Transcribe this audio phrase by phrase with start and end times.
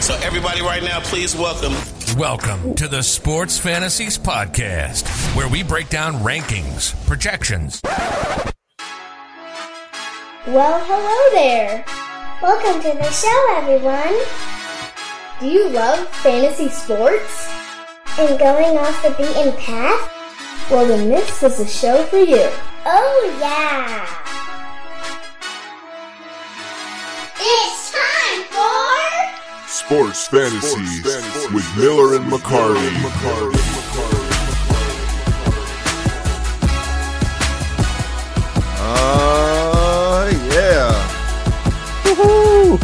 [0.00, 1.74] So, everybody, right now, please welcome.
[2.18, 7.80] Welcome to the Sports Fantasies Podcast, where we break down rankings, projections.
[10.46, 11.84] Well, hello there.
[12.40, 14.18] Welcome to the show, everyone.
[15.38, 17.48] Do you love fantasy sports?
[18.18, 20.70] And going off the beaten path?
[20.70, 22.48] Well, then this is a show for you.
[22.86, 24.06] Oh, yeah.
[27.42, 27.79] It's time
[29.82, 34.00] for Sports Fantasies with Miller and McCarty.
[38.82, 40.92] Uh, yeah.
[42.04, 42.78] Woohoo!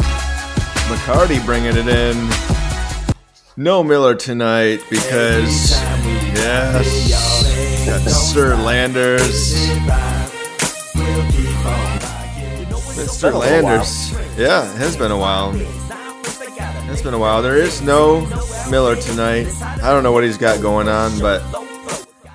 [0.88, 2.28] McCarty bringing it in.
[3.56, 5.72] No Miller tonight because,
[6.34, 9.54] yes, got Sir Landers.
[12.96, 13.32] Mr.
[13.38, 14.12] Landers.
[14.38, 15.54] Yeah, it has been a while.
[16.96, 17.42] It's been a while.
[17.42, 18.22] There is no
[18.70, 19.46] Miller tonight.
[19.60, 21.42] I don't know what he's got going on, but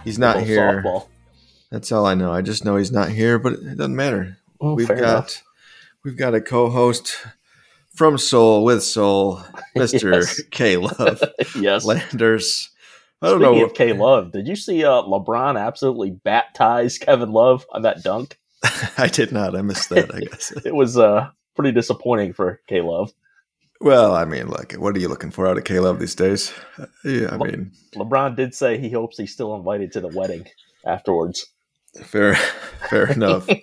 [0.04, 0.84] he's not here.
[0.84, 1.08] softball.
[1.72, 2.32] That's all I know.
[2.32, 4.38] I just know he's not here, but it doesn't matter.
[4.62, 5.44] Oh, we've got enough.
[6.06, 7.26] we've got a co-host
[7.96, 9.42] from Soul with Soul,
[9.76, 10.40] Mister Yes.
[10.52, 11.24] K Love
[11.56, 11.84] yes.
[11.84, 12.70] Landers.
[13.20, 13.66] I don't Speaking know.
[13.66, 18.38] of K Love, did you see uh, LeBron absolutely baptize Kevin Love on that dunk?
[19.00, 19.56] I did not.
[19.56, 20.14] I missed that.
[20.14, 20.52] I guess.
[20.64, 23.12] It was uh, pretty disappointing for K Love.
[23.82, 26.54] Well, I mean, look, what are you looking for out of Love these days?
[27.04, 30.46] Yeah, I mean, LeBron did say he hopes he's still invited to the wedding
[30.86, 31.48] afterwards.
[32.04, 32.36] fair,
[32.90, 33.48] fair enough.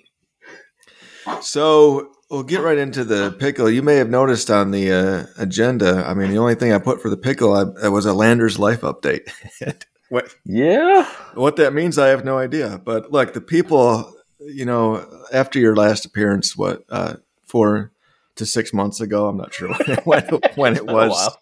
[1.41, 3.69] So we'll get right into the pickle.
[3.69, 6.03] You may have noticed on the uh, agenda.
[6.07, 8.81] I mean, the only thing I put for the pickle I, was a Landers life
[8.81, 9.29] update.
[10.09, 11.07] what Yeah.
[11.35, 12.81] what that means, I have no idea.
[12.83, 17.91] But look, the people, you know, after your last appearance, what uh, four
[18.39, 21.37] to six months ago, I'm not sure when it, when it, when it was.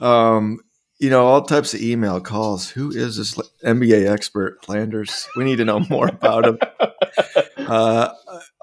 [0.00, 0.60] Um,
[1.00, 2.70] you know, all types of email calls.
[2.70, 3.34] Who is this
[3.64, 5.28] NBA expert, Landers?
[5.36, 6.58] We need to know more about him.
[7.68, 8.08] Uh,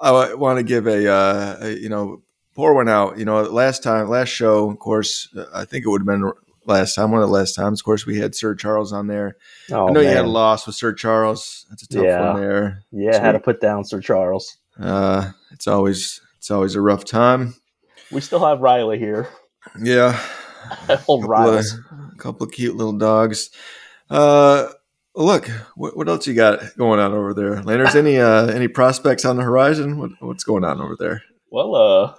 [0.02, 2.24] I want to give a, uh, a, you know,
[2.56, 3.20] pour one out.
[3.20, 6.32] You know, last time, last show, of course, I think it would have been
[6.66, 7.82] last time, one of the last times.
[7.82, 9.36] Of course, we had Sir Charles on there.
[9.72, 11.68] Oh, I know you had a loss with Sir Charles.
[11.70, 12.34] That's a tough Yeah.
[12.34, 12.84] one there.
[12.92, 14.58] Yeah, had to put down Sir Charles.
[14.80, 17.56] Uh, it's always it's always a rough time.
[18.12, 19.28] We still have Riley here.
[19.82, 20.24] Yeah,
[21.08, 21.66] Old of,
[22.14, 23.50] a couple of cute little dogs.
[24.12, 24.68] Uh,
[25.16, 27.96] look, what, what else you got going on over there, Landers?
[27.96, 29.98] Any uh, any prospects on the horizon?
[29.98, 31.24] What, what's going on over there?
[31.50, 32.14] Well, uh,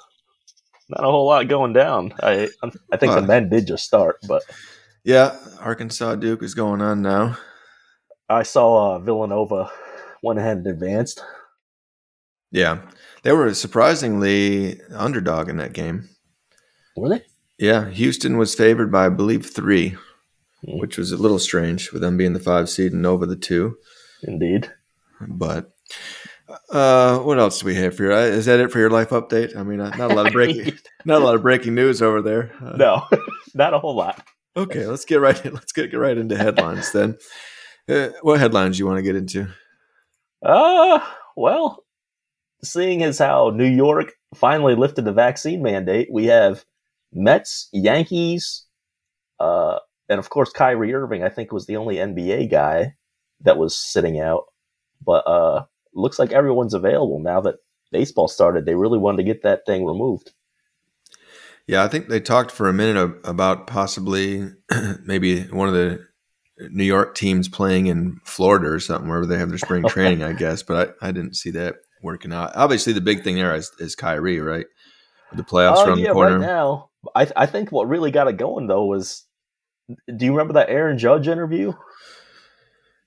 [0.89, 2.13] not a whole lot going down.
[2.21, 2.49] I
[2.91, 3.21] I think Uh.
[3.21, 4.43] the men did just start, but
[5.05, 7.39] Yeah, Arkansas Duke is going on now.
[8.29, 9.71] I saw uh, Villanova
[10.21, 11.23] went ahead and advanced.
[12.57, 12.79] Yeah,
[13.23, 16.09] they were surprisingly underdog in that game.
[16.97, 17.23] Were they?
[17.59, 19.97] Yeah, Houston was favored by I believe three,
[20.65, 20.79] Hmm.
[20.79, 23.77] which was a little strange with them being the five seed and Nova the two.
[24.23, 24.71] Indeed.
[25.21, 25.71] But
[26.71, 28.13] uh, what else do we have for you?
[28.13, 29.55] Is that it for your life update?
[29.55, 32.53] I mean, not a lot of breaking, not a lot of breaking news over there.
[32.65, 33.03] Uh, No,
[33.55, 34.25] not a whole lot.
[34.57, 35.45] Okay, let's get right.
[35.45, 37.19] In, Let's get, get right into headlines then.
[37.87, 39.47] Uh, what headlines do you want to get into?
[40.43, 41.01] Uh,
[41.37, 41.85] well,
[42.67, 46.65] seeing as how New York finally lifted the vaccine mandate, we have
[47.13, 48.65] Mets, Yankees,
[49.41, 49.79] uh,
[50.09, 51.23] and of course Kyrie Irving.
[51.23, 52.95] I think was the only NBA guy
[53.41, 54.45] that was sitting out,
[55.05, 57.57] but uh, looks like everyone's available now that
[57.93, 58.67] baseball started.
[58.67, 60.33] They really wanted to get that thing removed.
[61.67, 64.49] Yeah, I think they talked for a minute about possibly
[65.05, 66.07] maybe one of the
[66.71, 70.33] New York teams playing in Florida or something where they have their spring training, I
[70.33, 70.63] guess.
[70.63, 72.53] But I, I didn't see that working out.
[72.55, 74.67] Obviously, the big thing there is, is Kyrie, right?
[75.33, 76.39] The playoffs Oh around yeah, the corner.
[76.39, 76.91] right now.
[77.15, 79.25] I I think what really got it going though was.
[79.89, 81.73] Do you remember that Aaron Judge interview?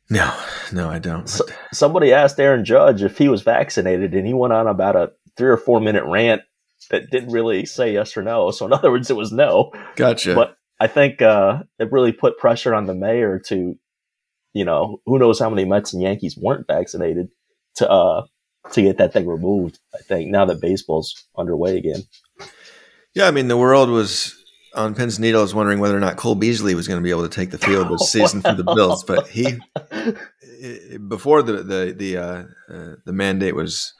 [0.10, 0.34] No,
[0.74, 1.28] no, I don't.
[1.30, 5.12] So- somebody asked Aaron Judge if he was vaccinated, and he went on about a
[5.38, 6.42] three or four minute rant
[6.90, 8.50] that didn't really say yes or no.
[8.52, 9.72] So in other words, it was no.
[9.96, 10.34] gotcha.
[10.34, 13.76] But I think uh, it really put pressure on the mayor to,
[14.54, 17.28] you know, who knows how many Mets and Yankees weren't vaccinated
[17.76, 18.24] to uh,
[18.74, 19.80] to get that thing removed.
[19.94, 22.04] I think now that baseball's underway again.
[23.14, 24.36] Yeah, I mean, the world was
[24.76, 27.28] on pins and needles wondering whether or not Cole Beasley was going to be able
[27.28, 29.60] to take the field this season for the Bills, but he
[31.08, 33.94] before the the the uh, uh, the mandate was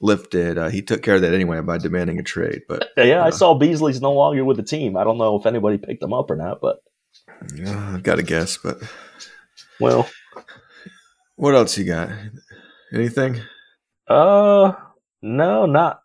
[0.00, 2.62] lifted, uh, he took care of that anyway by demanding a trade.
[2.68, 3.30] But Yeah, I Uh.
[3.32, 4.96] saw Beasley's no longer with the team.
[4.96, 6.78] I don't know if anybody picked him up or not, but
[7.66, 8.56] I've got to guess.
[8.58, 8.78] But
[9.80, 10.08] well,
[11.36, 12.10] what else you got?
[12.92, 13.40] Anything?
[14.06, 14.72] Uh,
[15.22, 16.00] no, not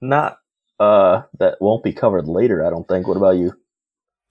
[0.00, 0.38] not
[0.80, 2.64] uh that won't be covered later.
[2.66, 3.06] I don't think.
[3.06, 3.52] What about you?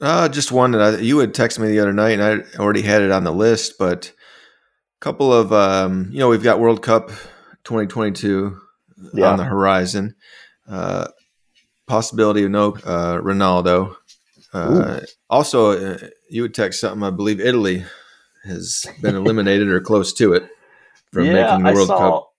[0.02, 2.81] Uh, just one that I, you had texted me the other night, and I already
[2.81, 3.75] had it on the list.
[3.80, 7.08] But a couple of, um, you know, we've got World Cup
[7.64, 8.58] 2022
[9.14, 9.31] Yeah.
[9.31, 10.16] on the horizon.
[10.68, 11.08] Uh,
[11.88, 13.96] possibility of no uh, Ronaldo.
[14.54, 15.00] Uh,
[15.30, 15.98] also, uh,
[16.30, 17.04] you would text something.
[17.04, 17.86] I believe Italy
[18.44, 20.44] has been eliminated or close to it
[21.12, 22.32] from making the World Cup.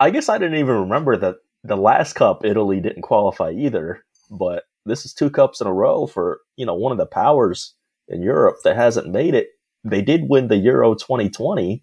[0.00, 4.02] I guess I didn't even remember that the last cup Italy didn't qualify either.
[4.30, 7.74] But this is two cups in a row for you know one of the powers
[8.08, 9.48] in Europe that hasn't made it.
[9.84, 11.82] They did win the Euro 2020,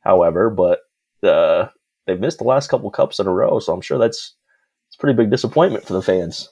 [0.00, 0.80] however, but
[1.26, 1.68] uh,
[2.06, 3.58] they've missed the last couple cups in a row.
[3.60, 4.34] So I'm sure that's
[4.88, 6.48] it's a pretty big disappointment for the fans.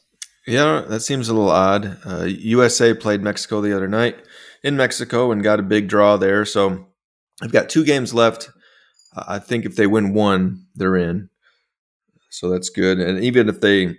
[0.47, 1.99] Yeah, that seems a little odd.
[2.07, 4.17] Uh, USA played Mexico the other night
[4.63, 6.45] in Mexico and got a big draw there.
[6.45, 6.87] So
[7.43, 8.51] I've got two games left.
[9.17, 11.31] I think if they win one, they're in.
[12.31, 12.99] So that's good.
[12.99, 13.97] And even if they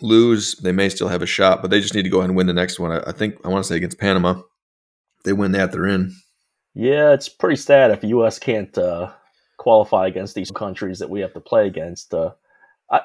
[0.00, 2.36] lose, they may still have a shot, but they just need to go ahead and
[2.36, 2.92] win the next one.
[2.92, 4.40] I, think I want to say against Panama.
[5.18, 6.14] If they win that, they're in.
[6.74, 8.38] Yeah, it's pretty sad if U.S.
[8.38, 9.10] can't uh,
[9.56, 12.12] qualify against these countries that we have to play against.
[12.12, 12.32] Uh,
[12.90, 13.00] I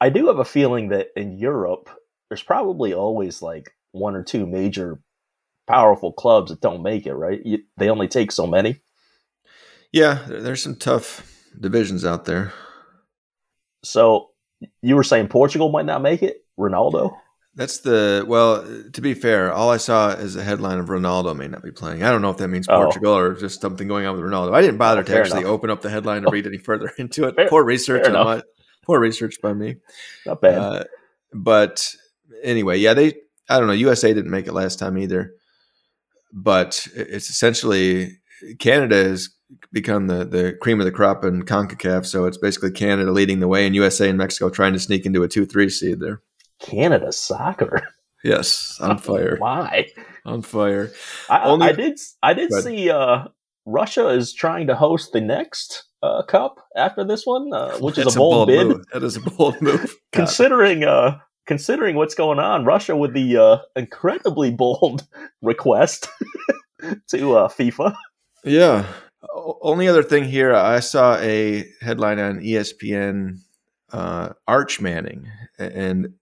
[0.00, 1.88] I do have a feeling that in Europe,
[2.28, 5.00] there's probably always like one or two major
[5.68, 7.14] powerful clubs that don't make it.
[7.14, 7.40] Right?
[7.44, 8.80] You, they only take so many.
[9.94, 11.22] Yeah, there's some tough
[11.60, 12.52] divisions out there.
[13.84, 14.30] So
[14.82, 16.38] you were saying Portugal might not make it.
[16.58, 17.16] Ronaldo.
[17.54, 18.64] That's the well.
[18.92, 22.02] To be fair, all I saw is a headline of Ronaldo may not be playing.
[22.02, 22.74] I don't know if that means Oh.
[22.82, 24.52] Portugal or just something going on with Ronaldo.
[24.52, 25.52] I didn't bother Oh, to fair actually enough.
[25.52, 27.36] open up the headline to read any further into it.
[27.36, 28.42] Fair- poor research on my
[28.84, 29.76] poor research by me.
[30.26, 30.58] Not bad.
[30.58, 30.84] Uh,
[31.32, 31.88] but
[32.42, 33.14] anyway, yeah, they.
[33.48, 33.74] I don't know.
[33.74, 35.34] USA didn't make it last time either.
[36.32, 38.18] But it's essentially
[38.58, 39.28] Canada has
[39.72, 42.06] become the the cream of the crop in Concacaf.
[42.06, 45.22] So it's basically Canada leading the way, and USA and Mexico trying to sneak into
[45.22, 46.20] a two three seed there.
[46.60, 47.88] Canada soccer.
[48.22, 49.88] Yes, on fire, Why?
[50.24, 50.90] on fire.
[51.28, 51.98] I, Only- I did.
[52.22, 52.88] I did see.
[52.90, 53.24] Uh,
[53.66, 58.04] Russia is trying to host the next uh, cup after this one, uh, which is
[58.04, 58.66] That's a bold, bid.
[58.68, 58.84] move.
[58.94, 59.94] That is a bold move.
[60.12, 65.06] Considering, uh, considering what's going on, Russia with the uh, incredibly bold
[65.42, 66.08] request
[67.08, 67.94] to uh, FIFA.
[68.44, 68.86] Yeah.
[69.34, 73.38] Only other thing here, I saw a headline on ESPN,
[73.92, 75.28] uh, Arch Manning,
[75.58, 76.14] and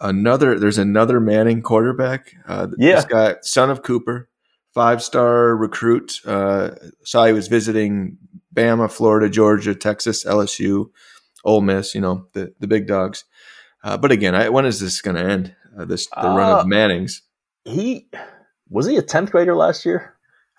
[0.00, 0.58] another.
[0.58, 2.34] There's another Manning quarterback.
[2.46, 2.96] Uh, Yeah.
[2.96, 4.28] this guy, son of Cooper,
[4.74, 6.20] five star recruit.
[6.24, 6.70] Uh,
[7.04, 8.18] saw he was visiting
[8.54, 10.90] Bama, Florida, Georgia, Texas, LSU,
[11.44, 11.94] Ole Miss.
[11.94, 13.24] You know the the big dogs.
[13.82, 15.54] Uh, but again, I, when is this going to end?
[15.78, 17.22] Uh, this the run Uh, of Mannings.
[17.64, 18.08] He
[18.68, 20.16] was he a tenth grader last year?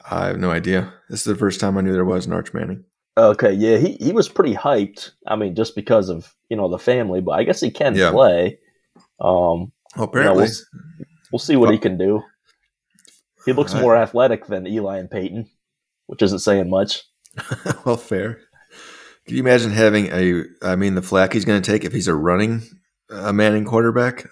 [0.09, 0.93] I have no idea.
[1.09, 2.83] This is the first time I knew there was an Arch Manning.
[3.17, 5.11] Okay, yeah, he, he was pretty hyped.
[5.27, 8.11] I mean, just because of you know the family, but I guess he can Yeah.
[8.11, 8.59] play.
[9.19, 10.47] Um, Well, apparently,
[11.31, 12.23] we'll see what he can do.
[13.45, 15.49] He looks I- more athletic than Eli and Peyton,
[16.07, 17.03] which isn't saying much.
[17.85, 18.39] well, fair.
[19.27, 20.43] Can you imagine having a?
[20.61, 22.63] I mean, the flack he's going to take if he's a running
[23.09, 24.27] a Manning quarterback.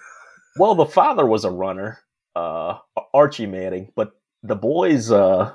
[0.56, 1.98] Well, the father was a runner,
[2.34, 2.78] uh,
[3.14, 4.12] Archie Manning, but
[4.42, 5.54] the boys uh,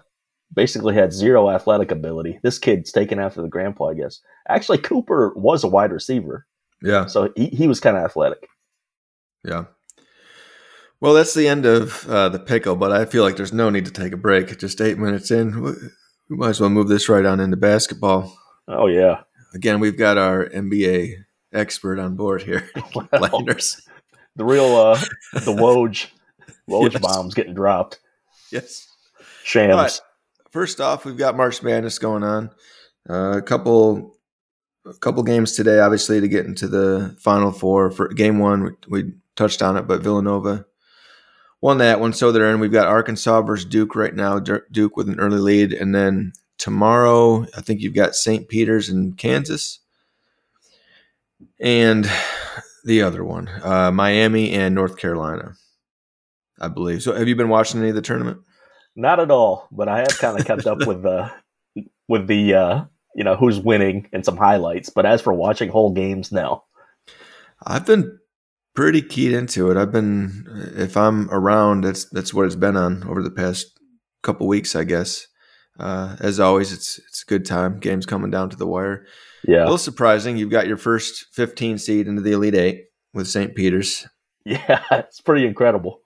[0.54, 2.40] basically had zero athletic ability.
[2.44, 4.20] This kid's taken after the grandpa, I guess.
[4.48, 6.46] Actually, Cooper was a wide receiver,
[6.82, 8.48] Yeah, so he, he was kind of athletic.
[9.44, 9.66] yeah.
[11.02, 13.86] Well, that's the end of uh, the pickle, but I feel like there's no need
[13.86, 14.58] to take a break.
[14.58, 15.74] Just eight minutes in, we
[16.30, 18.36] might as well move this right on into basketball.
[18.68, 19.22] Oh yeah,
[19.54, 21.14] Again, we've got our NBA
[21.54, 22.70] expert on board here,
[23.12, 23.82] Landers.
[24.36, 24.96] the real uh,
[25.34, 26.08] the Woj
[26.70, 27.02] Woj Yes.
[27.02, 28.00] bombs getting dropped.
[28.52, 28.88] Yes.
[29.44, 30.02] Shams.
[30.56, 32.50] First off, we've got March Madness going on.
[33.10, 34.16] Uh, a couple,
[34.86, 37.92] a couple games today, obviously, to get into the Final Four.
[37.92, 40.66] For game one, we, we touched on it, but Villanova
[41.60, 42.62] won that one, so they're in.
[42.62, 44.40] We've got Arkansas versus Duke right now.
[44.40, 48.48] Duke with an early lead, and then tomorrow, I think you've got St.
[48.48, 49.80] Peter's and Kansas,
[51.60, 52.10] and
[52.86, 55.56] the other one, uh, Miami and North Carolina,
[56.62, 57.04] I believe.
[57.04, 58.40] So, have you been watching any of the tournament?
[58.96, 61.32] Not at all, but I have kind of kept up with the
[62.08, 62.86] with the uh,
[63.16, 64.90] you know who's winning and some highlights.
[64.90, 66.64] But as for watching whole games, no.
[67.66, 68.20] I've been
[68.76, 69.78] pretty keyed into it.
[69.78, 73.68] I've been, if I'm around, that's that's what it's been on over the past
[74.22, 75.28] couple weeks, I guess.
[75.80, 77.80] Uh, as always, it's it's a good time.
[77.80, 79.06] Games coming down to the wire.
[79.48, 80.38] Yeah, A little surprising.
[80.38, 83.54] You've got your first 15 seed into the Elite Eight with St.
[83.56, 84.08] Peter's.
[84.46, 86.02] yeah, it's pretty incredible.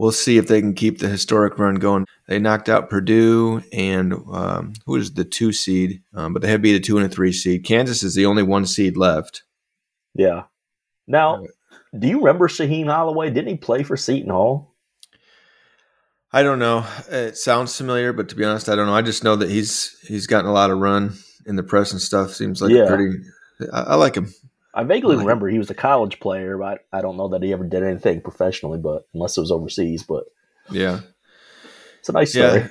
[0.00, 2.06] We'll see if they can keep the historic run going.
[2.26, 6.62] They knocked out Purdue and um, who is the two seed, um, but they have
[6.62, 7.66] beat a two and a three seed.
[7.66, 9.42] Kansas is the only one seed left.
[10.14, 10.44] Yeah.
[11.06, 11.44] Now,
[11.98, 13.28] do you remember Shaheen Holloway?
[13.28, 14.74] Didn't he play for Seton Hall?
[16.32, 16.86] I don't know.
[17.10, 18.94] It sounds familiar, but to be honest, I don't know.
[18.94, 21.12] I just know that he's he's gotten a lot of run
[21.44, 22.32] in the press and stuff.
[22.32, 22.86] Seems like Yeah.
[22.86, 23.18] pretty.
[23.70, 24.32] I, I like him.
[24.74, 27.52] I vaguely Like- remember he was a college player, but I don't know that he
[27.52, 30.02] ever did anything professionally, but unless it was overseas.
[30.04, 30.24] But
[30.70, 31.00] Yeah,
[31.98, 32.66] it's a nice story.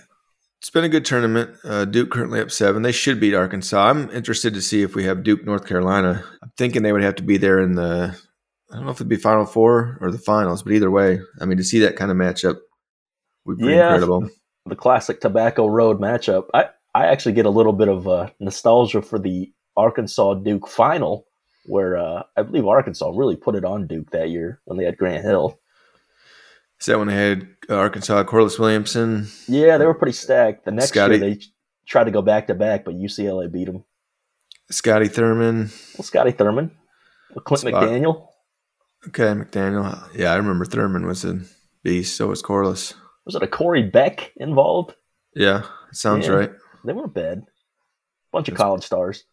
[0.60, 1.52] It's been a good tournament.
[1.64, 2.82] Uh, Duke currently up seven.
[2.82, 3.90] They should beat Arkansas.
[3.90, 6.24] I'm interested to see if we have Duke, North Carolina.
[6.44, 8.16] I'm thinking they would have to be there in the.
[8.72, 11.46] I don't know if it'd be Final Four or the finals, but either way, I
[11.46, 12.58] mean, to see that kind of matchup
[13.46, 13.86] would be Yeah.
[13.94, 14.30] incredible.
[14.66, 16.48] The classic Tobacco Road matchup.
[16.54, 21.26] I, I actually get a little bit of uh, nostalgia for the Arkansas Duke final,
[21.70, 24.98] where uh, I believe Arkansas really put it on Duke that year when they had
[24.98, 25.60] Grant Hill.
[26.80, 29.28] Is that when they had uh, Arkansas, Corliss Williamson?
[29.48, 30.66] Yeah, they were pretty stacked.
[30.66, 31.42] The next Scotty- year they
[31.86, 33.84] tried to go back to back, but UCLA beat them.
[34.72, 35.70] Scotty Thurman.
[35.98, 36.72] Well, Scotty Thurman,
[37.46, 37.74] Clint Spot.
[37.74, 38.28] McDaniel.
[39.08, 40.10] Okay, McDaniel.
[40.16, 41.40] Yeah, I remember Thurman was a
[41.84, 42.16] beast.
[42.18, 42.94] So was Corliss.
[43.26, 44.96] Was it a Corey Beck involved?
[45.36, 46.34] Yeah, sounds Yeah.
[46.34, 46.52] right.
[46.86, 47.44] They weren't bad.
[48.32, 49.24] Bunch of college stars.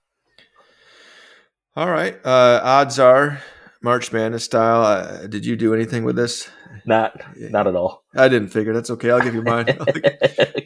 [1.76, 2.18] All right.
[2.24, 3.42] Uh, odds are
[3.82, 4.82] March Madness style.
[4.82, 6.48] Uh, did you do anything with this?
[6.86, 8.04] Not, not at all.
[8.16, 8.72] I didn't figure.
[8.72, 9.10] That's okay.
[9.10, 9.66] I'll give you mine.
[9.80, 9.86] I'll,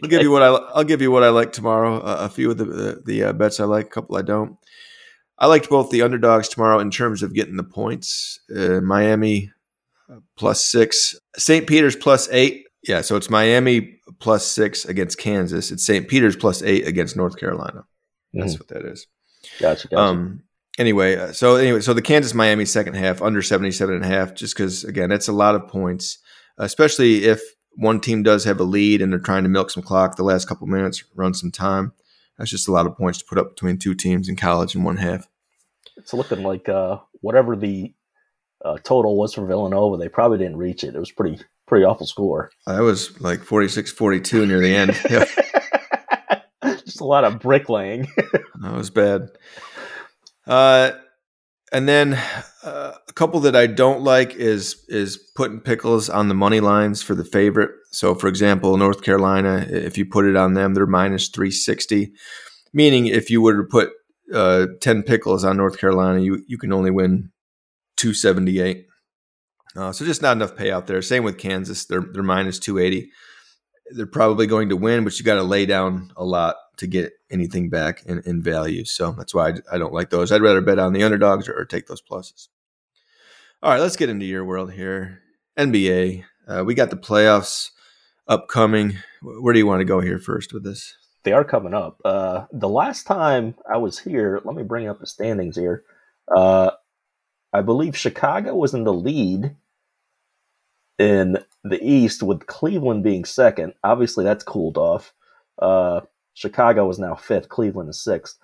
[0.02, 0.48] I'll give you what I.
[0.48, 1.98] I'll give you what I like tomorrow.
[1.98, 3.86] Uh, a few of the the, the uh, bets I like.
[3.86, 4.56] A couple I don't.
[5.38, 8.38] I liked both the underdogs tomorrow in terms of getting the points.
[8.54, 9.50] Uh, Miami
[10.36, 11.66] plus six, St.
[11.66, 12.66] Peter's plus eight.
[12.86, 15.70] Yeah, so it's Miami plus six against Kansas.
[15.70, 16.06] It's St.
[16.08, 17.84] Peter's plus eight against North Carolina.
[18.32, 19.06] That's what that is.
[19.58, 20.00] Gotcha, gotcha.
[20.00, 20.42] Um.
[20.80, 24.32] Anyway, uh, so anyway, so the Kansas Miami second half under 77 and a half,
[24.34, 26.16] just because again, that's a lot of points,
[26.56, 30.16] especially if one team does have a lead and they're trying to milk some clock
[30.16, 31.92] the last couple minutes, run some time.
[32.38, 34.82] That's just a lot of points to put up between two teams in college in
[34.82, 35.28] one half.
[35.98, 37.92] it's looking like uh, whatever the
[38.64, 40.94] uh, total was for Villanova, they probably didn't reach it.
[40.94, 42.50] It was pretty pretty awful score.
[42.66, 44.98] That was like 46 42 near the end.
[46.62, 48.08] Yeah, Just a lot of bricklaying.
[48.16, 49.28] that was bad.
[50.50, 50.90] Uh,
[51.72, 52.14] and then
[52.64, 57.02] uh, a couple that I don't like is is putting pickles on the money lines
[57.02, 57.70] for the favorite.
[57.92, 62.12] So, for example, North Carolina, if you put it on them, they're minus three sixty.
[62.72, 63.90] Meaning, if you were to put
[64.34, 67.30] uh, ten pickles on North Carolina, you you can only win
[67.96, 68.86] two seventy eight.
[69.76, 71.00] Uh, so just not enough payout there.
[71.02, 73.10] Same with Kansas; they're they're minus two eighty.
[73.92, 77.12] They're probably going to win, but you got to lay down a lot to get
[77.30, 78.84] anything back in, in value.
[78.84, 80.32] So that's why I, I don't like those.
[80.32, 82.48] I'd rather bet on the underdogs or, or take those pluses.
[83.62, 85.20] All right, let's get into your world here.
[85.58, 86.24] NBA.
[86.48, 87.70] Uh, we got the playoffs
[88.26, 88.96] upcoming.
[89.22, 90.94] Where do you want to go here first with this?
[91.22, 92.00] they are coming up.
[92.04, 95.84] Uh, the last time I was here, let me bring up the standings here.
[96.34, 96.70] Uh,
[97.52, 99.56] I believe Chicago was in the lead
[100.98, 103.74] in the East, with Cleveland being second.
[103.82, 105.12] Obviously, that's cooled off.
[105.58, 106.00] Uh,
[106.40, 107.50] Chicago is now fifth.
[107.50, 108.38] Cleveland is sixth.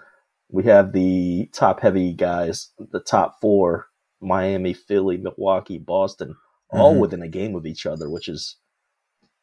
[0.51, 3.87] We have the top heavy guys, the top four:
[4.21, 6.37] Miami, Philly, Milwaukee, Boston,
[6.71, 7.01] all Mhm.
[7.01, 8.57] within a game of each other, which is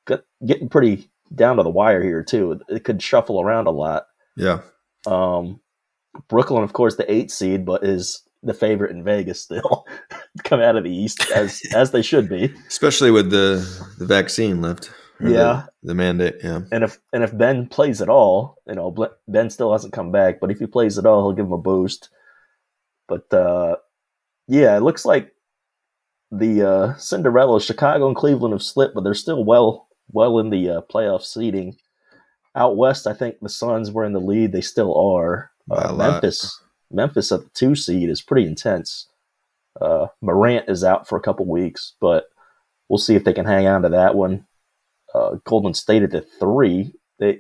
[0.06, 2.60] get, getting pretty down to the wire here too.
[2.70, 4.06] It could shuffle around a lot.
[4.38, 4.60] Yeah.
[5.08, 5.60] Um,
[6.30, 9.86] Brooklyn, of course, the eight seed, but is the favorite in Vegas still.
[10.44, 12.54] Come out of the East as as they should be.
[12.68, 13.66] Especially with the,
[13.98, 14.92] the vaccine left.
[15.20, 15.64] Or the- Yeah.
[15.84, 16.36] The, mandate.
[16.44, 16.62] Yeah.
[16.72, 18.96] And if and if Ben plays at all, you know
[19.28, 21.58] Ben still hasn't come back, but if he plays at all, he'll give him a
[21.58, 22.10] boost.
[23.08, 23.76] But uh,
[24.48, 25.34] yeah, it looks like
[26.32, 30.70] the uh, Cinderella, Chicago and Cleveland have slipped, but they're still well well in the
[30.70, 31.78] uh, playoff seeding.
[32.56, 34.52] Out west, I think the Suns were in the lead.
[34.52, 35.52] They still are.
[35.72, 35.94] Uh.
[35.96, 39.08] Memphis, Memphis at the two seed is pretty intense.
[39.82, 42.26] Uh, Morant is out for a couple weeks, but
[42.90, 44.46] we'll see if they can hang on to that one.
[45.14, 47.40] Uh, Golden State at the three, they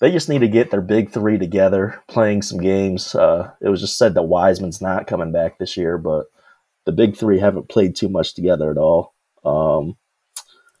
[0.00, 3.14] they just need to get their big three together, playing some games.
[3.14, 6.26] Uh, it was just said that Wiseman's not coming back this year, but
[6.86, 9.14] the big three haven't played too much together at all.
[9.44, 9.96] Um,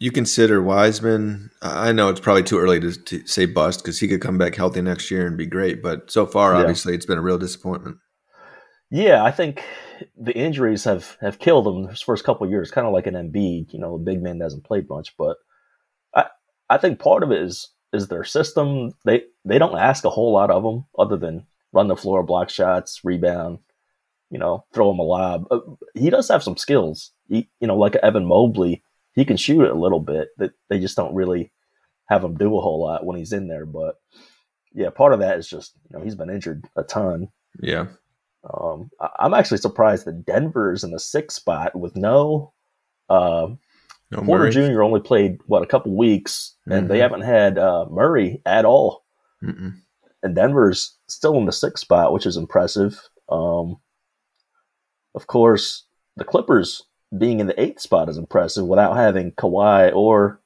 [0.00, 1.50] You consider Wiseman.
[1.62, 4.56] I know it's probably too early to, to say bust because he could come back
[4.56, 5.80] healthy next year and be great.
[5.82, 6.60] But so far, Yeah.
[6.60, 7.98] obviously, it's been a real disappointment.
[8.90, 9.62] Yeah, I think
[10.16, 13.14] the injuries have, have killed him his first couple of years, kind of like an
[13.14, 13.72] Embiid.
[13.72, 15.36] You know, the big man hasn't played much, but
[16.70, 18.92] I think part of it is is their system.
[19.04, 22.50] They they don't ask a whole lot of them other than run the floor, block
[22.50, 23.58] shots, rebound,
[24.30, 25.46] you know, throw him a lob.
[25.50, 25.60] Uh,
[25.94, 27.12] He does have some skills.
[27.28, 28.82] He, you know, like Evan Mobley,
[29.14, 30.28] he can shoot it a little bit.
[30.38, 31.52] That they just don't really
[32.06, 33.66] have him do a whole lot when he's in there.
[33.66, 33.96] But
[34.72, 37.28] yeah, part of that is just you know he's been injured a ton.
[37.60, 37.86] Yeah.
[38.42, 42.52] Um, I'm actually surprised that Denver's in the sixth spot with no,
[43.08, 43.58] um
[44.12, 44.52] No Porter Murray?
[44.74, 44.82] Jr.
[44.82, 47.02] only played what a couple weeks, and they Mhm.
[47.02, 49.04] haven't had uh, Murray at all.
[49.42, 49.74] Mm-mm.
[50.22, 53.00] And Denver's still in the sixth spot, which is impressive.
[53.28, 53.78] Um,
[55.14, 55.84] of course,
[56.16, 56.82] the Clippers
[57.16, 60.40] being in the eighth spot is impressive without having Kawhi or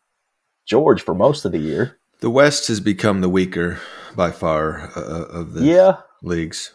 [0.64, 1.98] George for most of the year.
[2.20, 3.78] The West has become the weaker
[4.16, 6.72] by far uh, of the Yeah, leagues.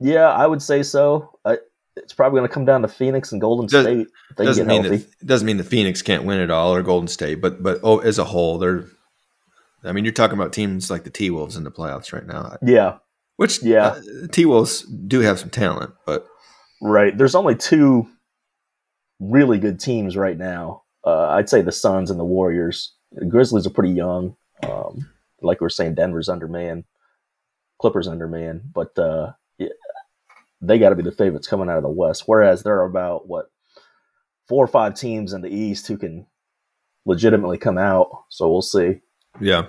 [0.00, 1.38] yeah, I would say so.
[1.44, 1.58] I,
[2.02, 4.08] it's probably going to come down to Phoenix and Golden Does- State.
[4.36, 4.96] They doesn't get mean healthy.
[4.98, 7.80] that it doesn't mean that Phoenix can't win it all or Golden State, but but
[7.82, 8.84] oh, as a whole, they're.
[9.84, 12.56] I mean, you're talking about teams like the T Wolves in the playoffs right now,
[12.62, 12.96] yeah,
[13.36, 13.98] which Yeah.
[14.32, 16.26] T Wolves do have some talent, but
[16.82, 17.16] right.
[17.16, 18.08] There's only two
[19.20, 20.82] really good teams right now.
[21.04, 22.92] Uh, I'd say the Suns and the Warriors.
[23.12, 24.36] The Grizzlies are pretty young.
[24.68, 25.08] Um,
[25.40, 26.84] like we are saying, Denver's undermanned,
[27.80, 29.32] Clippers undermanned, but uh,
[30.60, 32.24] they got to be the favorites coming out of the West.
[32.26, 33.46] Whereas there are about what
[34.48, 36.26] four or five teams in the East who can
[37.06, 38.08] legitimately come out.
[38.28, 39.00] So we'll see.
[39.40, 39.66] yeah,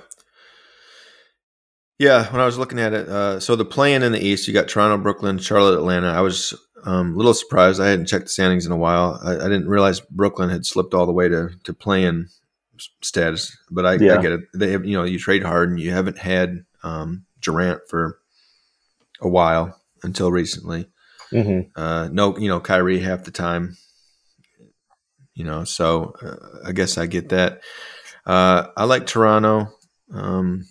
[1.98, 2.32] yeah.
[2.32, 4.68] When I was looking at it, uh, so the playing in the East, you got
[4.68, 6.08] Toronto, Brooklyn, Charlotte, Atlanta.
[6.08, 6.54] I was
[6.86, 7.82] um, a little surprised.
[7.82, 9.20] I hadn't checked the standings in a while.
[9.24, 12.28] I, I didn't realize Brooklyn had slipped all the way to to playing
[13.02, 14.18] status, but I, Yeah.
[14.18, 14.42] I get it.
[14.54, 18.20] They have, you know, you trade hard, and you haven't had um, Durant for
[19.22, 20.88] a while until recently.
[21.32, 21.80] Mm-hmm.
[21.80, 23.78] Uh, no, you know, Kyrie half the time.
[25.34, 27.62] You know, so uh, I guess I get that.
[28.26, 29.68] Uh, I like Toronto,
[30.14, 30.66] um,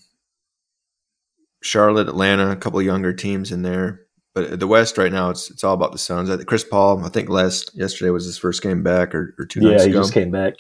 [1.63, 4.03] Charlotte, Atlanta, a couple of younger teams in there.
[4.35, 6.45] But the West right now, it's it's all about the Suns.
[6.45, 9.71] Chris Paul, I think last yesterday was his first game back, or, or two Yeah,
[9.71, 9.93] nights ago.
[9.93, 10.55] Yeah, he just came back.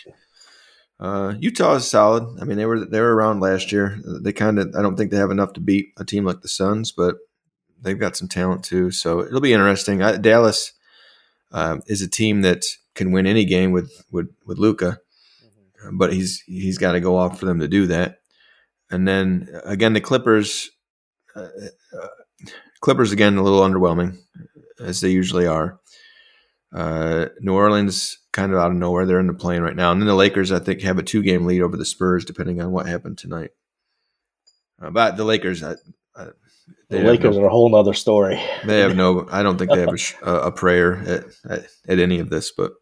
[1.00, 2.24] Uh, Utah is solid.
[2.40, 4.00] I mean, they were they were around last year.
[4.22, 6.48] They kind of I don't think they have enough to beat a team like the
[6.48, 7.16] Suns, but
[7.80, 8.90] they've got some talent too.
[8.90, 10.02] So it'll be interesting.
[10.02, 10.72] I, Dallas
[11.52, 15.00] um, is a team that can win any game with with with Luka,
[15.92, 18.20] but he's he's got to go off for them to do that.
[18.90, 20.70] And then again, the Clippers.
[21.34, 21.48] Uh,
[22.00, 22.08] uh,
[22.80, 24.18] Clippers again a little underwhelming,
[24.80, 25.80] as they usually are.
[26.72, 29.06] Uh, New Orleans kind of out of nowhere.
[29.06, 31.22] They're in the plane right now, and then the Lakers I think have a two
[31.22, 33.50] game lead over the Spurs, depending on what happened tonight.
[34.80, 35.74] Uh, but the Lakers, I,
[36.90, 38.40] The Lakers no- are a whole other story.
[38.64, 39.26] they have no.
[39.30, 42.50] I don't think they have a, sh- a, prayer at, at, at any of this.
[42.50, 42.72] But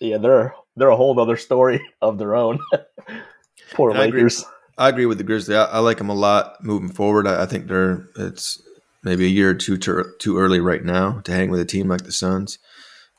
[0.00, 2.60] Yeah, they're they're a whole other story of their own.
[3.72, 4.20] Poor And I agree.
[4.20, 4.44] Lakers.
[4.78, 5.56] I agree with the Grizzlies.
[5.56, 7.26] I, I like them a lot moving forward.
[7.26, 8.62] I, I think they're it's
[9.02, 11.88] maybe a year or two too, too early right now to hang with a team
[11.88, 12.58] like the Suns,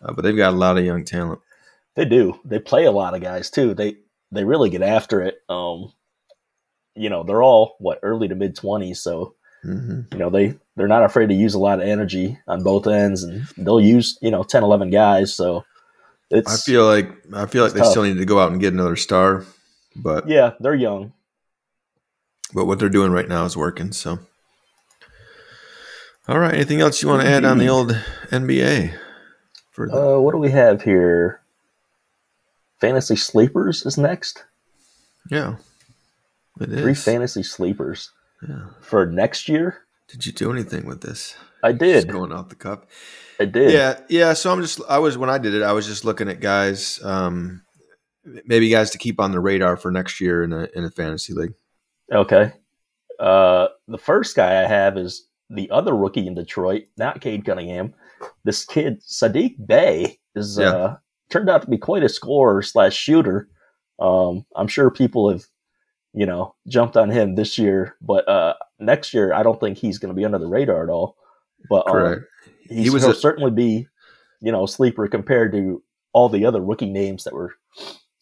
[0.01, 1.39] uh, but they've got a lot of young talent.
[1.95, 2.39] They do.
[2.45, 3.73] They play a lot of guys too.
[3.73, 3.95] They
[4.31, 5.37] they really get after it.
[5.49, 5.93] Um,
[6.95, 9.35] you know, they're all what early to mid twenties, so
[9.67, 12.87] hmm you know they they're not afraid to use a lot of energy on both
[12.87, 15.33] ends, and they'll use you know 10, 11 guys.
[15.33, 15.65] So
[16.29, 17.91] it's I feel like I feel like they tough.
[17.91, 19.43] still need to go out and get another star,
[19.95, 21.11] but yeah, they're young.
[22.53, 23.91] but what they're doing right now is working.
[23.91, 24.19] So,
[26.27, 26.53] all right.
[26.53, 27.91] Anything else you want to add on the old
[28.31, 28.93] NBA?
[29.71, 31.41] For the, Uh, what do we have here?
[32.79, 34.43] Fantasy sleepers is next.
[35.29, 35.55] yeah,
[36.59, 37.03] it Three is.
[37.03, 38.11] fantasy sleepers
[38.47, 38.67] Yeah.
[38.81, 39.79] for next year.
[40.07, 41.35] Did you do anything with this?
[41.63, 42.11] I Just did.
[42.11, 42.79] going off the cuff.
[43.39, 43.71] I did.
[43.71, 44.33] Yeah, yeah.
[44.33, 46.99] So I'm just I was when I did it, I was just looking at guys,
[47.03, 47.63] um,
[48.45, 51.33] maybe guys to keep on the radar for next year in a in a fantasy
[51.33, 51.53] league.
[52.11, 52.53] Okay.
[53.19, 57.93] Uh, the first guy I have is the other rookie in Detroit, not Cade Cunningham.
[58.43, 60.69] This kid, Saddiq Bey, is Yeah.
[60.69, 60.95] uh,
[61.29, 63.49] turned out to be quite a scorer slash shooter.
[63.99, 65.45] Um, I'm sure people have,
[66.17, 69.99] you know, jumped on him this year, but uh, next year I don't think he's
[69.99, 71.15] going to be under the radar at all.
[71.69, 72.25] But um,
[72.67, 73.87] he's, He was he'll a- certainly be,
[74.41, 77.53] you know, a sleeper compared to all the other rookie names that were,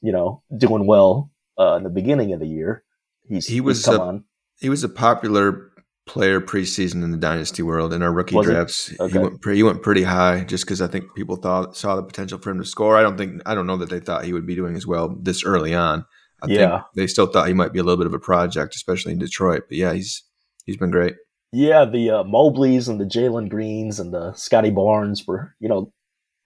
[0.02, 2.84] you know, doing well uh, in the beginning of the year.
[3.30, 4.24] He's He he's was come a- on.
[4.60, 5.72] He was a popular
[6.08, 7.94] player preseason in the dynasty world.
[7.94, 8.54] In our rookie Was he?
[8.54, 9.20] drafts, he Okay.
[9.20, 12.40] went pre- he went pretty high just because I think people thought saw the potential
[12.40, 12.96] for him to score.
[12.98, 15.16] I don't think I don't know that they thought he would be doing as well
[15.22, 16.06] this early on.
[16.50, 16.70] I Yeah.
[16.70, 19.20] think they still thought he might be a little bit of a project, especially in
[19.20, 19.64] Detroit.
[19.70, 20.24] But yeah, he's
[20.66, 21.16] he's been great.
[21.52, 25.94] Yeah, the uh, Mobleys and the Jalen Greens and the Scottie Barnes were, you know,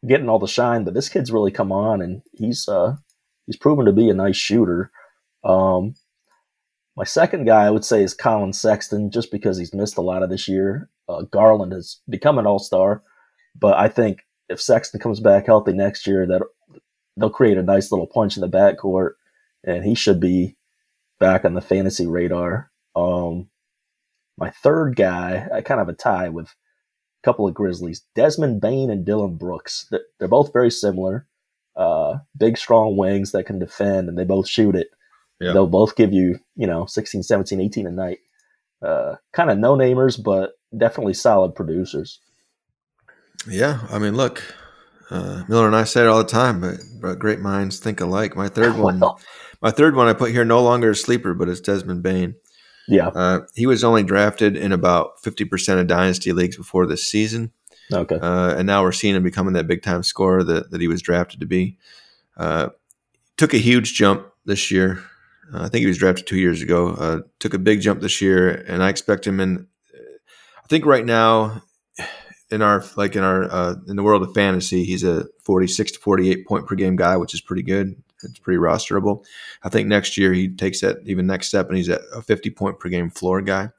[0.07, 2.95] getting all the shine, but this kid's really come on and he's uh
[3.45, 4.91] he's proven to be a nice shooter.
[5.43, 5.95] Um
[6.95, 10.21] my second guy I would say is Collin Sexton, just because he's missed a lot
[10.23, 10.89] of this year.
[11.07, 13.03] Uh, Garland has become an all star,
[13.57, 16.41] but I think if Sexton comes back healthy next year, that
[17.17, 19.11] they'll create a nice little punch in the backcourt,
[19.63, 20.55] and he should be
[21.19, 22.71] back on the fantasy radar.
[22.95, 23.49] Um,
[24.37, 28.61] my third guy, I kind of have a tie with a couple of Grizzlies, Desmond
[28.61, 29.85] Bane and Dillon Brooks.
[29.91, 31.27] They're, they're both very similar.
[31.75, 34.89] uh, big, strong wings that can defend, and they both shoot it.
[35.39, 35.53] Yeah.
[35.53, 38.19] They'll both give you, you know, 16, 17, 18 a night.
[38.81, 42.19] Uh, kind of no namers, but definitely solid producers.
[43.47, 44.43] Yeah, I mean, look,
[45.09, 48.35] uh, Miller and I say it all the time, but, but great minds think alike.
[48.35, 49.19] My third one, Well,
[49.61, 52.35] my third one, I put here no longer a sleeper, but it's Desmond Bane.
[52.87, 53.07] yeah.
[53.09, 57.51] Uh, he was only drafted in about fifty percent of dynasty leagues before this season,
[57.91, 58.15] Okay.
[58.21, 61.01] uh, and now we're seeing him becoming that big time scorer that, that he was
[61.01, 61.77] drafted to be.
[62.37, 62.69] Uh,
[63.37, 65.03] took a huge jump this year.
[65.53, 66.89] Uh, I think he was drafted two years ago.
[66.89, 69.67] Uh, took a big jump this year, and I expect him in.
[69.93, 71.63] I think right now,
[72.51, 75.91] in our like in our uh, in the world of fantasy, he's a forty six
[75.91, 78.01] to forty eight point per game guy, which is pretty good.
[78.23, 79.23] It's pretty rosterable.
[79.63, 82.49] I think next year he takes that even next step, and he's at a fifty
[82.49, 83.69] point per game floor guy,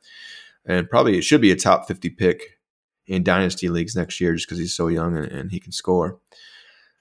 [0.65, 2.59] and probably it should be a top fifty pick
[3.07, 6.19] in dynasty leagues next year, just because he's so young and, and he can score.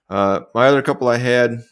[0.09, 1.63] Uh, my other couple I had.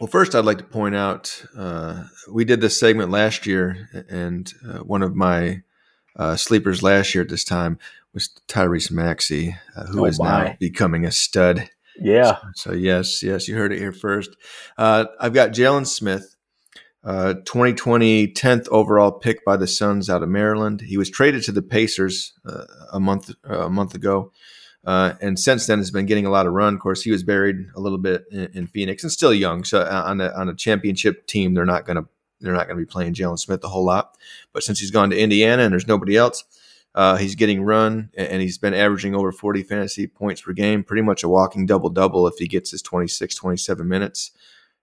[0.00, 4.52] Well, first, I'd like to point out uh, we did this segment last year, and
[4.66, 5.62] uh, one of my
[6.14, 7.78] uh, sleepers last year at this time
[8.16, 11.68] was Tyrese Maxey, uh, who Oh, is now becoming a stud.
[12.00, 12.38] Yeah.
[12.54, 14.30] So yes, yes, you heard it here first.
[14.78, 16.34] Uh, I've got Jalen Smith,
[17.04, 20.80] uh, 2020 10th overall pick by the Suns out of Maryland.
[20.80, 24.32] He was traded to the Pacers uh, a month uh, a month ago,
[24.86, 26.74] uh, and since then has been getting a lot of run.
[26.74, 29.62] Of course, he was buried a little bit in, in Phoenix and still young.
[29.62, 32.08] So uh, on a on a championship team, they're not going to
[32.40, 34.16] they're not going to be playing Jalen Smith a whole lot.
[34.54, 36.44] But since he's gone to Indiana and there's nobody else,
[36.96, 41.02] uh, he's getting run and he's been averaging over 40 fantasy points per game, pretty
[41.02, 44.32] much a walking double double if he gets his 26, 27 minutes.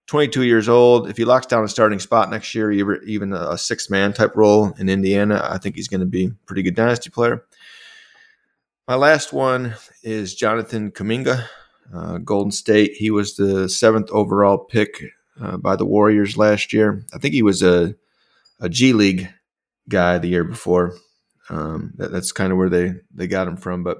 [0.05, 1.09] 22 years old.
[1.09, 4.35] If he locks down a starting spot next year, even even a six man type
[4.35, 7.45] role in Indiana, I think he's going to be a pretty good dynasty player.
[8.87, 11.45] My last one is Jonathan Kuminga,
[11.95, 12.93] uh, Golden State.
[12.93, 15.01] He was the seventh overall pick
[15.41, 17.05] uh, by the Warriors last year.
[17.13, 17.95] I think he was a
[18.59, 19.29] a G League
[19.87, 20.95] guy the year before.
[21.49, 23.97] Um, that, that's kind of where they they got him from, but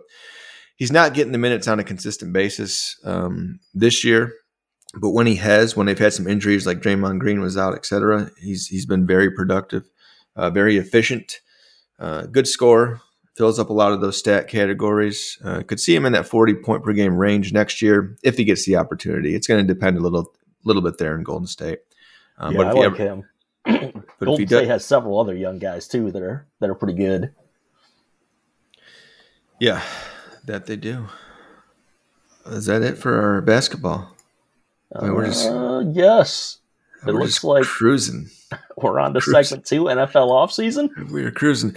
[0.76, 4.34] he's not getting the minutes on a consistent basis um, this year.
[4.96, 8.30] But when he has, when they've had some injuries like Draymond Green was out, etc.,
[8.40, 9.90] he's he's been very productive,
[10.36, 11.40] uh, very efficient,
[12.00, 13.02] uh, good scorer,
[13.36, 15.38] fills up a lot of those stat categories.
[15.44, 18.44] Uh, could see him in that forty point per game range next year if he
[18.44, 19.34] gets the opportunity.
[19.34, 20.32] It's going to depend a little
[20.64, 21.80] little bit there in Golden State.
[22.38, 24.04] Um, yeah, but I if he like ever, him.
[24.26, 26.94] but Golden State does, has several other young guys too that are that are pretty
[26.96, 27.34] good.
[29.60, 29.82] yeah,
[30.46, 31.08] that they do.
[32.48, 34.10] Is that it for our basketball?
[34.96, 36.60] I mean, we're just- Uh, yes,
[37.08, 38.30] it We're looks like cruising.
[38.78, 39.48] we're on to cruise.
[39.50, 40.90] segment two, NFL offseason.
[41.10, 41.76] We're cruising.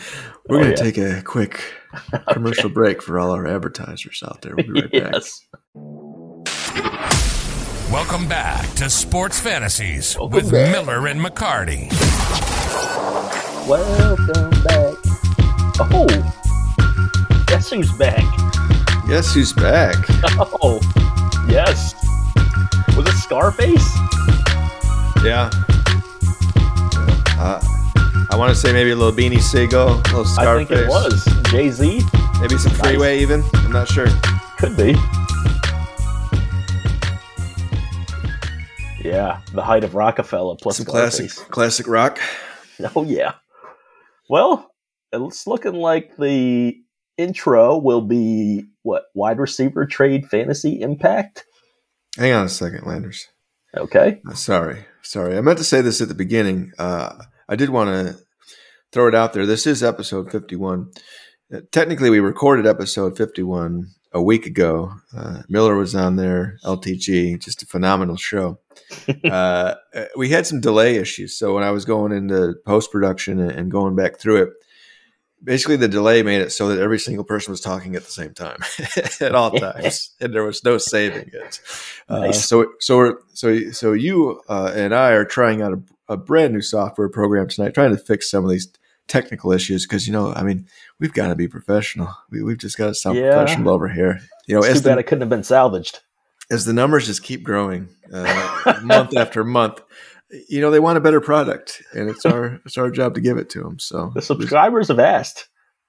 [0.48, 0.76] We're Oh, going yeah.
[0.76, 1.62] to take a quick
[2.32, 4.56] commercial break for all our advertisers out there.
[4.56, 5.22] We'll be right back.
[7.86, 7.92] Yes.
[7.92, 10.72] Welcome back to Sports Fantasies Welcome with back.
[10.72, 11.90] Miller and McCarty.
[13.68, 14.94] Welcome back.
[15.78, 18.24] Oh, guess who's back?
[19.08, 19.96] Guess who's back?
[20.62, 20.80] Oh,
[21.48, 21.94] yes.
[22.96, 23.94] Was it Scarface?
[25.24, 25.50] Yeah.
[27.38, 27.60] Uh,
[28.30, 30.38] I want to say maybe a little Beanie Sigel, a little Scarface.
[30.38, 30.68] I Scarface.
[30.68, 32.02] think it was Jay Z.
[32.40, 33.42] Maybe some Freeway even.
[33.54, 34.06] I'm not sure.
[34.58, 34.94] Could be.
[39.06, 41.50] Yeah, the height of Rockefeller plus Some classic, Scarface.
[41.52, 42.18] classic rock.
[42.94, 43.34] Oh yeah.
[44.28, 44.70] Well,
[45.12, 46.76] it's looking like the
[47.16, 51.46] intro will be what wide receiver trade fantasy impact.
[52.18, 53.26] Hang on a second, Landers.
[53.74, 54.20] Okay.
[54.28, 55.38] Uh, Sorry, sorry.
[55.38, 56.72] I meant to say this at the beginning.
[56.78, 57.14] Uh,
[57.48, 58.18] I did want to
[58.92, 59.46] throw it out there.
[59.46, 60.90] This is episode 51.
[61.54, 63.86] Uh, technically, we recorded episode 51
[64.16, 64.92] a week ago.
[65.14, 68.58] Uh, Miller was on there, LTG, just a phenomenal show.
[69.30, 69.74] uh,
[70.16, 71.38] we had some delay issues.
[71.38, 74.48] So when I was going into post production and, going back through it,
[75.44, 78.32] basically the delay made it so that every single person was talking at the same
[78.32, 78.58] time
[79.20, 81.60] at all times, and there was no saving it.
[82.08, 82.46] Uh, Nice.
[82.46, 85.82] so so we're, so so you uh, and I are trying out a,
[86.14, 88.72] a brand new software program tonight, trying to fix some of these
[89.08, 90.66] technical issues because you know I mean
[91.00, 92.08] we've got to be professional.
[92.30, 93.32] We, we've just got to sound Yeah.
[93.32, 94.20] professional over here.
[94.48, 96.00] You know, It's too bad the, it couldn't have been salvaged.
[96.50, 99.80] as the numbers just keep growing uh, month after month,
[100.48, 103.38] you know they want a better product, and it's our it's our job to give
[103.38, 103.78] it to them.
[103.78, 105.48] So The subscribers have asked.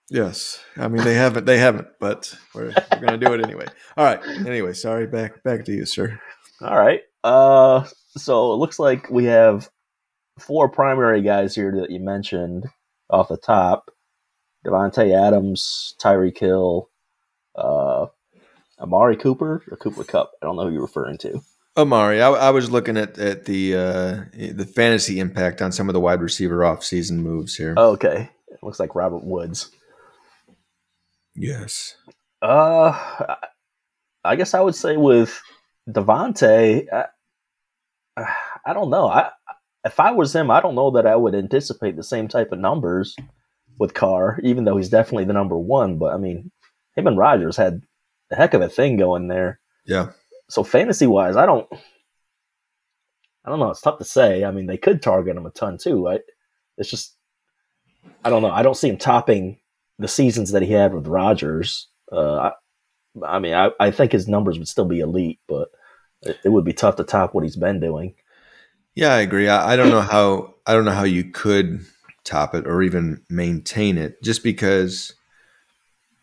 [0.10, 3.66] yes, I mean they haven't they haven't, but we're, we're going to do it anyway.
[3.98, 4.20] All right.
[4.46, 5.08] Anyway, sorry.
[5.08, 6.20] Back back to you, sir.
[6.62, 7.02] All right.
[7.24, 7.84] Uh,
[8.16, 9.70] so it looks like we have
[10.40, 12.66] four primary guys here that you mentioned
[13.10, 13.92] off the top:
[14.66, 16.90] Davante Adams, Tyreek Hill,
[17.56, 18.08] uh,
[18.80, 20.32] Amari Cooper, or Cooper Kupp.
[20.42, 21.42] I don't know who you're referring to.
[21.78, 25.94] Amari, I, I was looking at at the uh, the fantasy impact on some of
[25.94, 27.76] the wide receiver offseason moves here.
[27.78, 29.72] Oh, okay, it looks like Robert Woods.
[31.36, 31.96] Yes.
[32.42, 33.36] Uh,
[34.24, 35.40] I guess I would say with
[35.88, 37.06] Davante, I,
[38.66, 39.08] I don't know.
[39.08, 39.30] I
[39.88, 42.60] if I was him, I don't know that I would anticipate the same type of
[42.60, 43.16] numbers
[43.80, 45.98] with Carr, even though he's definitely the number one.
[45.98, 46.52] But I mean,
[46.96, 47.82] him and Rodgers had
[48.32, 49.60] a heck of a thing going there.
[49.86, 50.12] Yeah.
[50.50, 51.68] So fantasy wise, I don't,
[53.46, 53.70] I don't know.
[53.70, 54.44] It's tough to say.
[54.44, 56.08] I mean, they could target him a ton too.
[56.08, 56.20] I,
[56.78, 57.16] it's just,
[58.24, 58.52] I don't know.
[58.52, 59.60] I don't see him topping
[60.00, 61.88] the seasons that he had with Rodgers.
[62.12, 62.52] Uh, I,
[63.26, 65.70] I mean, I, I think his numbers would still be elite, but
[66.22, 68.16] it, it would be tough to top what he's been doing.
[68.98, 69.48] Yeah, I agree.
[69.48, 71.86] I, I don't know how I don't know how you could
[72.24, 75.14] top it or even maintain it, just because.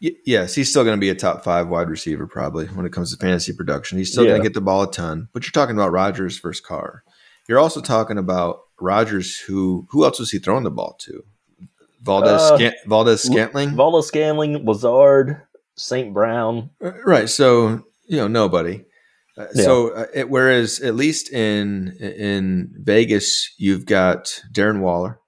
[0.03, 2.93] y- Yes, he's still going to be a top five wide receiver probably when it
[2.93, 3.97] comes to fantasy production.
[3.99, 6.61] He's still going to get the ball a ton, but you're talking about Rodgers versus
[6.61, 7.05] Carr.
[7.49, 11.25] You're also talking about Rodgers, who who else was he throwing the ball to?
[12.03, 15.41] Valdez Uh, Scant- Valdes-Scantling, Volo Scanling, Lazard,
[15.77, 16.13] St.
[16.13, 16.71] Brown.
[16.85, 17.29] Uh, right?
[17.31, 18.85] So you know nobody.
[19.37, 19.65] Uh, Yeah.
[19.65, 25.21] So uh, it, whereas at least in in Vegas you've got Darren Waller,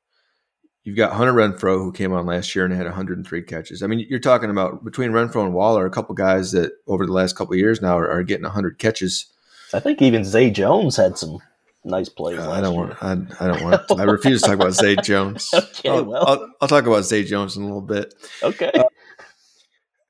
[0.85, 3.83] you've got Hunter Renfrow who came on last year and had 103 catches.
[3.83, 7.13] I mean, you're talking about between Renfrow and Waller, a couple guys that over the
[7.13, 9.27] last couple of years now are, are getting 100 catches.
[9.75, 11.41] I think even Zay Jones had some
[11.85, 12.39] nice plays.
[12.39, 12.85] Uh, I don't year.
[12.85, 13.03] want.
[13.03, 14.01] I, I don't want.
[14.01, 15.51] I refuse to talk about Zay Jones.
[15.79, 16.27] Okay, I'll, well.
[16.27, 18.15] I'll, I'll talk about Zay Jones in a little bit.
[18.43, 18.73] Okay.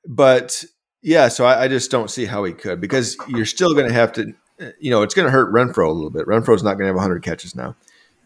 [0.05, 0.63] but
[1.01, 3.93] yeah, so I, I just don't see how he could because you're still going to
[3.93, 4.33] have to,
[4.79, 6.25] you know, it's going to hurt Renfrow a little bit.
[6.27, 7.75] Renfrow's not going to have 100 catches now.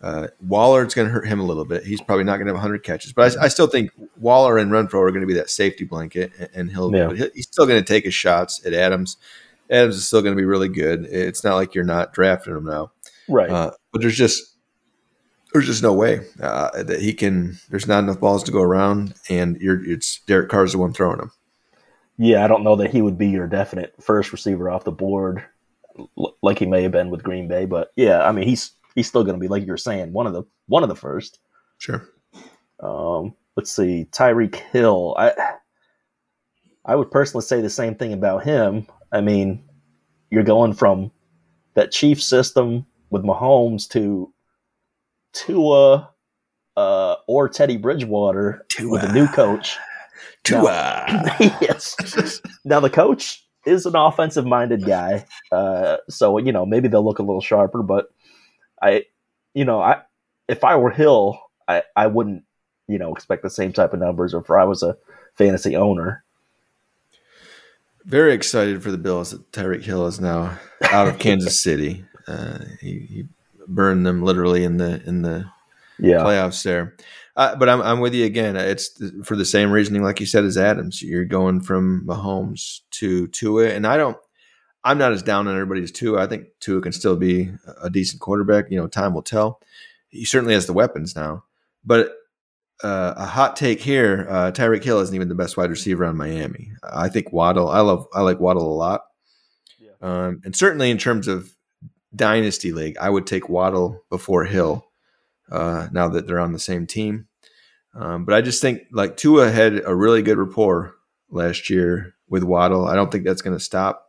[0.01, 1.83] Uh, Waller, it's going to hurt him a little bit.
[1.83, 4.71] He's probably not going to have 100 catches, but I, I still think Waller and
[4.71, 7.13] Renfrow are going to be that safety blanket, and- and he'll Yeah.
[7.13, 9.17] he'll- he's still going to take his shots at Adams.
[9.69, 11.05] Adams is still going to be really good.
[11.05, 12.91] It's not like you're not drafting him now,
[13.29, 13.49] right.
[13.49, 14.55] uh, but there's just
[15.53, 17.57] there's just no way uh, that he can.
[17.69, 21.17] There's not enough balls to go around, and you're it's Derek Carr's the one throwing
[21.19, 21.31] them.
[22.21, 25.43] Yeah, I don't know that he would be your definite first receiver off the board,
[25.97, 27.65] l- like he may have been with Green Bay.
[27.65, 30.33] But yeah, I mean, he's he's still going to be like you're saying one of
[30.33, 31.39] the one of the first.
[31.79, 32.07] Sure.
[32.79, 35.15] Um, let's see, Tyreek Hill.
[35.17, 35.33] I
[36.85, 38.85] I would personally say the same thing about him.
[39.11, 39.63] I mean,
[40.29, 41.09] you're going from
[41.73, 44.31] that Chief system with Mahomes to
[45.33, 46.11] Tua
[46.77, 49.75] uh, or Teddy Bridgewater with a new coach.
[50.43, 51.05] Tua.
[51.61, 52.41] yes.
[52.65, 57.19] Now the coach is an offensive minded guy, uh, so you know maybe they'll look
[57.19, 57.83] a little sharper.
[57.83, 58.07] But
[58.81, 59.05] I,
[59.53, 60.01] you know, I
[60.47, 62.43] if I were Hill, I I wouldn't
[62.87, 64.33] you know expect the same type of numbers.
[64.33, 64.97] Or if I was a
[65.35, 66.23] fantasy owner,
[68.05, 72.03] Very excited for the Bills that Tyreek Hill is now out of Kansas City.
[72.27, 73.27] Uh, he, he
[73.67, 75.45] burned them literally in the in the
[75.99, 76.95] yeah, playoffs there.
[77.35, 78.55] Uh, but I'm I'm with you again.
[78.55, 81.01] It's th- for the same reasoning, like you said, as Adams.
[81.01, 84.17] You're going from Mahomes to Tua, and I don't.
[84.83, 86.21] I'm not as down on everybody as Tua.
[86.21, 87.51] I think Tua can still be
[87.81, 88.69] a decent quarterback.
[88.69, 89.61] You know, time will tell.
[90.09, 91.43] He certainly has the weapons now.
[91.85, 92.11] But
[92.83, 96.17] uh, a hot take here: uh, Tyreek Hill isn't even the best wide receiver on
[96.17, 96.73] Miami.
[96.83, 97.69] I think Waddle.
[97.69, 98.07] I love.
[98.13, 99.05] I like Waddle a lot.
[99.79, 99.91] Yeah.
[100.01, 101.55] Um, and certainly in terms of
[102.13, 104.85] dynasty league, I would take Waddle before Hill.
[105.51, 107.27] Uh, now that they're on the same team,
[107.93, 110.95] um, but I just think like Tua had a really good rapport
[111.29, 112.87] last year with Waddle.
[112.87, 114.07] I don't think that's going to stop.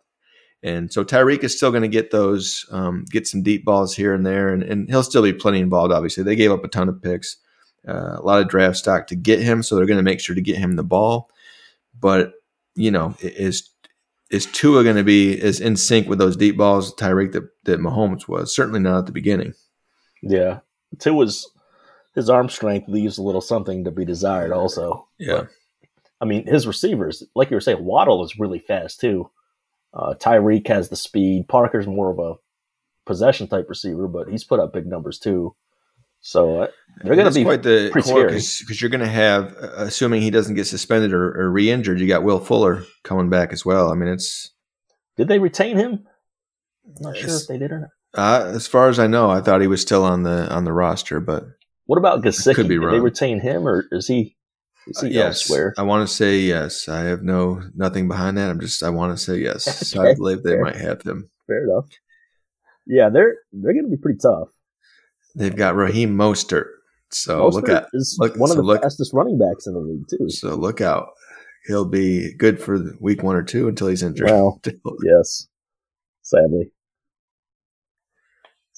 [0.63, 4.15] And so Tyreek is still going to get those, um, get some deep balls here
[4.15, 5.93] and there, and, and he'll still be plenty involved.
[5.93, 7.37] Obviously, they gave up a ton of picks,
[7.89, 10.37] uh, a lot of draft stock to get him, so they're going to make sure
[10.37, 11.31] to get him the ball.
[11.99, 12.35] But
[12.77, 13.71] you know, is
[14.31, 17.81] is Tua going to be as in sync with those deep balls, Tyreek that that
[17.81, 18.55] Mahomes was?
[18.55, 19.55] Certainly not at the beginning.
[20.23, 20.61] yeah.
[20.99, 21.51] Tua's
[22.15, 24.53] his arm strength leaves a little something to be desired.
[24.53, 25.45] Also, Yeah,
[26.21, 29.31] I mean, his receivers, like you were saying, Waddle is really fast too.
[29.95, 31.49] Uh, Tyreek has the speed.
[31.49, 32.35] Parker's more of a
[33.07, 35.55] possession type receiver, but he's put up big numbers too.
[36.21, 36.69] So uh,
[37.03, 40.55] they're going to be quite the because you're going to have, uh, assuming he doesn't
[40.55, 43.91] get suspended or, or re-injured, you got Will Fuller coming back as well.
[43.91, 44.53] I mean, it's
[45.17, 46.07] Did they retain him?
[46.87, 47.91] I'm not sure if they did or not.
[48.15, 50.73] Uh, as far as I know, I thought he was still on the on the
[50.73, 51.45] roster, but
[51.87, 52.55] What about Gesicki?
[52.55, 54.37] Could be Did they retain him, or is he?
[54.89, 55.75] Is uh, yes, elsewhere?
[55.79, 56.89] I want to say yes.
[56.89, 58.51] I have no nothing behind that.
[58.51, 59.65] I'm just I want to say yes.
[59.89, 60.63] So I believe they fair.
[60.65, 61.31] might have him.
[61.47, 61.87] Fair enough.
[62.87, 64.49] Yeah, they're they're going to be pretty tough.
[65.35, 66.67] They've got Raheem Mostert.
[67.11, 69.81] So look Mostert at is look- one of the look- fastest running backs in the
[69.81, 70.29] league too.
[70.29, 71.11] so look out.
[71.67, 74.29] He'll be good for week one or two until he's injured.
[74.29, 74.61] Well,
[75.05, 75.47] yes,
[76.23, 76.73] sadly.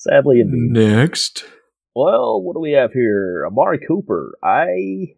[0.05, 0.73] Sadly, indeed.
[0.73, 1.45] Next.
[1.95, 3.45] Well, what do we have here?
[3.47, 4.37] Amari Cooper.
[4.43, 5.15] I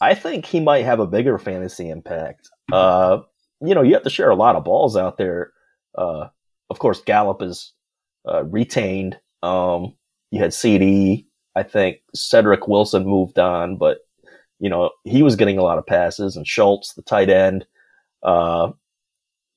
[0.00, 2.48] I think he might have a bigger fantasy impact.
[2.72, 3.18] Uh,
[3.60, 5.52] you know, you have to share a lot of balls out there.
[5.96, 6.28] Uh,
[6.70, 7.72] of course, Gallup is
[8.26, 9.16] uh, retained.
[9.42, 9.94] Um,
[10.32, 11.28] you had CD.
[11.54, 13.98] I think Cedric Wilson moved on, but
[14.58, 17.64] you know he was getting a lot of passes, and Schultz, the tight end.
[18.24, 18.72] Uh,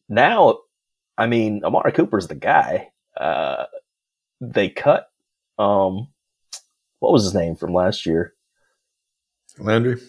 [0.09, 0.59] now,
[1.17, 2.89] I mean, Amari Cooper's the guy.
[3.15, 3.65] Uh,
[4.41, 5.07] they cut.
[5.57, 6.07] Um,
[6.99, 8.33] what was his name from last year?
[9.59, 10.01] Landry.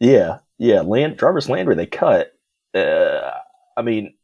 [0.00, 1.74] Yeah, yeah, Land Jarvis Landry.
[1.74, 2.32] They cut.
[2.74, 3.30] Uh,
[3.76, 4.14] I mean,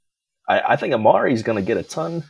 [0.48, 2.24] I, I think Amari's going to get a ton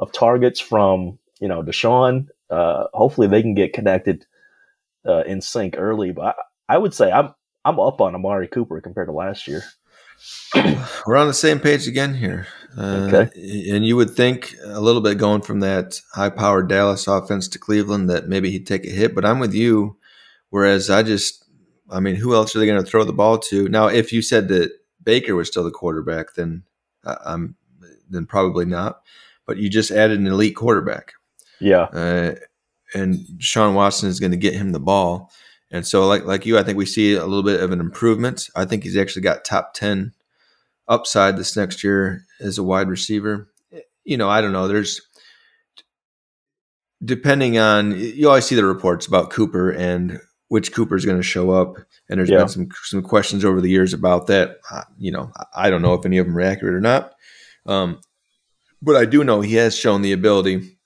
[0.00, 2.28] of targets from you know Deshaun.
[2.50, 4.26] Uh, hopefully, they can get connected
[5.06, 6.12] uh, in sync early.
[6.12, 6.36] But
[6.68, 9.62] I, I would say I'm I'm up on Amari Cooper compared to last year.
[11.06, 12.46] We're on the same page again here.
[12.76, 13.70] Uh, Okay.
[13.70, 17.58] And you would think a little bit going from that high powered Dallas offense to
[17.58, 19.96] Cleveland that maybe he'd take a hit, but I'm with you.
[20.50, 21.44] Whereas I just,
[21.90, 23.68] I mean, who else are they going to throw the ball to?
[23.68, 26.64] Now, if you said that Baker was still the quarterback, then
[27.04, 27.56] uh, I'm,
[28.08, 29.02] then probably not.
[29.46, 31.12] But you just added an elite quarterback.
[31.60, 32.34] Yeah, uh,
[32.94, 35.30] and Sean Watson is going to get him the ball.
[35.70, 38.48] And so, like like you, I think we see a little bit of an improvement.
[38.54, 40.12] I think he's actually got top ten
[40.88, 43.48] upside this next year as a wide receiver.
[44.04, 44.68] You know, I don't know.
[44.68, 45.00] There's
[47.04, 51.22] depending on you always see the reports about Cooper and which Cooper is going to
[51.22, 51.76] show up.
[52.08, 52.38] And there's Yeah.
[52.38, 54.58] been some some questions over the years about that.
[54.98, 57.12] You know, I don't know if any of them are accurate or not.
[57.66, 58.00] Um,
[58.80, 60.78] but I do know he has shown the ability,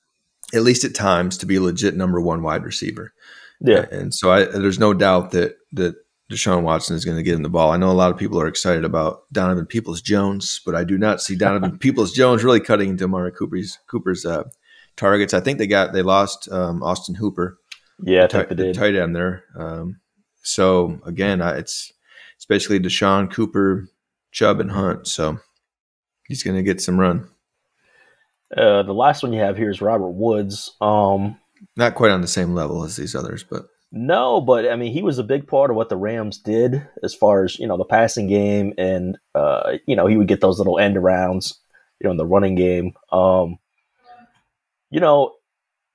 [0.55, 3.13] at least at times, to be a legit number one wide receiver.
[3.61, 5.97] yeah, And so I, there's no doubt that that
[6.31, 7.73] Deshaun Watson is going to get him the ball.
[7.73, 10.97] I know a lot of people are excited about Donovan Peoples Jones, but I do
[10.97, 14.45] not see Donovan Peoples Jones really cutting into Amari Cooper's Cooper's uh,
[14.97, 15.35] targets.
[15.35, 17.59] I think they got they lost um, Austin Hooper,
[18.03, 18.25] yeah.
[18.25, 18.75] I tight, think they did.
[18.77, 19.45] tight end there.
[19.59, 20.01] Um,
[20.43, 21.93] so again, I, it's
[22.37, 23.89] it's basically Deshaun Cooper,
[24.31, 25.09] Chubb, and Hunt.
[25.09, 25.39] So
[26.29, 27.29] he's going to get some run.
[28.57, 30.77] Uh, the last one you have here is Robert Woods.
[30.81, 31.39] Um,
[31.77, 35.03] Not quite on the same level as these others, but No, but I mean, he
[35.03, 37.85] was a big part of what the Rams did as far as you know the
[37.85, 41.55] passing game, and uh, you know he would get those little end arounds,
[41.99, 42.93] you know, in the running game.
[43.11, 43.59] Um,
[44.91, 45.35] you know,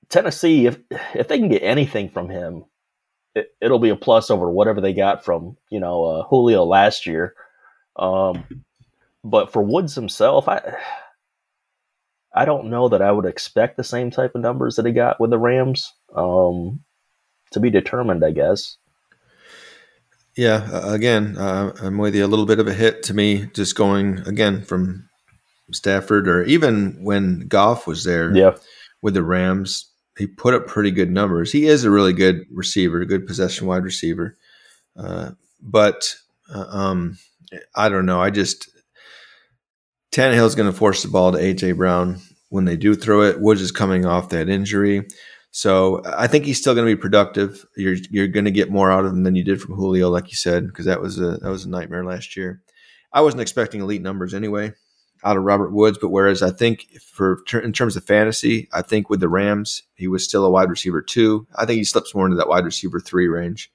[0.10, 0.78] Tennessee, if
[1.14, 2.66] if they can get anything from him,
[3.34, 7.06] it, it'll be a plus over whatever they got from you know uh, Julio last
[7.06, 7.34] year.
[7.96, 8.66] Um,
[9.24, 10.76] but for Woods himself, I
[12.36, 15.22] I don't know that I would expect the same type of numbers that he got
[15.22, 15.94] with the Rams.
[16.14, 16.82] Um,
[17.56, 18.78] to be determined, I guess.
[20.38, 22.26] Yeah, uh, again, uh, I'm with you.
[22.26, 25.10] A little bit of a hit to me, just going again from
[25.72, 28.58] Stafford, or even when Goff was there Yeah,
[29.02, 31.52] with the Rams, he put up pretty good numbers.
[31.52, 34.38] He is a really good receiver, a good possession wide receiver.
[34.98, 36.16] Uh, but
[36.54, 37.18] uh, um,
[37.76, 38.22] I don't know.
[38.22, 38.70] I just
[40.12, 43.42] Tannehill's going to force the ball to AJ Brown when they do throw it.
[43.42, 45.08] Woods is coming off that injury.
[45.56, 47.66] So I think he's still going to be productive.
[47.78, 50.28] You're you're going to get more out of him than you did from Julio, like
[50.28, 52.62] you said, because that was a that was a nightmare last year.
[53.14, 54.74] I wasn't expecting elite numbers anyway
[55.24, 59.10] out of Robert Woods, but whereas I think for in terms of fantasy, I think
[59.10, 61.48] with the Rams he was still a wide receiver two.
[61.56, 63.72] I think he slips more into that wide receiver three range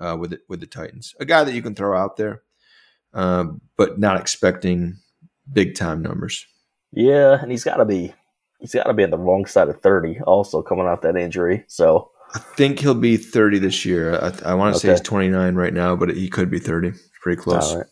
[0.00, 1.14] uh, with it, with the Titans.
[1.20, 2.42] A guy that you can throw out there,
[3.14, 3.44] uh,
[3.76, 4.96] but not expecting
[5.52, 6.44] big time numbers.
[6.90, 8.14] yeah, and he's got to be
[8.60, 11.64] he's got to be on the wrong side of thirty, also coming off that injury.
[11.68, 14.14] So I think he'll be 30 this year.
[14.14, 16.92] I, I want to say he's 29 right now, but he could be 30.
[17.22, 17.72] Pretty close.
[17.72, 17.86] all right,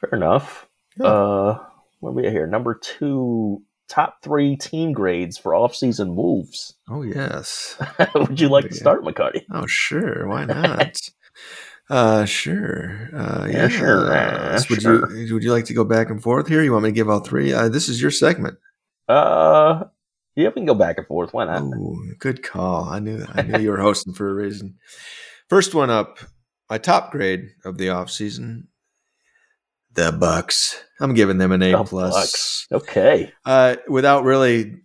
[0.00, 0.68] fair enough.
[0.96, 1.06] Yeah.
[1.06, 1.64] Uh,
[1.98, 2.46] what are we at here?
[2.46, 6.74] Number two, top three team grades for off-season moves.
[6.88, 7.76] Oh, yes.
[8.14, 9.42] Would you like to start, McCarty?
[9.50, 10.28] Oh, sure.
[10.28, 10.96] Why not?
[11.90, 13.10] uh, sure.
[13.12, 15.16] Uh, Yeah, yeah, sure, uh, Would sure.
[15.16, 16.62] you Would you like to go back and forth here?
[16.62, 17.52] You want me to give all three?
[17.52, 18.56] Uh, this is your segment.
[19.08, 19.84] Uh,
[20.36, 21.32] yeah, we can go back and forth.
[21.32, 21.62] Why not?
[21.62, 22.84] Ooh, good call.
[22.84, 24.76] I knew I knew you were hosting for a reason.
[25.48, 26.18] First one up,
[26.70, 28.64] my top grade of the offseason,
[29.92, 30.82] the Bucks.
[31.00, 32.12] I'm giving them an A The plus.
[32.14, 32.66] Bucks.
[32.72, 33.32] Okay.
[33.44, 34.76] uh, without really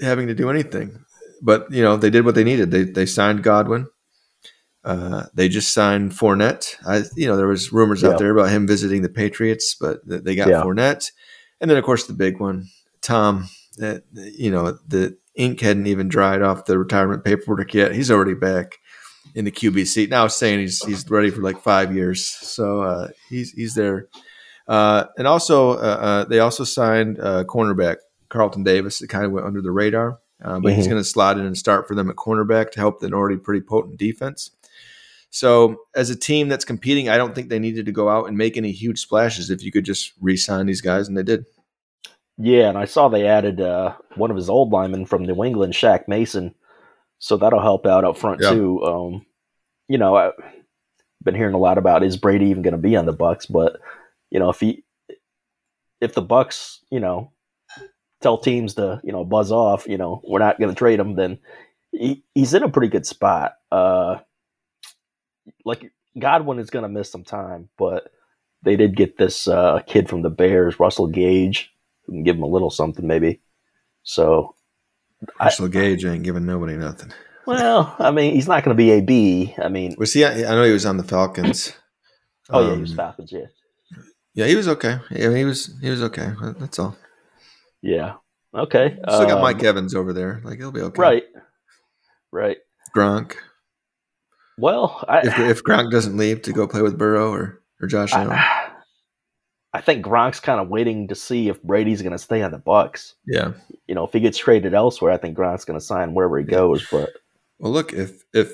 [0.00, 1.04] having to do anything.
[1.42, 2.70] But you know, they did what they needed.
[2.70, 3.86] They they signed Godwin.
[4.84, 6.74] Uh, they just signed Fournette.
[6.86, 8.10] I, you know, there was rumors Yeah.
[8.10, 10.62] out there about him visiting the Patriots, but they got Yeah.
[10.62, 11.10] Fournette,
[11.60, 12.66] and then of course the big one,
[13.02, 13.48] Tom.
[13.78, 17.94] That you know, the ink hadn't even dried off the retirement paperwork yet.
[17.94, 18.78] He's already back
[19.34, 22.26] in the QB seat now, I was saying he's he's ready for like five years.
[22.26, 24.08] So uh, he's he's there.
[24.66, 27.96] Uh, and also, uh, uh, they also signed uh, cornerback
[28.28, 29.00] Carlton Davis.
[29.00, 30.90] It kind of went under the radar, uh, but he's Mhm.
[30.90, 33.60] going to slot in and start for them at cornerback to help the already pretty
[33.62, 34.50] potent defense.
[35.30, 38.36] So, as a team that's competing, I don't think they needed to go out and
[38.36, 41.44] make any huge splashes if you could just re-sign these guys, and they did.
[42.38, 45.74] Yeah, and I saw they added uh, one of his old linemen from New England,
[45.74, 46.54] Shaq Mason.
[47.18, 48.50] So that'll help out up front Yeah.
[48.50, 48.82] too.
[48.84, 49.26] Um,
[49.88, 50.32] you know, I've
[51.24, 53.46] been hearing a lot about is Brady even going to be on the Bucks?
[53.46, 53.80] But
[54.30, 54.84] you know, if he,
[56.00, 57.32] if the Bucks, you know,
[58.20, 61.16] tell teams to you know buzz off, you know, we're not going to trade him,
[61.16, 61.38] then
[61.90, 63.54] he, he's in a pretty good spot.
[63.72, 64.18] Uh,
[65.64, 68.12] like Godwin is going to miss some time, but
[68.62, 71.72] they did get this uh, kid from the Bears, Russell Gage,
[72.08, 73.40] who can give him a little something maybe.
[74.02, 74.54] So,
[75.38, 77.12] I- Russell Gage ain't giving nobody nothing.
[77.46, 79.54] well, I mean, he's not going to be a B.
[79.62, 80.24] I mean, Was he?
[80.24, 81.72] I know he was on the Falcons.
[82.50, 83.30] oh yeah, he was Um, Falcons.
[83.32, 83.46] Yeah,
[84.34, 84.98] Yeah, he was okay.
[85.10, 86.32] Yeah, he was he was okay.
[86.58, 86.96] That's all.
[87.82, 88.14] yeah.
[88.54, 88.96] Okay.
[89.08, 90.40] Still got um, Mike Evans over there.
[90.42, 91.00] Like he'll be okay.
[91.00, 91.24] Right.
[92.32, 92.56] Right.
[92.96, 93.34] Gronk.
[94.56, 98.12] Well, I, If if Gronk doesn't leave to go play with Burrow or or Josh
[98.12, 98.32] Allen.
[98.32, 98.67] I,
[99.72, 102.58] I think Gronk's kind of waiting to see if Brady's going to stay on the
[102.58, 103.14] Bucks.
[103.26, 103.52] Yeah.
[103.86, 106.44] You know, if he gets traded elsewhere, I think Gronk's going to sign wherever he
[106.44, 106.86] goes.
[106.90, 107.10] But
[107.58, 108.52] Well, look if if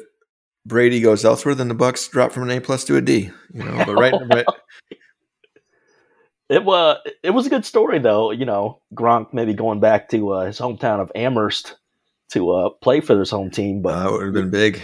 [0.67, 3.31] Brady goes elsewhere, then the Bucks drop from an A plus to a D.
[3.53, 4.47] You know, but right, right
[6.49, 8.31] it was it was a good story though.
[8.31, 11.77] You know, Gronk maybe going back to uh, his hometown of Amherst
[12.31, 14.81] to uh, play for his home team, but uh, it would have been big.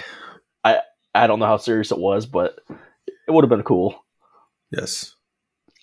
[0.62, 0.81] I
[1.14, 4.05] I don't know how serious it was, but it would have been cool.
[4.70, 5.16] Yes.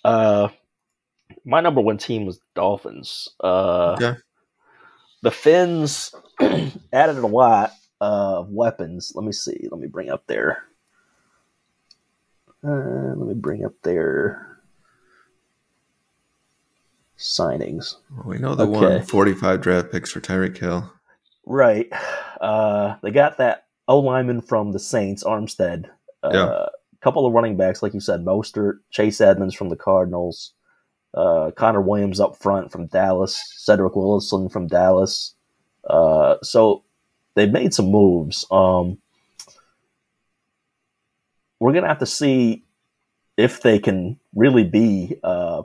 [0.08, 0.48] Uh,
[1.44, 3.28] my number one team was Dolphins.
[3.42, 4.18] Uh, Okay.
[5.22, 6.14] The Finns
[6.92, 9.12] added a lot of weapons.
[9.14, 9.68] Let me see.
[9.70, 10.62] Let me bring up their.
[12.64, 14.60] Uh, let me bring up their
[17.18, 17.96] signings.
[18.16, 18.98] Well, we know the Okay.
[18.98, 20.90] one 45 draft picks for Tyreek Hill.
[21.44, 21.88] Right.
[22.40, 25.90] Uh, they got that O lineman from the Saints, Armstead.
[26.22, 26.66] Uh, Yeah.
[27.00, 30.52] Couple of running backs, like you said, Mostert, Chase Edmonds from the Cardinals,
[31.14, 35.34] uh, Connor Williams up front from Dallas, Cedric Wilson from Dallas.
[35.88, 36.84] Uh, so
[37.34, 38.46] they've made some moves.
[38.50, 38.98] Um,
[41.60, 42.64] we're gonna have to see
[43.36, 45.62] if they can really be uh,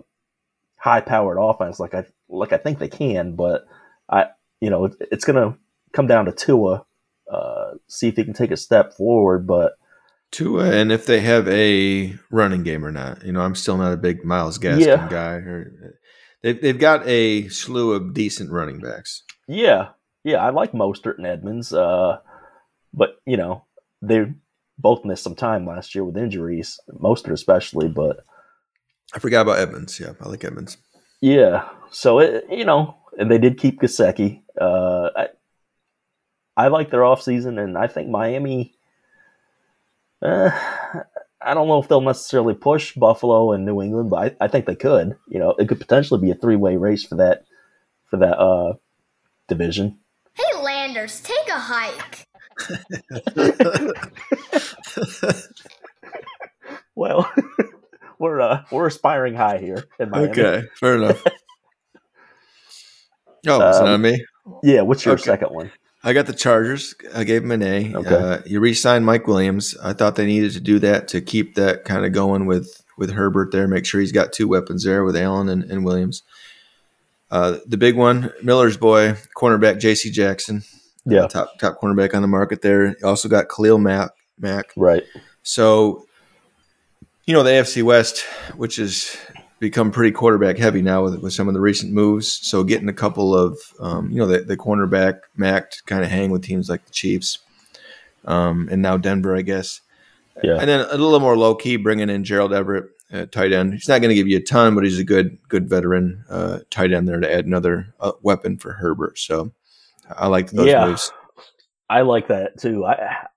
[0.77, 3.65] high-powered offense, like I like I think they can, but
[4.09, 4.27] I
[4.61, 5.57] you know it, it's gonna
[5.93, 6.85] come down to Tua,
[7.31, 9.47] uh, see if he can take a step forward.
[9.47, 9.77] But
[10.33, 13.23] Tua, and if they have a running game or not.
[13.25, 15.07] You know, I'm still not a big Myles Gaskin Yeah.
[15.09, 15.33] guy.
[15.35, 15.95] Or,
[16.41, 19.23] they've, they've got a slew of decent running backs.
[19.47, 19.89] yeah,
[20.25, 22.17] yeah, I like Mostert and Edmonds, uh,
[22.93, 23.65] but you know
[24.01, 24.25] they
[24.77, 27.87] both missed some time last year with injuries, Mostert especially.
[27.89, 28.25] But
[29.13, 29.99] I forgot about Edmonds.
[29.99, 30.77] Yeah, I like Edmonds.
[31.21, 34.41] yeah, so it, you know, and they did keep Gesicki.
[34.59, 35.27] Uh, I,
[36.55, 38.75] I like their offseason, and I think Miami.
[40.23, 40.51] Uh,
[41.41, 44.65] I don't know if they'll necessarily push Buffalo and New England, but I, I think
[44.65, 45.17] they could.
[45.27, 47.43] You know, it could potentially be a three way race for that
[48.09, 48.73] for that uh,
[49.47, 49.99] division.
[50.33, 52.23] Hey, Landers, take a hike.
[56.95, 57.29] Well,
[58.19, 60.29] we're uh, we're aspiring high here in Miami.
[60.31, 61.23] Okay, fair enough.
[63.45, 64.23] Oh, it's Um, not me.
[64.63, 65.23] Yeah, what's your Okay.
[65.23, 65.69] second one?
[66.03, 66.95] I got the Chargers.
[67.15, 67.95] I gave them an A.
[67.95, 68.15] Okay.
[68.15, 69.75] Uh, you re-signed Mike Williams.
[69.81, 73.11] I thought they needed to do that to keep that kind of going with with
[73.11, 73.67] Herbert there.
[73.67, 76.23] Make sure he's got two weapons there with Allen and, and Williams.
[77.31, 80.11] Uh, the big one, Miller's boy, cornerback J.C.
[80.11, 80.63] Jackson,
[81.05, 82.95] Yeah, top top cornerback on the market there.
[83.03, 84.11] Also got Khalil Mack.
[84.37, 84.71] Mack.
[84.75, 85.03] right.
[85.41, 86.05] So,
[87.25, 88.23] you know, the AFC West,
[88.55, 89.17] which has
[89.63, 92.27] become pretty quarterback heavy now with, with some of the recent moves.
[92.27, 96.09] So, getting a couple of, um, you know, the, the cornerback Mack to kind of
[96.09, 97.39] hang with teams like the Chiefs
[98.25, 99.79] um, and now Denver, I guess.
[100.43, 100.57] Yeah.
[100.59, 103.71] And then a little more low key, bringing in Gerald Everett at tight end.
[103.73, 106.59] He's not going to give you a ton, but he's a good, good veteran uh,
[106.69, 109.17] tight end there to add another uh, weapon for Herbert.
[109.17, 109.53] So,
[110.09, 110.87] I like those Yeah.
[110.87, 111.09] moves.
[111.89, 112.85] I like that too.
[112.85, 113.27] I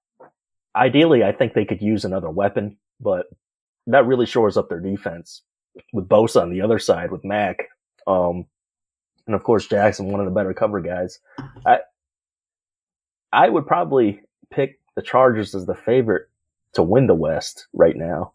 [0.75, 3.27] ideally, I think they could use another weapon, but
[3.87, 5.43] that really shores up their defense
[5.93, 7.69] with Bosa on the other side with Mack,
[8.07, 8.47] um,
[9.27, 11.19] and of course Jackson, one of the better cover guys.
[11.65, 11.81] I
[13.33, 16.29] I would probably pick the Chargers as the favorite
[16.75, 18.33] to win the West right now.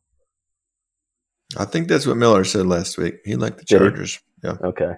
[1.57, 3.15] I think that's what Miller said last week.
[3.25, 3.87] He liked the Did he?
[3.87, 4.19] Chargers.
[4.43, 4.57] Yeah.
[4.63, 4.93] Okay.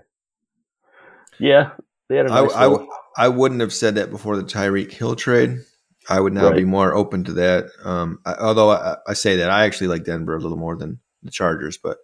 [1.39, 1.71] Yeah,
[2.09, 2.87] they had a I, nice I, little-
[3.17, 5.59] I wouldn't have said that before the Tyreek Hill trade.
[6.09, 7.65] I would now be more open to that.
[7.85, 10.99] Um, I, although I, I say that I actually like Denver a little more than
[11.23, 11.97] the Chargers, but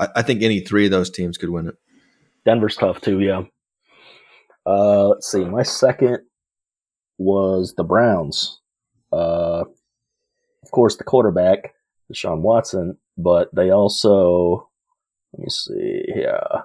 [0.00, 1.76] I, I think any three of those teams could win it.
[2.44, 3.42] Denver's tough too, yeah.
[4.66, 5.44] Uh, let's see.
[5.44, 6.20] My second
[7.18, 8.60] was the Browns.
[9.12, 9.64] Uh,
[10.62, 11.74] of course, the quarterback,
[12.12, 14.68] Deshaun Watson, but they also,
[15.32, 16.62] let me see, yeah.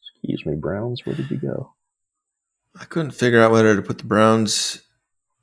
[0.00, 1.72] Excuse me, Browns, where did you go?
[2.78, 4.82] I couldn't figure out whether to put the Browns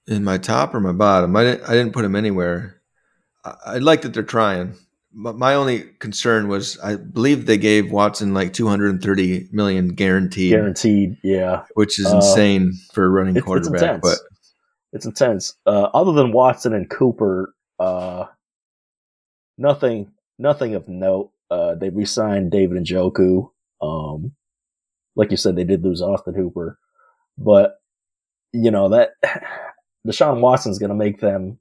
[0.07, 1.35] in my top or my bottom.
[1.35, 2.81] I didn't, I didn't put them anywhere.
[3.43, 4.75] I, I like that they're trying.
[5.11, 11.63] My only concern was I believe they gave Watson like 230 million guaranteed, Guaranteed, yeah.
[11.73, 13.81] which is Uh, insane for a running It's, it's quarterback.
[13.81, 14.01] intense.
[14.03, 14.19] but
[14.93, 15.55] it's intense.
[15.65, 18.25] Uh, other than Watson and Cooper, uh,
[19.57, 21.31] nothing, nothing of note.
[21.49, 23.49] Uh, they re-signed David Njoku.
[23.81, 24.33] Um,
[25.15, 26.77] like you said, they did lose Austin Hooper,
[27.37, 27.77] but
[28.53, 29.11] you know that
[30.07, 31.59] Deshaun Watson's going to make them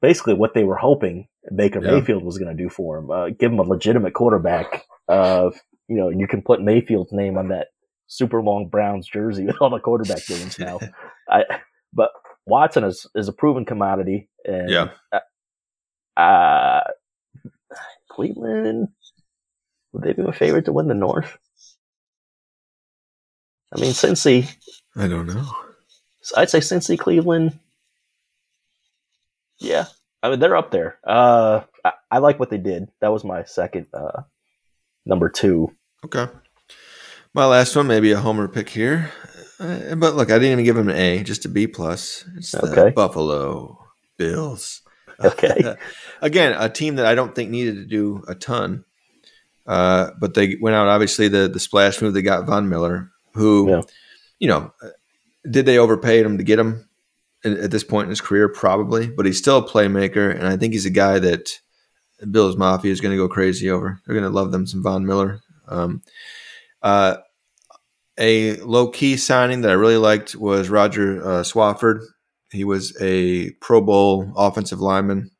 [0.00, 1.92] basically what they were hoping Baker Yeah.
[1.92, 3.10] Mayfield was going to do for him.
[3.10, 4.84] Uh, give him a legitimate quarterback.
[5.08, 5.50] Uh,
[5.88, 7.68] you know, you can put Mayfield's name on that
[8.06, 10.80] super long Browns jersey with all the quarterback games now.
[11.28, 11.44] I,
[11.92, 12.10] but
[12.46, 14.88] Watson is, is a proven commodity, and yeah,
[16.16, 16.80] uh,
[18.10, 18.88] Cleveland
[19.92, 21.38] would they be my favorite to win the North?
[23.74, 24.52] I mean, Cincy.
[24.96, 25.48] I don't know.
[26.36, 27.58] I'd say Cincy, Cleveland.
[29.58, 29.86] Yeah,
[30.24, 30.98] I mean they're up there.
[31.06, 32.88] Uh, I, I like what they did.
[33.00, 34.22] That was my second, uh,
[35.04, 35.70] number two.
[36.04, 36.26] Okay.
[37.34, 39.10] My last one, maybe a homer pick here,
[39.60, 42.24] uh, but look, I didn't even give him an A, just a B plus.
[42.36, 42.90] It's the Okay.
[42.90, 43.78] Buffalo
[44.16, 44.80] Bills.
[45.24, 45.76] Okay.
[46.22, 48.84] Again, a team that I don't think needed to do a ton,
[49.64, 50.88] uh, but they went out.
[50.88, 52.14] Obviously, the the splash move.
[52.14, 53.82] They got Von Miller, who, Yeah.
[54.40, 54.72] you know,
[55.48, 56.88] did they overpay him to get him
[57.44, 58.48] at this point in his career?
[58.48, 61.60] Probably, but he's still a playmaker, and I think he's a guy that
[62.30, 64.00] Bills Mafia is going to go crazy over.
[64.06, 65.40] They're going to love them some Von Miller.
[65.68, 66.02] Um,
[66.82, 67.16] uh,
[68.18, 72.00] a low key signing that I really liked was Rodger uh, Saffold.
[72.50, 75.30] He was a Pro Bowl offensive lineman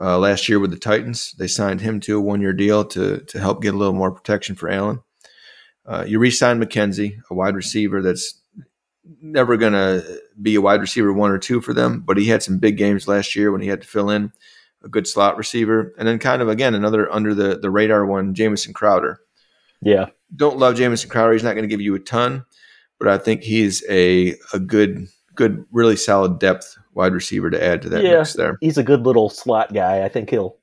[0.00, 1.34] uh, last year with the Titans.
[1.38, 4.10] They signed him to a one year deal to to help get a little more
[4.10, 5.00] protection for Allen.
[5.86, 8.39] Uh, you re-signed McKenzie, a wide receiver that's
[9.22, 12.42] never going to be a wide receiver one or two for them, but he had
[12.42, 14.32] some big games last year when he had to fill in
[14.82, 18.32] a good slot receiver, and then kind of again another under the the radar one,
[18.34, 19.20] Jamison Crowder
[19.82, 21.32] Yeah, don't love Jamison Crowder.
[21.34, 22.44] He's not going to give you a ton,
[22.98, 27.82] but I think he's a a good, good, really solid depth wide receiver to add
[27.82, 28.18] to that Yeah.
[28.18, 28.56] mix there.
[28.62, 30.02] he's a good little slot guy.
[30.02, 30.56] I think he'll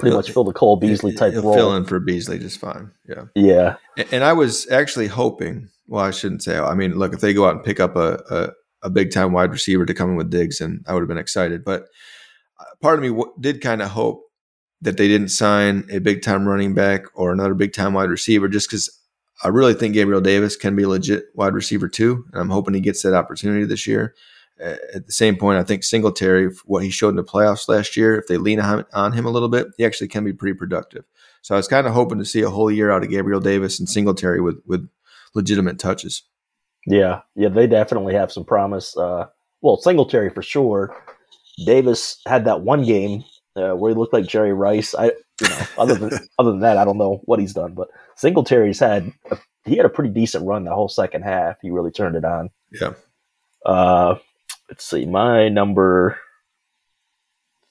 [0.00, 1.54] pretty much fill the Cole Beasley type He'll role.
[1.54, 2.90] fill in for Beasley just fine.
[3.08, 5.68] Yeah, Yeah, A- and I was actually hoping.
[5.86, 6.58] Well, I shouldn't say.
[6.58, 8.50] I mean, look, if they go out and pick up a a,
[8.82, 11.18] a big time wide receiver to come in with Diggs, and I would have been
[11.18, 11.64] excited.
[11.64, 11.84] But
[12.60, 14.22] uh, part of me w- did kind of hope
[14.80, 18.48] that they didn't sign a big time running back or another big time wide receiver,
[18.48, 18.90] just because
[19.44, 22.74] I really think Gabriel Davis can be a legit wide receiver too, and I'm hoping
[22.74, 24.14] he gets that opportunity this year.
[24.60, 28.16] At the same point, I think Singletary, what he showed in the playoffs last year,
[28.16, 31.04] if they lean on on him a little bit, he actually can be pretty productive.
[31.40, 33.80] So I was kind of hoping to see a whole year out of Gabriel Davis
[33.80, 34.88] and Singletary with with
[35.34, 36.22] legitimate touches.
[36.86, 37.48] yeah, yeah.
[37.48, 38.96] They definitely have some promise.
[38.96, 39.26] Uh,
[39.60, 40.94] well, Singletary for sure.
[41.66, 43.24] Davis had that one game
[43.56, 44.94] uh, where he looked like Jerry Rice.
[44.94, 47.74] I, you know, other than other than that, I don't know what he's done.
[47.74, 51.56] But Singletary's had a, he had a pretty decent run the whole second half.
[51.62, 52.50] He really turned it on.
[52.72, 52.94] Yeah.
[53.64, 54.16] Uh,
[54.68, 55.06] let's see.
[55.06, 56.18] My number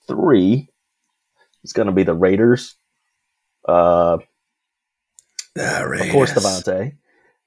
[0.07, 0.69] three
[1.63, 2.75] is going to be the Raiders.
[3.67, 4.17] Uh,
[5.57, 6.95] of course, Davante.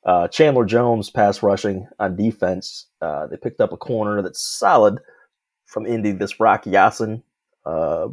[0.04, 2.86] Uh, Chandler Jones pass rushing on defense.
[3.00, 4.98] Uh, they picked up a corner that's solid
[5.66, 6.12] from Indy.
[6.12, 7.22] This Rock Ya-Sin,
[7.64, 8.08] uh,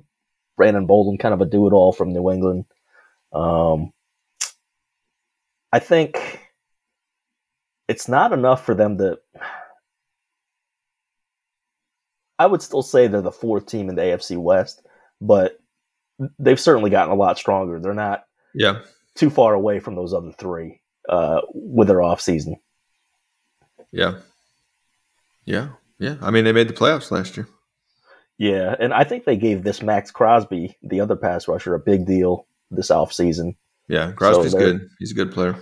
[0.56, 2.66] Brandon Bolden, kind of a do it all from New England.
[3.34, 3.92] Um,
[5.74, 6.40] I think
[7.88, 9.20] it's not enough for them to.
[12.40, 14.82] I would still say they're the fourth team in the AFC West,
[15.20, 15.60] but
[16.40, 17.80] they've certainly gotten a lot stronger.
[17.80, 18.26] They're not
[18.56, 18.80] Yeah.
[19.16, 20.81] too far away from those other three
[21.12, 22.56] uh, with their off season.
[23.92, 24.20] Yeah.
[25.46, 25.70] Yeah.
[26.00, 26.16] Yeah.
[26.22, 27.48] I mean, they made the playoffs last year.
[28.38, 32.08] Yeah, and I think they gave this Maxx Crosby, the other pass rusher, a big
[32.08, 33.56] deal this off season.
[33.88, 34.14] Yeah.
[34.14, 34.90] Crosby's So good.
[34.98, 35.56] He's a good player.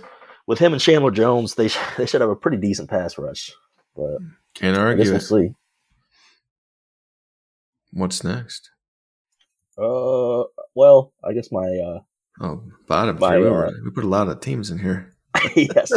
[0.46, 3.52] With him and Chandler Jones, they they should have a pretty decent pass rush.
[3.94, 4.18] But
[4.54, 5.10] Can't argue.
[5.10, 5.50] we'll see.
[7.92, 8.70] What's next?
[9.76, 10.44] Uh,
[10.74, 12.00] well, I guess my uh,
[12.40, 13.42] Oh, bottom My, three.
[13.42, 15.12] We, uh, we put a lot of teams in here.
[15.56, 15.92] yes,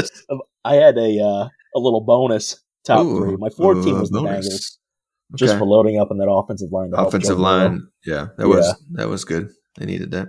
[0.64, 3.36] I had a uh, a little bonus top Ooh, three.
[3.38, 4.48] My fourth team ooh, was the bonus.
[4.48, 5.60] Bengals, just Okay.
[5.60, 6.92] for loading up on that offensive line.
[6.94, 7.44] offensive Burrow.
[7.44, 7.88] line.
[8.06, 9.50] Yeah, that was that was good.
[9.78, 10.28] They needed that.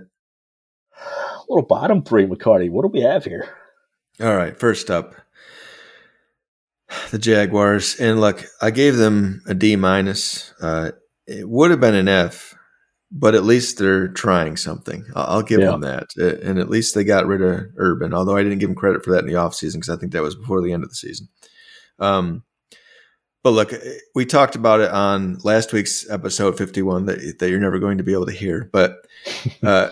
[1.49, 2.69] little bottom three, McCarty.
[2.69, 3.47] What do we have here?
[4.21, 5.13] All right, first up,
[7.11, 10.53] the Jaguars, and look, I gave them a D minus.
[10.61, 10.91] Uh,
[11.27, 12.55] it would have been an F,
[13.11, 15.05] but at least they're trying something.
[15.15, 15.71] I'll, give Yeah.
[15.71, 18.13] them that, and at least they got rid of Urban.
[18.13, 20.23] Although I didn't give them credit for that in the offseason because I think that
[20.23, 21.27] was before the end of the season.
[21.99, 22.43] Um,
[23.43, 23.71] but look,
[24.15, 28.03] we talked about it on last week's episode 51 that, that you're never going to
[28.03, 28.69] be able to hear.
[28.73, 29.05] But
[29.63, 29.91] uh,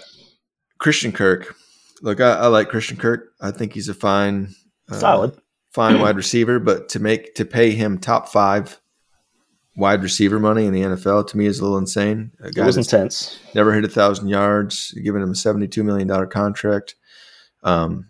[0.79, 1.55] Christian Kirk,
[2.01, 3.31] look, I, I like Christian Kirk.
[3.39, 4.55] I think he's a fine,
[4.89, 5.37] uh, Solid.
[5.71, 6.57] fine wide receiver.
[6.59, 8.79] But to make to pay him top five
[9.75, 12.31] wide receiver money in the NFL to me is a little insane.
[12.43, 13.39] A It was intense.
[13.55, 16.95] never hit a thousand yards, giving him a seventy-two million dollar contract.
[17.63, 18.09] Um,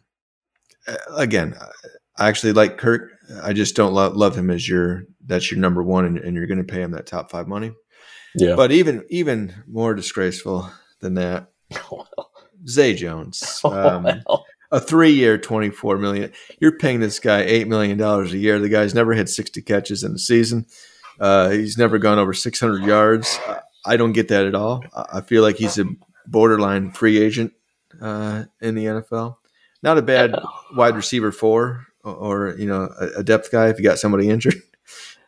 [1.16, 1.56] again,
[2.18, 3.12] I actually like Kirk.
[3.42, 6.48] I just don't love, love him as your that's your number one, and, and you're
[6.48, 7.72] going to pay him that top five money.
[8.36, 8.56] Yeah.
[8.56, 11.52] But even even more disgraceful than that,
[12.68, 16.32] Zay Jones, um, Well, a three-year, twenty-four million.
[16.60, 18.60] You're paying this guy eight million dollars a year.
[18.60, 20.66] The guy's never hit sixty catches in a season.
[21.20, 23.40] Uh, he's never gone over six hundred yards.
[23.86, 24.84] I- don't get that at all.
[24.96, 25.86] I I feel like he's a
[26.26, 27.52] borderline free agent
[28.02, 29.36] uh, in the NFL.
[29.82, 30.34] Not a bad
[30.76, 34.30] wide receiver four, or, or you know, a, a depth guy if you got somebody
[34.30, 34.56] injured.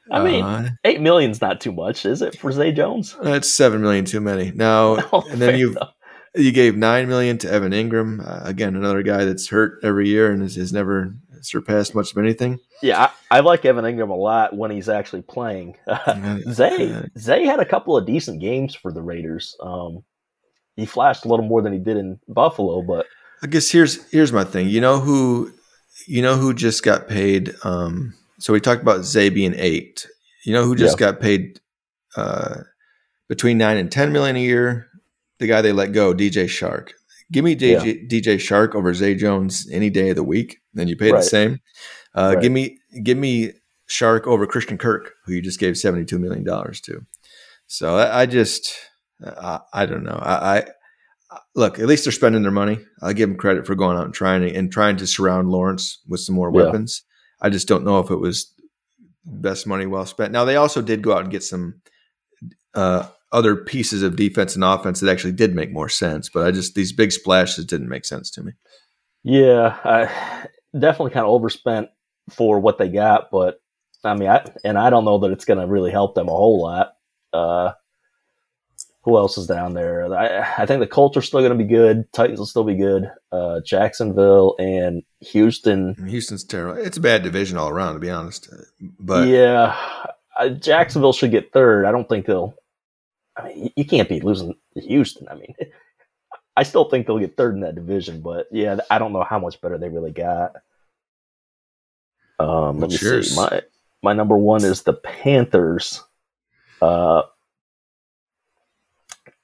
[0.10, 3.16] I mean, Uh, eight million's not too much, is it, for Zay Jones?
[3.22, 4.52] that's seven million too many.
[4.52, 5.94] Now, Oh, and then you enough.
[6.36, 8.26] you gave nine million to Evan Engram.
[8.26, 12.18] Uh, again, another guy that's hurt every year and has, has never surpassed much of
[12.20, 12.60] anything.
[12.86, 15.76] Yeah, I, I like Evan Engram a lot when he's actually playing.
[16.52, 19.56] Zay Uh, Zay had a couple of decent games for the Raiders.
[19.60, 20.04] Um,
[20.76, 23.06] he flashed a little more than he did in Buffalo, but
[23.42, 24.68] I guess here's here's my thing.
[24.70, 25.52] You know who
[26.08, 30.06] you know who just got paid um so we talked about Zay being 8.
[30.44, 31.60] You know who just got paid
[32.18, 32.62] uh
[33.30, 34.88] between 9 and 10 million a year?
[35.40, 36.90] The guy they let go, DJ Chark.
[37.32, 40.96] Give me DJ, DJ Chark over Zay Jones any day of the week, then you
[40.96, 41.20] pay Right.
[41.24, 41.60] the same.
[42.16, 42.42] Uh, Right.
[42.42, 43.52] Give me give me
[43.90, 47.06] Chark over Christian Kirk, who you just gave seventy two million dollars to.
[47.68, 48.76] So I, I just
[49.26, 50.20] I, I don't know.
[50.22, 50.64] I, I
[51.56, 52.80] look at least they're spending their money.
[53.02, 56.00] I give them credit for going out and trying to, and trying to surround Lawrence
[56.08, 56.64] with some more Yeah.
[56.66, 57.04] weapons.
[57.42, 58.52] I just don't know if it was
[59.26, 60.32] best money well spent.
[60.32, 61.82] Now they also did go out and get some
[62.76, 66.30] uh, other pieces of defense and offense that actually did make more sense.
[66.30, 68.54] But I just these big splashes didn't make sense to me.
[69.24, 70.48] yeah, I
[70.78, 71.90] definitely kind of overspent
[72.30, 73.30] for what they got.
[73.32, 73.60] But
[74.04, 76.32] I mean, I, and I don't know that it's going to really help them a
[76.32, 76.96] whole lot.
[77.34, 77.72] Uh,
[79.04, 80.12] who else is down there?
[80.16, 82.12] I, I think the Colts are still going to be good.
[82.12, 83.12] Titans will still be good.
[83.32, 85.96] Uh, Jacksonville and Houston.
[86.08, 86.82] Houston's terrible.
[86.82, 88.50] It's a bad division all around, to be honest.
[89.00, 89.76] But yeah,
[90.40, 91.86] uh, Jacksonville should get third.
[91.86, 92.56] I don't think they'll.
[93.38, 95.28] I mean, you- you can't be losing to Houston.
[95.30, 95.54] I mean,
[96.58, 99.38] I still think they'll get third in that division, but yeah, I don't know how
[99.40, 100.54] much better they really got.
[102.40, 103.32] Um, let me yours?
[103.32, 103.36] see.
[103.36, 103.62] My
[104.04, 106.04] my number one is the Panthers.
[106.82, 107.24] Uh,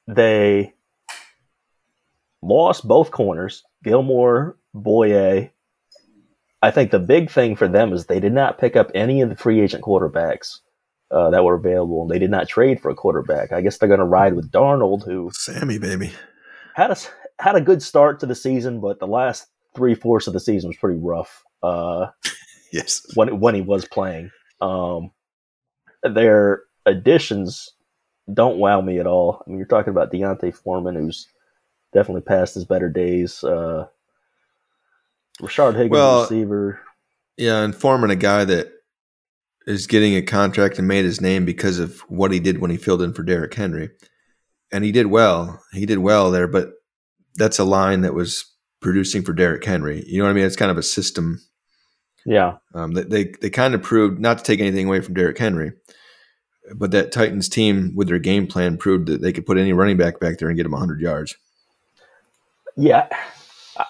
[0.07, 0.73] they
[2.41, 5.51] lost both corners, Gilmore, Bouye.
[6.61, 9.29] I think the big thing for them is they did not pick up any of
[9.29, 10.59] the free agent quarterbacks
[11.09, 13.51] uh, that were available, and they did not trade for a quarterback.
[13.51, 16.11] I guess they're going to ride with Darnold, who Sammy, baby.
[16.75, 16.95] had a
[17.39, 20.67] had a good start to the season, but the last three fourths of the season
[20.69, 21.43] was pretty rough.
[21.63, 22.07] Uh,
[22.71, 23.05] Yes.
[23.15, 24.31] when when he was playing.
[24.59, 25.11] Um,
[26.03, 27.71] their additions
[28.33, 29.43] don't wow me at all.
[29.45, 31.27] I mean, you're talking about D'Onta Foreman, who's
[31.93, 33.43] definitely past his better days.
[33.43, 33.87] Uh,
[35.41, 36.79] Rashard Higgins, Well- receiver.
[37.37, 38.71] Yeah, and Foreman, a guy that
[39.65, 42.77] is getting a contract and made his name because of what he did when he
[42.77, 43.89] filled in for Derrick Henry.
[44.71, 45.63] And he did well.
[45.73, 46.73] He did well there, but
[47.35, 48.45] that's a line that was
[48.81, 50.03] producing for Derrick Henry.
[50.07, 50.45] You know what I mean?
[50.45, 51.39] It's kind of a system.
[52.25, 55.37] Yeah, Um, they, they they kind of proved not to take anything away from Derrick
[55.39, 55.71] Henry,
[56.75, 59.97] but that Titans team with their game plan proved that they could put any running
[59.97, 61.35] back back there and get him 100 yards.
[62.77, 63.07] yeah.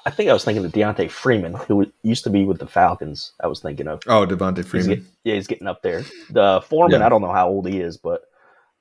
[0.05, 3.33] I- think I was thinking of Deontay Freeman, who used to be with the Falcons.
[3.43, 4.89] I was thinking of Oh, Devonta He's Freeman.
[4.99, 6.03] get- yeah, he's getting up there.
[6.29, 7.05] The Foreman, Yeah.
[7.05, 8.21] I don't know how old he is, but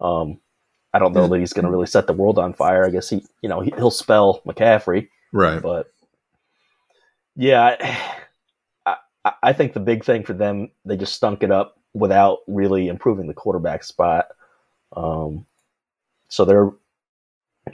[0.01, 0.39] um,
[0.93, 2.85] I don't know that he's going to really set the world on fire.
[2.87, 5.61] I guess he, you know, he, he'll spell McCaffrey, right.
[5.61, 5.91] but
[7.35, 7.99] yeah, I,
[9.25, 13.27] I, think the big thing for them, they just stunk it up without really improving
[13.27, 14.29] the quarterback spot.
[14.97, 15.47] Um,
[16.29, 16.71] so they're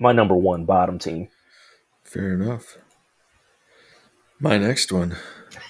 [0.00, 1.28] my number one bottom team.
[2.04, 2.76] Fair enough.
[4.38, 5.16] My next one,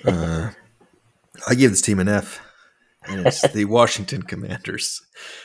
[0.05, 0.51] uh,
[1.47, 2.41] I give this team an F,
[3.05, 5.03] and it's the Washington Commanders.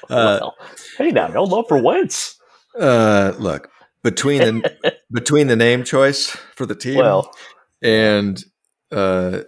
[0.10, 0.56] Uh, well,
[0.98, 2.40] hey, now don't love for Wentz.
[2.80, 3.70] uh, look,
[4.04, 7.32] between the between the name choice for the team Well,
[7.84, 8.44] and
[8.92, 9.42] uh,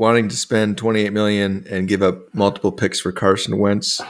[0.00, 4.00] wanting to spend 28 million and give up multiple picks for Carson Wentz,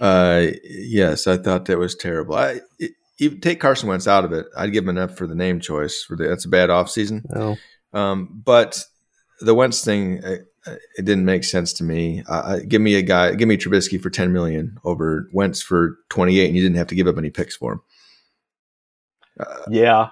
[0.00, 2.34] uh, yes, I thought that was terrible.
[2.34, 5.36] I it, even take Carson Wentz out of it, I'd give him enough for the
[5.36, 6.02] name choice.
[6.02, 7.24] For the, that's a bad offseason.
[7.32, 7.56] no.
[7.92, 8.84] Um, but
[9.40, 10.38] the Wentz thing, uh,
[10.96, 12.24] it didn't make sense to me.
[12.28, 15.98] Uh, uh, give me a guy, give me Trubisky for 10 million over Wentz for
[16.08, 17.80] 28, and you didn't have to give up any picks for him.
[19.38, 20.08] Uh, Yeah,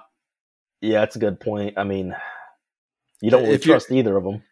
[0.79, 1.77] yeah, that's a good point.
[1.77, 2.15] I mean,
[3.21, 4.43] you don't really trust either of them.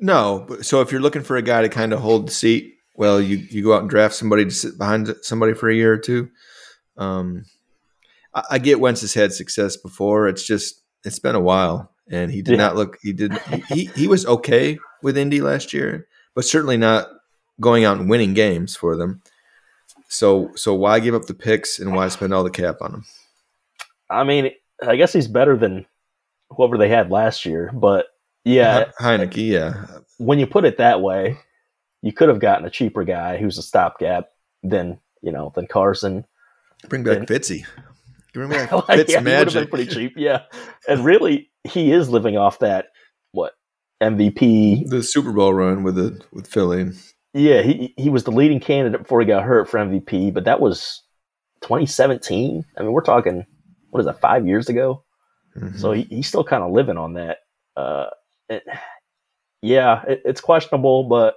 [0.00, 3.20] No, so if you're looking for a guy to kind of hold the seat, well,
[3.20, 5.98] you you go out and draft somebody to sit behind somebody for a year or
[5.98, 6.28] two.
[6.96, 7.44] Um,
[8.34, 10.28] I, I get Wentz has had success before.
[10.28, 12.56] It's just it's been a while, and he did Yeah.
[12.66, 12.98] not look.
[13.02, 13.32] He did.
[13.68, 17.08] He he was okay with Indy last year, but certainly not
[17.60, 19.22] going out and winning games for them.
[20.08, 23.04] So so why give up the picks and why spend all the cap on them?
[24.10, 24.50] I mean,
[24.86, 25.86] I guess he's better than
[26.50, 28.06] whoever they had last year, but
[28.48, 29.84] yeah, Heinicke, yeah,
[30.18, 31.38] when you put it that way,
[32.02, 34.28] you could have gotten a cheaper guy who's a stopgap
[34.62, 36.24] than you know than Carson.
[36.88, 37.64] bring back And- Fitzy.
[38.34, 39.70] Bring back yeah, Fitz he would have been magic.
[39.70, 40.12] pretty cheap.
[40.16, 40.42] Yeah,
[40.88, 42.86] and really, he is living off that
[43.32, 43.54] what
[44.02, 44.88] MVP.
[44.88, 46.90] The Super Bowl run with the with Philly.
[47.34, 50.60] Yeah, he he was the leading candidate before he got hurt for MVP, but that
[50.60, 51.02] was
[51.62, 52.64] 2017.
[52.76, 53.44] I mean, we're talking
[53.90, 55.04] what is that five years ago?
[55.56, 55.78] Mhm.
[55.78, 57.38] So he, he's still kind of living on that.
[57.76, 58.06] Uh,
[58.48, 58.64] it,
[59.62, 61.36] yeah, it, it's questionable, but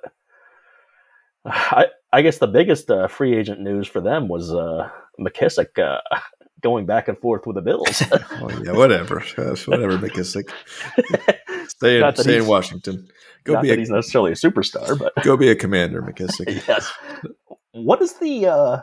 [1.46, 4.90] I I guess the biggest uh, free agent news for them was uh,
[5.20, 6.02] McKissic uh,
[6.62, 8.04] going back and forth with the Bills.
[8.44, 9.98] Oh yeah, whatever, whatever.
[9.98, 10.50] McKissic,
[11.68, 13.08] stay in, stay in Washington.
[13.44, 16.64] Go Not be a he's necessarily a superstar, but go be a commander, McKissic.
[16.68, 16.92] yes.
[17.74, 18.82] What is the uh,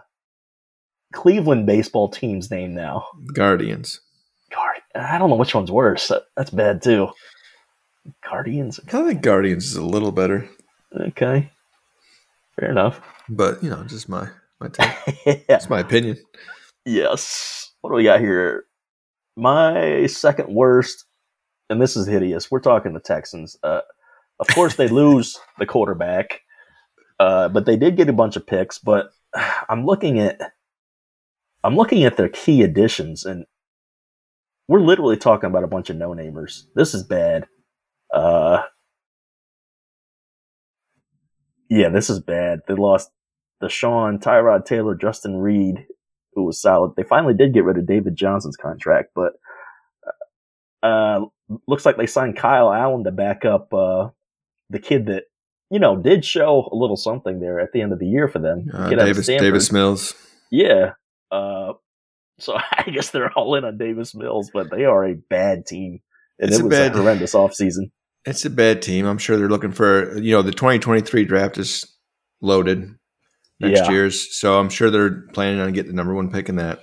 [1.13, 3.07] Cleveland baseball team's name now?
[3.35, 4.01] Guardians.
[4.53, 6.13] Guard- I don't know which one's worse.
[6.37, 7.09] That's bad too.
[8.29, 8.81] Guardians.
[8.87, 10.49] I think Guardians is a little better,
[10.99, 11.51] Okay,
[12.59, 13.01] fair enough.
[13.29, 14.29] but you know, just my
[14.61, 14.91] my take.
[15.27, 15.35] yeah.
[15.57, 16.17] It's my opinion.
[16.85, 17.73] Yes.
[17.81, 18.65] What do we got here?
[19.37, 21.05] My second worst,
[21.71, 22.51] and this is hideous.
[22.51, 23.57] We're talking the Texans.
[23.63, 23.81] Uh,
[24.41, 26.41] of course, they lose the quarterback,
[27.21, 28.79] uh, but they did get a bunch of picks.
[28.79, 29.11] But
[29.69, 30.41] I'm looking at,
[31.63, 33.45] I'm looking at their key additions, and
[34.67, 36.65] we're literally talking about a bunch of no namers.
[36.75, 37.47] This is bad.
[38.13, 38.63] Uh,
[41.69, 42.61] yeah, this is bad.
[42.67, 43.11] They lost
[43.61, 45.85] the Deshaun, Tyrod Taylor, Justin Reid,
[46.35, 46.93] who was solid.
[46.97, 49.33] They finally did get rid of David Johnson's contract, but
[50.83, 51.27] uh,
[51.67, 54.09] looks like they signed Kyle Allen to back up uh,
[54.71, 55.25] the kid that
[55.71, 58.39] you know did show a little something there at the end of the year for
[58.39, 58.69] them.
[58.73, 60.15] Uh, Kid out of Davis Davis Mills.
[60.51, 60.93] yeah.
[61.31, 61.73] Uh,
[62.39, 66.01] so I guess they're all in on Davis Mills, but they are a bad team,
[66.39, 67.91] and It's it a was bad- a horrendous offseason.
[68.29, 69.07] It's a bad team.
[69.07, 71.87] I'm sure they're looking for you know the 2023 draft is
[72.41, 72.95] loaded
[73.61, 73.91] next Yeah.
[73.91, 76.81] year's, so I'm sure they're planning on getting the number one pick in that,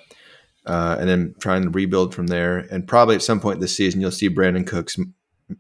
[0.66, 2.58] uh, and then trying to rebuild from there.
[2.72, 5.14] And probably at some point this season, you'll see Brandin Cooks m-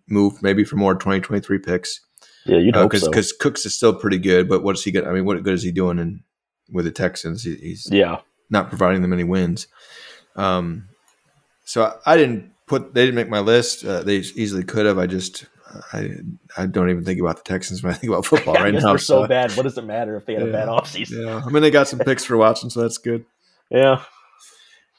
[0.10, 2.02] move maybe for more 2023 picks
[2.46, 3.38] Yeah, you'd hope because so.
[3.40, 4.50] Cooks is still pretty good.
[4.50, 5.08] But what's he get?
[5.08, 6.24] I mean, what good is he doing in
[6.72, 7.44] with the Texans?
[7.44, 8.18] He, he's Yeah,
[8.50, 9.68] not providing them any wins.
[10.36, 10.90] Um,
[11.64, 13.86] so I, I didn't put they didn't make my list.
[13.86, 14.98] Uh, they easily could have.
[14.98, 15.46] I just
[15.94, 16.18] I
[16.58, 18.80] I don't even think about the Texans when I think about football right now.
[18.90, 19.52] they're so so- bad.
[19.58, 21.26] What does it matter if they had a bad offseason?
[21.26, 23.26] Yeah, I mean they got some picks for watching, so that's good.
[23.70, 24.02] Yeah.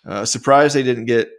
[0.05, 1.31] Uh, surprised they didn't get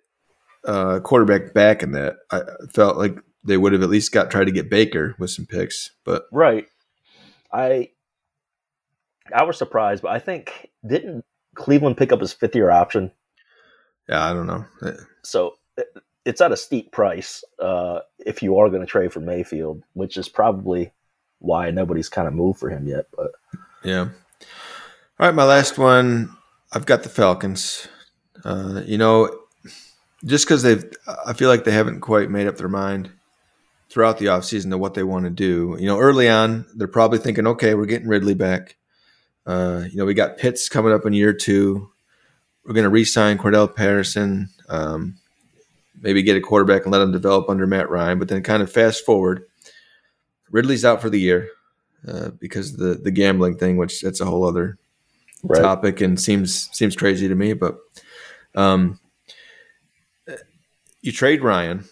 [0.66, 2.16] uh, quarterback back in that.
[2.32, 2.42] I
[2.74, 5.92] felt like they would have at least got tried to get Baker with some picks,
[6.04, 6.68] but Right.
[7.54, 7.90] I
[9.34, 11.24] I was surprised, but I think didn't
[11.56, 13.12] Cleveland pick up his fifth year option?
[14.10, 14.66] yeah, I don't know.
[15.24, 15.56] So
[16.28, 20.18] it's at a steep price uh, if you are going to trade for Mayfield, which
[20.18, 20.92] is probably
[21.40, 23.06] why nobody's kind of moved for him yet.
[23.16, 23.32] But
[23.84, 24.10] Yeah.
[25.20, 26.36] All right, my last one.
[26.74, 27.88] I've got the Falcons.
[28.44, 29.30] Uh, you know,
[30.26, 30.84] just because they've,
[31.26, 33.10] I feel like they haven't quite made up their mind
[33.90, 35.78] throughout the offseason to what they want to do.
[35.80, 38.76] You know, early on, they're probably thinking, okay, we're getting Ridley back.
[39.46, 41.90] Uh, you know, we got Pitts coming up in year two.
[42.66, 45.16] We're going to re sign Cordarrelle Patterson, um,
[46.02, 48.20] maybe get a quarterback and let him develop under Matt Ryan.
[48.20, 49.44] But then kind of fast forward,
[50.52, 51.50] Ridley's out for the year
[52.08, 54.78] uh, because of the the gambling thing, which that's a whole other
[55.44, 57.54] right, topic and seems seems crazy to me.
[57.54, 57.78] But
[58.56, 59.00] um,
[61.02, 61.84] you trade Ryan,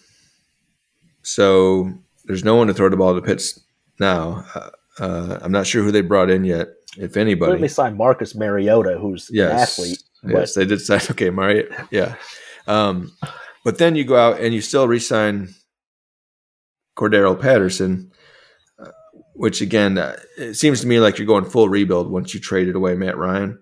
[1.22, 1.92] so
[2.24, 3.60] there's no one to throw the ball to Pitts
[3.98, 4.44] now.
[4.54, 7.60] Uh, uh, I'm not sure who they brought in yet, if anybody.
[7.60, 9.50] they signed Marcus Mariota, who's Yes.
[9.50, 10.02] an athlete.
[10.22, 11.68] But Yes, they did say okay, Mario.
[11.90, 12.14] Yeah,
[12.66, 13.12] Um,
[13.66, 15.52] but then you go out and you still re-sign
[16.96, 18.12] Cordarrelle Patterson,
[18.78, 18.92] uh,
[19.32, 22.76] which again, uh, it seems to me like you're going full rebuild once you traded
[22.76, 23.58] away Matt Ryan.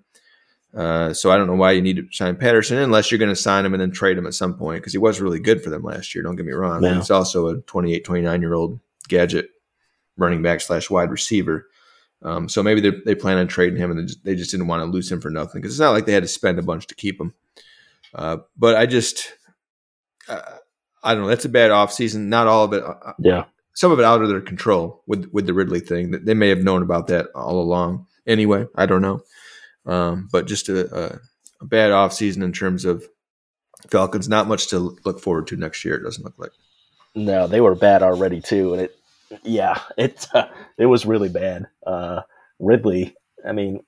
[0.77, 3.35] Uh, so I don't know why you need to sign Patterson unless you're going to
[3.35, 5.71] sign him and then trade him at some point because he was really good for
[5.71, 6.23] them last year.
[6.23, 6.83] Don't get me wrong.
[6.83, 6.97] Yeah.
[6.97, 8.79] He's also a 28, 29 year old
[9.09, 9.53] gadget
[10.19, 11.67] running back slash wide receiver.
[12.21, 14.67] Um, so maybe they, they plan on trading him and they just, they just didn't
[14.67, 16.63] want to lose him for nothing because it's not like they had to spend a
[16.63, 17.33] bunch to keep him.
[18.15, 19.33] Uh, but I just,
[20.29, 20.41] uh,
[21.03, 21.29] I don't know.
[21.29, 22.27] That's a bad offseason.
[22.27, 22.83] Not all of it.
[22.85, 23.45] uh, Yeah.
[23.75, 26.13] Some of it out of their control with with the Ridley thing.
[26.13, 28.07] That They may have known about that all along.
[28.27, 29.21] Anyway, I don't know.
[29.87, 31.21] Um, but just a, a,
[31.61, 33.05] a bad offseason in terms of
[33.91, 34.29] Falcons.
[34.29, 35.97] Not much to look forward to next year.
[35.97, 36.53] It doesn't look like.
[37.15, 38.97] No, they were bad already too, and it,
[39.43, 40.47] yeah, it uh,
[40.79, 41.67] it was really bad.
[41.87, 42.23] Uh,
[42.61, 43.15] Ridley,
[43.47, 43.85] I mean,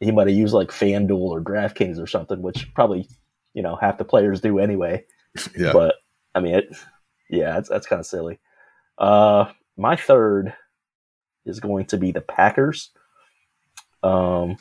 [0.00, 3.06] he might have used like FanDuel or DraftKings or something, which probably,
[3.54, 5.04] you know, half the players do anyway.
[5.56, 5.72] Yeah.
[5.72, 5.96] But
[6.34, 6.68] I mean, it,
[7.30, 8.38] yeah, that's that's kind of silly.
[8.96, 10.54] Uh, my third
[11.44, 12.90] is going to be the Packers.
[14.02, 14.56] Um,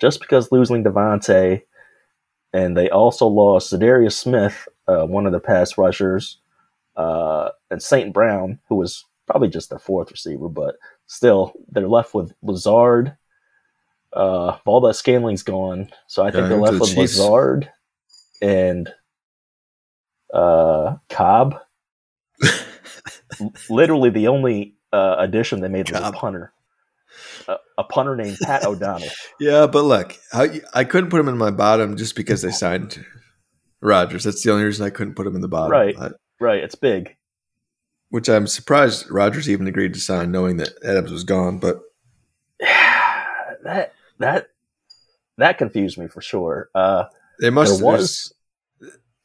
[0.00, 1.62] just because losing Davante,
[2.52, 6.38] and they also lost Za'Darius Smith, uh, one of the pass rushers,
[6.96, 12.14] uh, and Saint Brown, who was probably just their fourth receiver, but still, they're left
[12.14, 13.16] with Lazard.
[14.12, 17.18] Uh, all that Scantling's gone, so I think Yeah, they're left the with Chiefs.
[17.18, 17.70] Lazard
[18.42, 18.92] and
[20.32, 21.56] uh, Cobb.
[23.70, 26.52] Literally, the only uh, addition they made was a punter,
[27.48, 29.08] a, a punter named Pat O'Donnell.
[29.40, 33.04] Yeah, but look, I, I couldn't put him in my bottom just because they signed
[33.80, 34.22] Rodgers.
[34.24, 35.72] That's the only reason I couldn't put him in the bottom.
[35.72, 35.96] Right.
[35.98, 36.10] I-
[36.40, 37.16] right, it's big.
[38.10, 41.58] which I'm surprised Rodgers even agreed to sign, knowing that Adams was gone.
[41.58, 41.80] But
[42.60, 44.48] that that
[45.38, 46.68] that confused me for sure.
[46.74, 47.04] Uh,
[47.40, 47.78] they must.
[47.80, 48.32] there was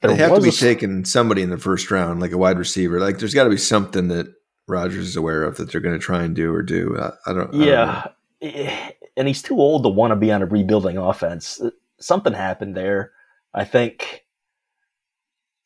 [0.02, 3.00] They have to be a taking somebody in the first round, like a wide receiver.
[3.00, 4.28] Like there's got to be something that
[4.68, 6.95] Rodgers is aware of that they're going to try and do or do.
[7.00, 7.48] I, I don't.
[7.48, 7.66] I don't know.
[7.66, 8.08] Yeah,
[8.41, 11.62] Eh, and he's too old to want to be on a rebuilding offense.
[12.00, 13.12] Something happened there.
[13.54, 14.26] I think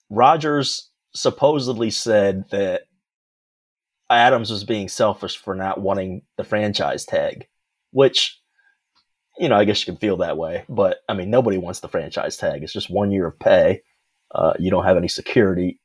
[0.09, 2.83] Rodgers supposedly said that
[4.09, 7.47] Adams was being selfish for not wanting the franchise tag,
[7.91, 8.39] which
[9.37, 10.63] you know I guess you can feel that way.
[10.69, 12.63] But I mean, nobody wants the franchise tag.
[12.63, 13.81] It's just one year of pay.
[14.33, 15.79] Uh, you don't have any security.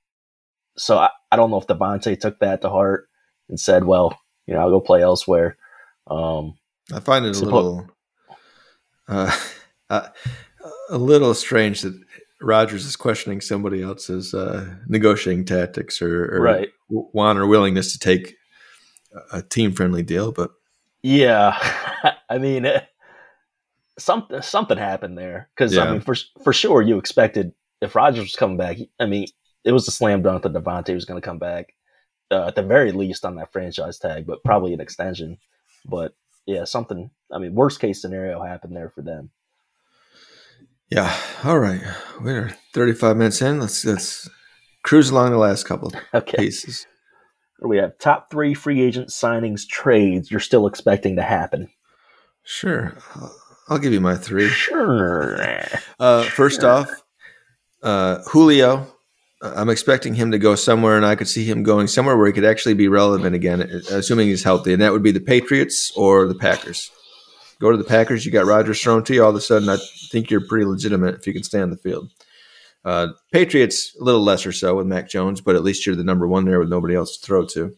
[0.77, 3.09] So I, I don't know if Davante took that to heart
[3.49, 5.57] and said, "Well, you know, I'll go play elsewhere."
[6.07, 6.57] Um,
[6.93, 7.91] I find it a Suppo- little,
[9.09, 9.37] uh,
[9.91, 10.09] uh,
[10.91, 11.99] a little strange that
[12.41, 16.69] Rodgers is questioning somebody else's uh, negotiating tactics or, or Right.
[16.89, 18.37] want or willingness to take
[19.33, 20.33] a team friendly deal.
[20.33, 20.51] But
[21.03, 21.57] Yeah,
[22.31, 22.67] I mean,
[23.99, 28.37] something something happened there because I mean, for for sure, you expected if Rodgers was
[28.37, 28.79] coming back.
[29.01, 29.27] I mean,
[29.65, 31.75] it was a slam dunk that Davante was going to come back
[32.31, 35.39] uh, at the very least on that franchise tag, but probably an extension.
[35.85, 36.15] But
[36.47, 37.11] yeah, something.
[37.33, 39.31] I mean, worst case scenario happened there for them.
[40.91, 41.81] yeah, all right,
[42.21, 43.61] we're 35 minutes in.
[43.61, 44.29] Let's let's
[44.83, 46.87] cruise along the last couple Okay, pieces.
[47.61, 51.69] we have top three free agent signings trades you're still expecting to happen.
[52.45, 53.37] Sure, I'll-
[53.69, 54.47] I'll give you my three.
[54.49, 55.45] Sure.
[55.99, 56.89] Uh, first off,
[57.83, 58.87] uh, Julio.
[59.43, 62.27] uh, I'm expecting him to go somewhere, and I could see him going somewhere where
[62.27, 65.21] he could actually be relevant again, uh, assuming he's healthy, and that would be the
[65.21, 66.91] Patriots or the Packers.
[67.61, 68.27] Go to the Packers.
[68.27, 69.25] You got Rodgers thrown to you.
[69.25, 69.79] All of a sudden, I
[70.11, 72.11] think you're pretty legitimate if you can stay on the field.
[72.85, 76.29] Uh, Patriots a little lesser so with Mac Jones, but at least you're the number
[76.29, 77.75] one there with nobody else to throw to.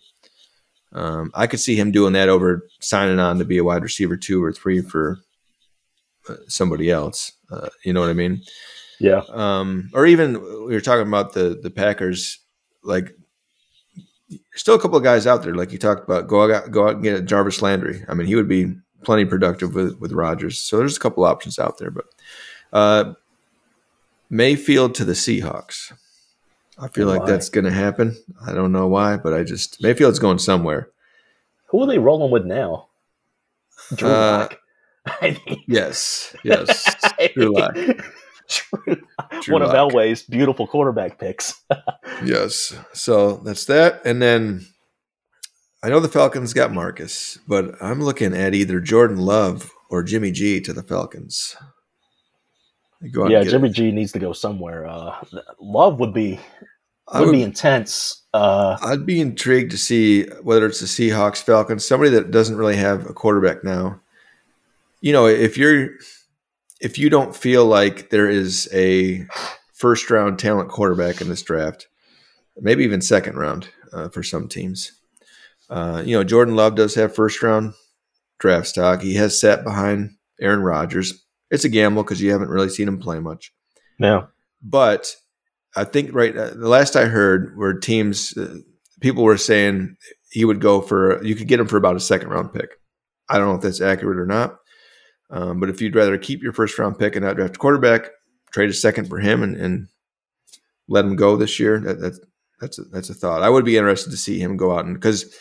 [0.93, 4.17] Um, I could see him doing that over signing on to be a wide receiver
[4.17, 5.19] two or three for
[6.29, 7.33] uh, somebody else.
[7.51, 8.43] Uh, you know what I mean?
[9.01, 9.23] Yeah.
[9.31, 12.39] um, or even we were talking about the the Packers,
[12.83, 13.15] like
[14.55, 16.27] still a couple of guys out there, like you talked about.
[16.29, 18.05] Go out, go out and get Jarvis Landry.
[18.09, 18.75] I mean, he would be
[19.05, 20.59] plenty productive with with Rodgers.
[20.59, 22.07] So there's a couple options out there, but
[22.73, 23.15] uh,
[24.31, 25.93] Mayfield to the Seahawks.
[26.81, 28.17] I feel like that's going to happen.
[28.47, 30.91] I don't know why, but I just Mayfield's going somewhere.
[31.67, 32.89] Who are they rolling with now?
[33.95, 34.59] Drew Uh, Lock.
[35.07, 36.95] I mean, Yes, yes,
[37.35, 37.77] Drew Lock.
[38.49, 38.97] Drew-
[39.43, 41.55] Drew one of Elway's beautiful quarterback picks.
[42.25, 42.77] Yes.
[42.95, 44.05] So that's that.
[44.05, 44.67] And then
[45.85, 50.33] I know the Falcons got Marcus, but I'm looking at either Jordan Love or Jimmy
[50.33, 51.57] G to the Falcons.
[53.13, 53.75] Go yeah, Jimmy it.
[53.75, 54.85] G needs to go somewhere.
[54.89, 55.15] Uh,
[55.61, 56.41] Love would be
[57.15, 58.25] would, would be intense.
[58.35, 62.77] Uh, I'd be intrigued to see whether it's the Seahawks, Falcons, somebody that doesn't really
[62.77, 64.01] have a quarterback now.
[65.01, 65.91] You know, if you're
[66.81, 69.27] if you don't feel like there is a
[69.73, 71.89] first round talent quarterback in this draft,
[72.57, 74.93] maybe even second round uh, for some teams.
[75.71, 77.75] Uh, you know, Jordan Love does have first round
[78.39, 79.03] draft stock.
[79.03, 80.11] He has sat behind
[80.41, 81.25] Aaron Rodgers.
[81.51, 83.53] It's a gamble because you haven't really seen him play much.
[83.99, 84.27] Yeah.
[84.63, 85.15] But
[85.77, 88.59] I think right uh, the last I heard were teams uh,
[89.01, 89.97] people were saying
[90.31, 92.71] he would go for you could get him for about a second round pick.
[93.29, 94.59] I don't know if that's accurate or not.
[95.31, 98.09] Um, but if you'd rather keep your first round pick and not draft a quarterback,
[98.51, 99.89] trade a second for him and, and
[100.89, 101.79] let him go this year.
[101.81, 102.21] That, that's
[102.61, 103.43] that's a, that's a thought.
[103.43, 105.33] I would be interested to see him go out and because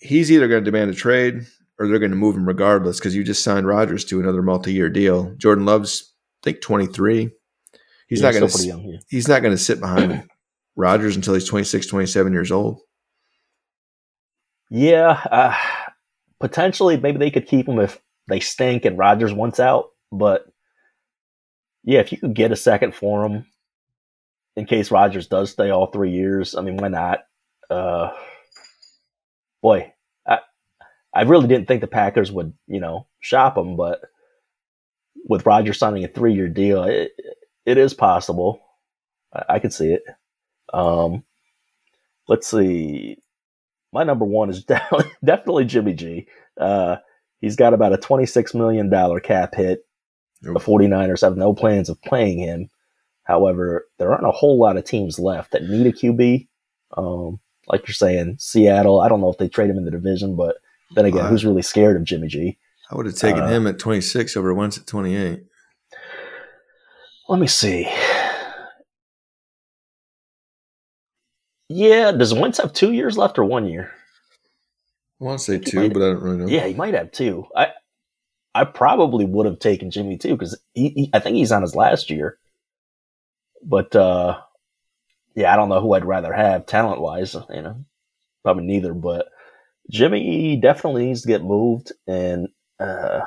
[0.00, 1.44] he's either going to demand a trade
[1.78, 4.88] or they're going to move him regardless because you just signed Rodgers to another multi-year
[4.88, 5.34] deal.
[5.36, 7.30] Jordan Love's I think 23.
[8.08, 8.98] He's Yeah, not going to pretty young, yeah.
[9.08, 10.24] he's not going to sit behind
[10.76, 12.80] Rodgers until he's 26, 27 years old.
[14.70, 15.56] Yeah, uh,
[16.40, 19.90] potentially maybe they could keep him if they stink and Rodgers wants out.
[20.12, 20.46] But
[21.84, 23.46] yeah, if you could get a second for him
[24.56, 27.20] in case Rodgers does stay all three years, I mean, why not?
[27.70, 28.10] Uh,
[29.62, 29.92] boy,
[30.26, 30.38] I
[31.14, 34.00] I really didn't think the Packers would you know shop him, but
[35.24, 37.12] with Rodgers signing a three year deal, it,
[37.66, 38.60] it is possible.
[39.34, 40.02] I, I could see it.
[40.72, 41.24] Um,
[42.28, 43.18] let's see
[43.98, 44.64] my number one is
[45.24, 46.28] definitely, Jimmy G.
[46.56, 46.96] Uh,
[47.40, 48.88] he's got about a $26 million
[49.20, 49.80] cap hit.
[50.42, 52.70] The 49ers have no plans of playing him.
[53.24, 56.46] However, there aren't a whole lot of teams left that need a QB.
[56.96, 60.36] Um, like you're saying, Seattle, I don't know if they trade him in the division,
[60.36, 60.58] but
[60.94, 61.30] then again, Wow.
[61.30, 62.56] who's really scared of Jimmy G?
[62.92, 65.40] I would have taken Uh, him at 26 over Wentz at 28.
[67.28, 67.90] Let me see.
[71.68, 73.90] Yeah, does Wentz have two years left or one year?
[75.20, 76.46] I want to say two, might- but I don't really know.
[76.46, 77.46] Yeah, he might have two.
[77.54, 77.72] I
[78.54, 81.74] I probably would have taken Jimmy too because he, he, I think he's on his
[81.76, 82.38] last year.
[83.62, 84.40] But uh,
[85.34, 87.34] yeah, I don't know who I'd rather have talent wise.
[87.50, 87.84] You know,
[88.42, 88.94] probably neither.
[88.94, 89.28] But
[89.90, 92.48] Jimmy definitely needs to get moved, and
[92.80, 93.20] uh,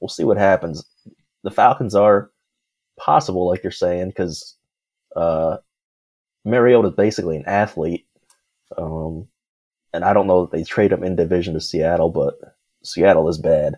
[0.00, 0.84] we'll see what happens.
[1.42, 2.30] The Falcons are
[2.98, 4.56] possible, like you're saying, because
[5.16, 5.58] uh,
[6.44, 8.06] Mariota is basically an athlete.
[8.76, 9.28] Um,
[9.92, 12.34] and I don't know that they trade him in division to Seattle, but
[12.82, 13.76] Seattle is bad.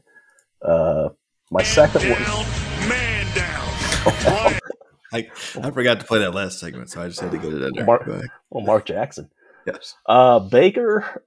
[0.61, 1.11] Uh,
[1.51, 4.59] my second one, man down.
[5.13, 5.29] I,
[5.63, 7.73] I forgot to play that last segment, so I just had to get it in
[7.75, 7.85] there.
[7.85, 8.07] Mark-
[8.51, 9.31] well, Mark Jackson.
[9.67, 9.95] Yes.
[10.07, 11.25] Uh, Baker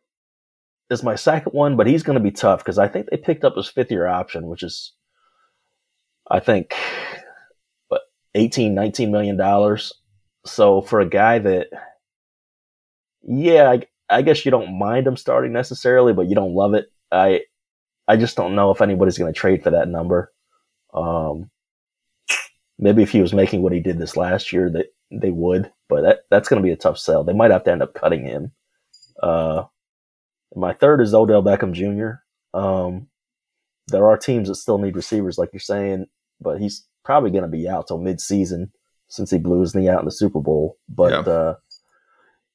[0.89, 3.43] is my second one, but he's going to be tough because I think they picked
[3.43, 4.93] up his fifth year option, which is,
[6.29, 6.73] I think,
[7.87, 8.01] what,
[8.33, 9.93] 18, 19 million dollars.
[10.45, 11.67] So for a guy that,
[13.23, 16.91] yeah, I, I guess you don't mind him starting necessarily, but you don't love it.
[17.11, 17.41] I,
[18.07, 20.31] I just don't know if anybody's going to trade for that number.
[20.93, 21.49] Um,
[22.77, 26.01] maybe if he was making what he did this last year, that they would, but
[26.01, 27.23] that that's going to be a tough sell.
[27.23, 28.51] They might have to end up cutting him.
[29.21, 29.63] Uh,
[30.55, 32.57] my third is Odell Beckham Jr.
[32.57, 33.07] Um,
[33.87, 36.05] there are teams that still need receivers, like you're saying,
[36.39, 38.71] but he's probably going to be out till mid-season
[39.15, 40.77] since he blew his knee out in the Super Bowl.
[40.89, 41.33] But Yeah.
[41.33, 41.55] uh,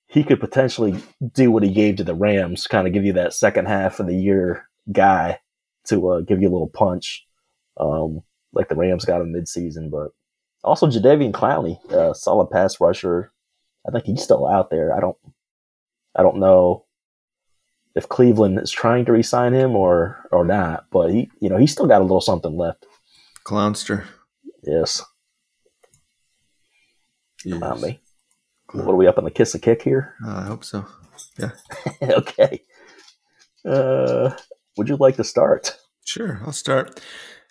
[0.07, 0.97] he could potentially
[1.35, 4.07] do what he gave to the Rams, kind of give you that second half of
[4.07, 5.39] the year guy
[5.87, 7.27] to uh, give you a little punch,
[7.79, 9.89] um, like the Rams got him mid-season.
[9.91, 10.09] But
[10.65, 13.33] also Jadeveon Clowney, uh, solid pass rusher.
[13.87, 14.95] I think he's still out there.
[14.95, 15.17] I don't,
[16.15, 16.85] I don't know
[17.95, 21.73] if Cleveland is trying to re-sign him or or not, but he, you know, he's
[21.73, 22.85] still got a little something left.
[23.47, 24.05] Clownster.
[24.63, 25.03] Yes,
[27.45, 27.59] Yes.
[27.59, 28.01] come on, me.
[28.73, 30.15] What are we up on the kiss a kick here?
[30.25, 30.87] Uh, I hope so.
[31.39, 31.51] Yeah.
[32.03, 32.63] okay.
[33.65, 34.31] Uh,
[34.77, 35.77] would you like to start?
[36.05, 37.01] Sure, I'll start.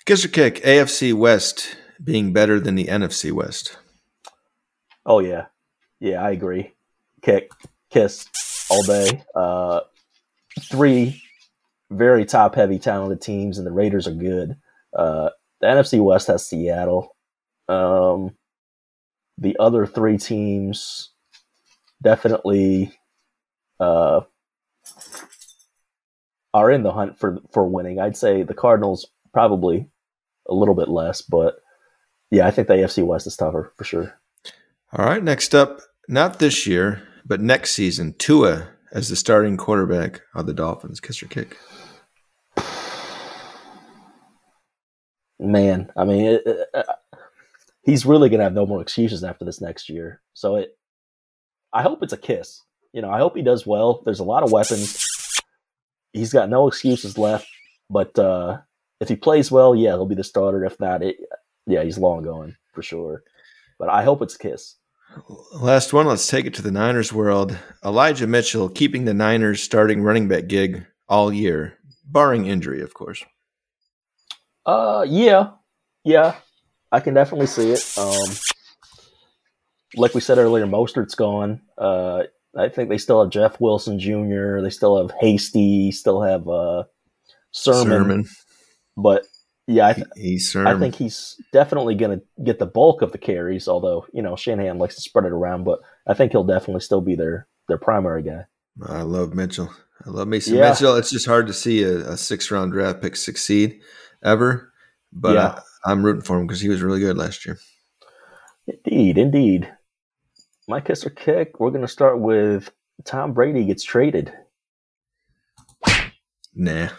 [0.05, 3.77] Kiss or kick, AFC West being better than the NFC West.
[5.05, 5.47] Oh yeah,
[5.99, 6.73] yeah, I agree.
[7.21, 7.51] Kick,
[7.89, 8.25] kiss,
[8.69, 9.23] all day.
[9.35, 9.81] Uh,
[10.61, 11.21] three
[11.91, 14.55] very top-heavy, talented teams, and the Raiders are good.
[14.93, 15.29] Uh,
[15.59, 17.15] the NFC West has Seattle.
[17.67, 18.35] Um,
[19.39, 21.11] the other three teams
[22.01, 22.93] definitely
[23.79, 24.21] uh,
[26.53, 27.99] are in the hunt for for winning.
[27.99, 29.87] I'd say the Cardinals probably
[30.47, 31.61] a little bit less, but
[32.31, 34.19] yeah, I think the AFC West is tougher for sure.
[34.93, 40.21] All right, next up, not this year, but next season, Tua as the starting quarterback
[40.33, 40.99] of the Dolphins.
[40.99, 41.57] Kiss or kick?
[45.39, 46.85] man i mean it, it,
[47.89, 50.77] he's really gonna have no more excuses after this next year so it
[51.73, 52.63] i hope it's a kiss
[52.93, 55.03] you know i hope he does well there's a lot of weapons
[56.13, 57.47] he's got no excuses left
[57.89, 58.57] but uh
[58.99, 61.17] if he plays well yeah he'll be the starter if not it
[61.65, 63.23] yeah he's long gone for sure
[63.79, 64.75] but I hope it's a Kiss.
[65.53, 66.05] Last one.
[66.05, 67.57] Let's take it to the Niners world.
[67.83, 73.23] Elijah Mitchell keeping the Niners starting running back gig all year, barring injury, of course.
[74.65, 75.51] Uh, yeah,
[76.03, 76.35] yeah,
[76.91, 77.83] I can definitely see it.
[77.97, 78.29] Um,
[79.95, 81.61] like we said earlier, Mostert's gone.
[81.77, 82.23] Uh,
[82.57, 84.61] I think they still have Jeff Wilson Jr.
[84.61, 85.91] They still have Hasty.
[85.91, 86.83] Still have uh,
[87.51, 87.85] Sermon.
[87.87, 88.25] Sermon.
[88.97, 89.25] But
[89.67, 93.17] yeah, I, th- He's I think he's definitely going to get the bulk of the
[93.19, 93.67] carries.
[93.67, 97.01] Although you know Shanahan likes to spread it around, but I think he'll definitely still
[97.01, 98.45] be their their primary guy.
[98.87, 99.71] I love Mitchell.
[100.05, 100.69] I love Mason Yeah.
[100.69, 100.95] Mitchell.
[100.95, 103.79] It's just hard to see a, a six round draft pick succeed
[104.23, 104.71] ever,
[105.13, 105.59] but Yeah.
[105.85, 107.57] I'm rooting for him because he was really good last year.
[108.67, 109.71] Indeed, indeed.
[110.67, 111.59] My kiss or kick.
[111.59, 112.71] We're going to start with
[113.05, 114.31] Tom Brady gets traded.
[116.55, 116.89] Nah,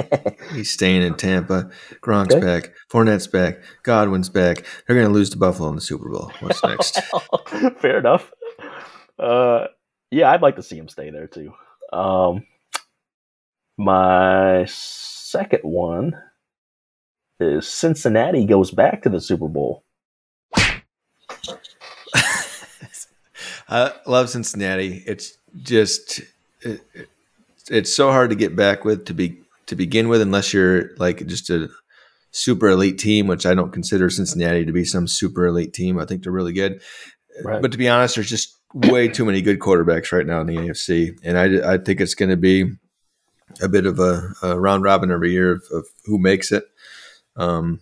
[0.52, 1.70] he's staying in Tampa.
[2.00, 2.44] Gronk's Okay.
[2.44, 2.72] back.
[2.90, 3.56] Fournette's back.
[3.82, 4.64] Godwin's back.
[4.86, 6.32] They're going to lose to Buffalo in the Super Bowl.
[6.40, 7.00] What's next?
[7.80, 8.30] Fair enough.
[9.18, 9.66] Uh,
[10.10, 11.52] yeah, I'd like to see him stay there too.
[11.92, 12.46] Um,
[13.76, 16.14] my second one
[17.42, 19.84] is Cincinnati goes back to the Super Bowl.
[23.68, 25.02] I love Cincinnati.
[25.06, 26.20] It's just
[26.62, 27.08] it, it-
[27.70, 31.24] it's so hard to get back with to be to begin with, unless you're like
[31.28, 31.68] just a
[32.32, 35.96] super elite team, which I don't consider Cincinnati to be some super elite team.
[35.96, 36.82] I think they're really good,
[37.44, 37.62] Right.
[37.62, 40.56] but to be honest, there's just way too many good quarterbacks right now in the
[40.56, 42.72] AFC, and I I think it's going to be
[43.62, 46.64] a bit of a, a round robin every year of, of who makes it.
[47.40, 47.80] Um,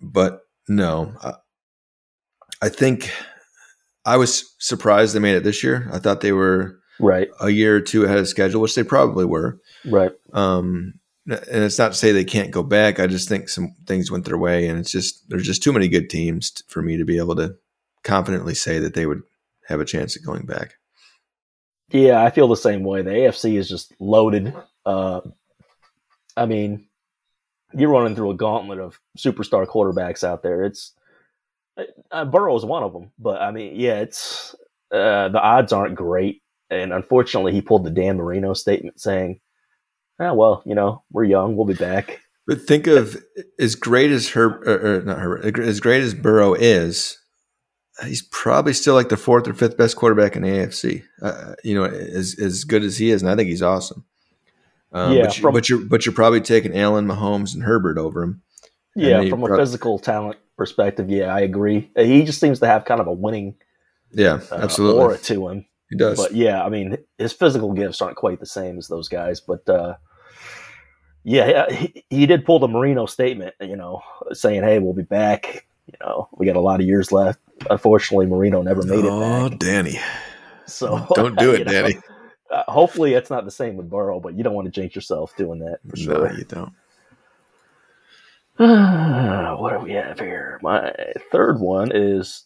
[0.00, 1.32] but no, I,
[2.62, 3.10] I think
[4.04, 5.88] I was surprised they made it this year.
[5.92, 9.24] I thought they were Right, a year or two ahead of schedule, which they probably
[9.24, 9.60] were.
[9.84, 10.10] right.
[10.32, 10.94] Um,
[11.26, 12.98] and it's not to say they can't go back.
[12.98, 15.86] I just think some things went their way, and it's just there's just too many
[15.86, 17.54] good teams t- for me to be able to
[18.02, 19.20] confidently say that they would
[19.66, 20.74] have a chance at going back.
[21.90, 23.02] Yeah, I feel the same way.
[23.02, 24.54] The AFC is just loaded.
[24.86, 25.20] Uh,
[26.36, 26.87] I mean,
[27.74, 30.64] you're running through a gauntlet of superstar quarterbacks out there.
[30.64, 30.92] It's
[32.10, 34.54] uh, Burrow is one of them, but I mean, yeah, it's
[34.92, 36.42] uh, the odds aren't great.
[36.70, 39.40] And unfortunately, he pulled the Dan Marino statement saying,
[40.20, 43.22] "Ah, well, you know, we're young, we'll be back." But think of
[43.58, 47.18] as great as her, or, or not her, as great as Burrow is,
[48.04, 51.04] he's probably still like the fourth or fifth best quarterback in the AFC.
[51.22, 54.04] Uh, you know, as as good as he is, and I think he's awesome.
[54.92, 57.98] Um, Yeah, but, you, from- but you're but you're probably taking Allen, Mahomes, and Herbert
[57.98, 58.42] over him.
[58.94, 61.90] Yeah, from a physical talent perspective, yeah, I agree.
[61.96, 63.54] He just seems to have kind of a winning
[64.12, 65.66] Yeah, uh, absolutely, aura to him.
[65.88, 66.18] he does.
[66.18, 69.40] But yeah, I mean, his physical gifts aren't quite the same as those guys.
[69.40, 69.94] But uh,
[71.22, 75.66] yeah, he, he did pull the Marino statement, you know, saying, "Hey, we'll be back."
[75.86, 77.38] You know, we got a lot of years left.
[77.70, 79.48] Unfortunately, Marino never made it oh.
[79.48, 79.98] Danny,
[80.66, 81.98] So don't do it, know, Danny.
[82.50, 85.36] Uh, hopefully, it's not the same with Burrow, but you don't want to jinx yourself
[85.36, 86.32] doing that for No, sure.
[86.32, 86.72] you don't.
[89.60, 90.58] what do we have here?
[90.62, 90.92] My
[91.30, 92.44] third one is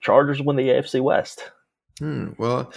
[0.00, 1.42] Chargers win the AFC West.
[1.98, 2.72] Hmm, well,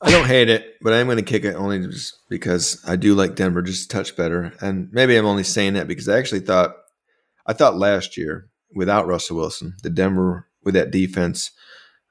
[0.00, 3.14] I don't hate it, but I'm going to kick it only just because I do
[3.14, 6.40] like Denver just a touch better, and maybe I'm only saying that because I actually
[6.40, 6.74] thought
[7.46, 11.50] I thought last year without Russell Wilson, the Denver with that defense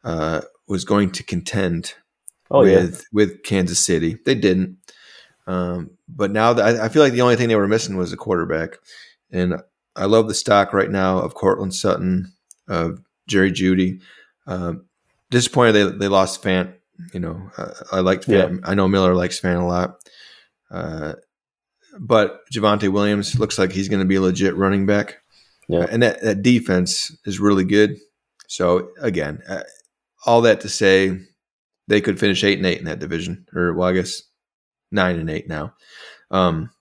[0.04, 1.96] uh, was going to contend
[2.52, 4.18] Oh yeah, with with Kansas City.
[4.26, 4.78] They didn't,
[5.48, 8.14] um, but now that I, I feel like the only thing they were missing was
[8.14, 8.78] a quarterback,
[9.32, 9.62] and
[9.96, 12.32] I love the stock right now of Courtland Sutton,
[12.68, 14.02] of Jerry Jeudy.
[14.48, 14.86] Um,
[15.32, 16.74] disappointed they they lost Fant.
[17.14, 18.62] You know, uh, I liked Fant.
[18.64, 19.98] I know Miller likes Fant a lot.
[20.72, 21.14] Uh,
[22.00, 25.18] but Javonte Williams looks like he's going to be a legit running back.
[25.68, 25.86] Yeah.
[25.90, 27.98] And that, that defense is really good.
[28.48, 29.64] So, again, uh,
[30.26, 31.20] all that to say,
[31.88, 34.22] they could finish eight and eight in that division, or well, I guess
[34.92, 35.74] nine and eight now.
[36.32, 36.72] Um,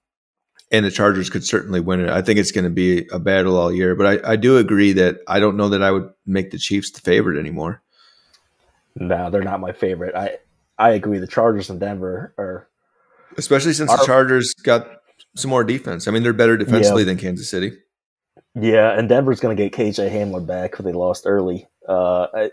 [0.72, 2.08] and the Chargers could certainly win it.
[2.10, 4.92] I think it's going to be a battle all year, but I, I do agree
[4.94, 7.82] that I don't know that I would make the Chiefs the favorite anymore.
[8.96, 10.14] no, they're not my favorite.
[10.14, 10.38] I
[10.78, 11.18] I agree.
[11.18, 12.68] The Chargers and Denver are
[13.36, 14.88] especially since Our- the Chargers got
[15.36, 16.08] some more defense.
[16.08, 17.06] I mean, they're better defensively Yeah.
[17.06, 17.72] than Kansas City.
[18.56, 21.66] Yeah, and Denver's going to get KJ Hamler back who they lost early.
[21.88, 22.50] Uh, I,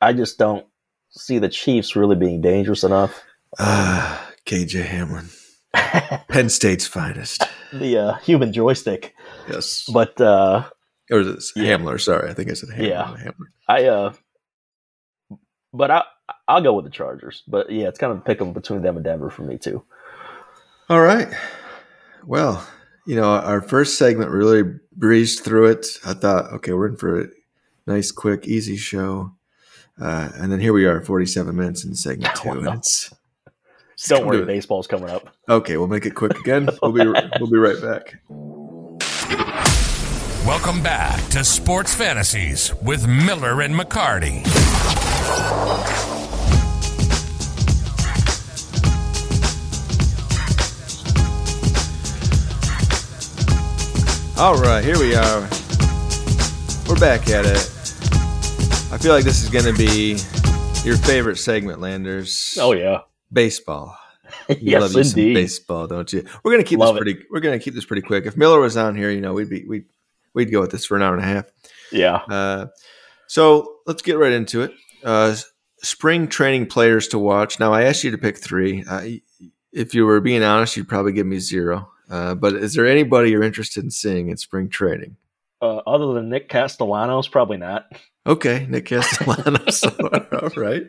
[0.00, 0.66] I just don't
[1.10, 3.22] see the Chiefs really being dangerous enough.
[3.58, 5.28] Ah, KJ Hamlin,
[6.28, 7.42] Penn State's finest.
[7.72, 9.14] The uh, human joystick,
[9.48, 10.68] Yes, but uh,
[11.10, 11.76] or is it Yeah.
[11.76, 12.00] Hamler?
[12.00, 12.88] Sorry, I think I said Hamler.
[12.88, 13.16] Yeah.
[13.16, 13.46] Hamler.
[13.68, 14.12] I uh,
[15.72, 16.02] but I
[16.46, 17.42] I'll go with the Chargers.
[17.48, 19.82] But yeah, it's kind of a pick between them and Denver for me too.
[20.88, 21.28] All right.
[22.26, 22.66] Well,
[23.06, 24.62] you know, our first segment really
[24.96, 25.86] breezed through it.
[26.04, 27.26] I thought, okay, we're in for a
[27.86, 29.32] nice, quick, easy show.
[30.00, 32.50] Uh, and then here we are, 47 minutes in segment two.
[32.50, 32.70] Oh, no.
[32.70, 33.12] and it's-
[34.06, 34.46] Don't worry, to it.
[34.46, 35.34] baseball's coming up.
[35.48, 36.68] okay, we'll make it quick again.
[36.82, 37.04] We'll be
[37.40, 38.20] we'll be right back.
[40.46, 44.44] Welcome back to Sports Fantasies with Miller and McCarty.
[54.38, 55.40] All right, here we are.
[56.88, 57.72] We're back at it.
[58.90, 60.16] I feel like this is going to be
[60.86, 62.56] your favorite segment, Landers.
[62.60, 63.00] Oh yeah,
[63.32, 63.96] baseball.
[64.50, 65.34] You yes love you some indeed.
[65.34, 66.22] baseball, don't you?
[66.44, 67.04] We're gonna keep Love this it.
[67.04, 67.26] pretty.
[67.30, 68.26] We're gonna keep this pretty quick.
[68.26, 69.86] If Miller was on here, you know, we'd be we'd
[70.34, 71.46] we'd go with this for an hour and a half.
[71.90, 72.16] Yeah.
[72.16, 72.66] Uh,
[73.26, 74.72] so let's get right into it.
[75.02, 75.34] Uh,
[75.82, 77.58] spring training players to watch.
[77.58, 78.84] Now, I asked you to pick three.
[78.88, 79.06] Uh,
[79.72, 81.88] if you were being honest, you'd probably give me zero.
[82.10, 85.16] Uh, but is there anybody you're interested in seeing in spring training?
[85.60, 87.86] Uh, other than Nick Castellanos, probably not.
[88.26, 89.84] Okay, Nick Castellanos.
[90.32, 90.84] All right,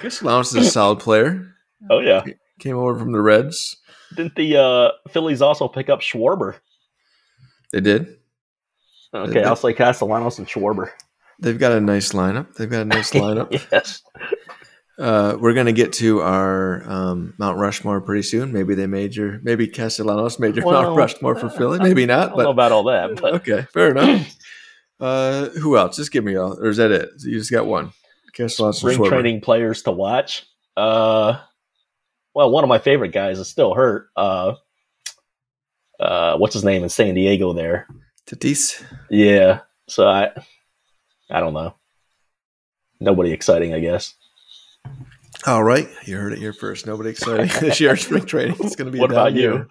[0.00, 1.54] Castellanos is a solid player.
[1.90, 2.24] Oh yeah.
[2.58, 3.76] Came over from the Reds.
[4.14, 6.56] Didn't the uh, Phillies also pick up Schwarber?
[7.72, 8.16] They did.
[9.14, 10.90] Okay, I'll say Castellanos and Schwarber.
[11.40, 12.54] They've got a nice lineup.
[12.54, 13.52] They've got a nice lineup.
[13.72, 14.02] yes.
[15.00, 18.52] Uh, we're going to get to our um, Mount Rushmore pretty soon.
[18.52, 21.78] Maybe they made your, maybe Castellanos made your Well, Mount Rushmore for Philly.
[21.78, 24.36] Maybe I not, don't know but about all that, but okay, fair enough.
[25.00, 25.96] Uh, who else?
[25.96, 27.08] Just give me all, or is that it?
[27.20, 27.92] You just got one.
[28.34, 30.46] Castellanos spring training players to watch.
[30.76, 31.38] Uh,
[32.34, 34.08] well, one of my favorite guys is still hurt.
[34.14, 34.56] Uh,
[35.98, 37.54] uh, what's his name in San Diego?
[37.54, 37.86] There,
[38.26, 38.84] Tatis.
[39.08, 39.60] yeah.
[39.88, 40.32] So I,
[41.30, 41.74] I don't know.
[43.00, 44.14] Nobody exciting, I guess.
[45.46, 46.86] All right, you heard it here first.
[46.86, 47.96] Nobody exciting this year.
[47.96, 48.56] Spring training.
[48.60, 48.98] It's going to be.
[48.98, 49.40] a What about down you?
[49.42, 49.68] year.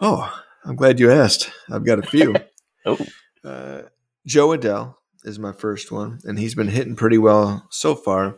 [0.00, 1.50] Oh, I'm glad you asked.
[1.70, 2.34] I've got a few.
[2.88, 2.96] Oh,
[3.44, 3.82] Uh,
[4.28, 4.94] Jo Adell
[5.24, 8.36] is my first one, and he's been hitting pretty well so far.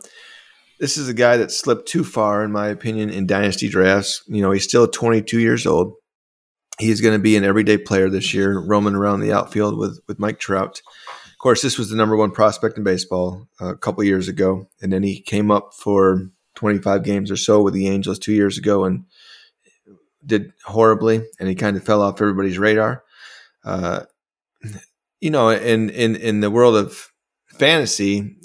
[0.79, 4.23] This is a guy that slipped too far, in my opinion, in dynasty drafts.
[4.25, 5.93] You know, he's still 22 years old.
[6.79, 10.17] He's going to be an everyday player this year, roaming around the outfield with with
[10.17, 10.81] Mike Trout.
[11.39, 14.67] Of course, this was the number one prospect in baseball uh, a couple years ago,
[14.81, 18.57] and then he came up for 25 games or so with the Angels two years
[18.57, 19.05] ago and
[20.25, 23.05] did horribly, and he kind of fell off everybody's radar.
[23.63, 24.01] Uh,
[25.21, 27.09] you know, in in in the world of
[27.47, 28.35] fantasy,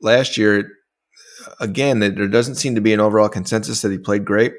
[0.00, 0.72] last year,
[1.60, 4.54] again, there doesn't seem to be an overall consensus that he played great.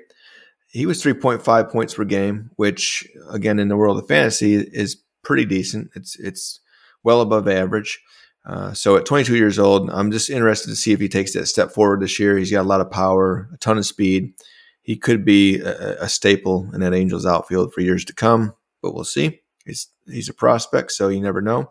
[0.69, 4.55] He was three point five points per game, which again, in the world of fantasy,
[4.55, 4.95] is
[5.25, 5.91] pretty decent.
[5.93, 6.60] It's it's
[7.03, 7.99] well above average.
[8.45, 11.45] Uh, so at 22 years old, I'm just interested to see if he takes that
[11.47, 12.37] step forward this year.
[12.37, 14.33] He's got a lot of power, a ton of speed.
[14.81, 18.93] He could be a, a staple in that Angels outfield for years to come, but
[18.95, 19.41] we'll see.
[19.63, 21.69] He's he's a prospect, so you never know.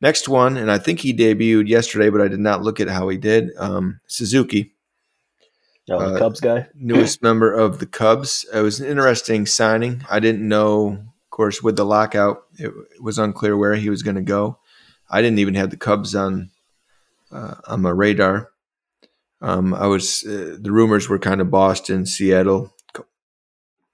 [0.00, 3.08] Next one, and I think he debuted yesterday, but I did not look at how
[3.08, 3.50] he did.
[3.58, 4.72] Um, Suzuki,
[5.90, 6.68] oh, the Uh, Cubs guy.
[6.76, 8.46] newest member of the Cubs.
[8.54, 10.04] It was an interesting signing.
[10.08, 14.02] I didn't know, of course, with the lockout, it, it was unclear where he was
[14.04, 14.58] going to go.
[15.10, 16.50] I didn't even have the Cubs on
[17.32, 18.50] uh, on my radar.
[19.40, 22.74] Um, I was uh, the rumors were kind of Boston, Seattle,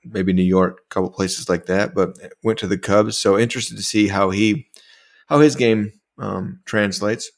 [0.05, 3.19] maybe New York, a couple places like that, but went to the Cubs.
[3.19, 4.69] So interested to see how he
[5.29, 7.31] how his game um, translates.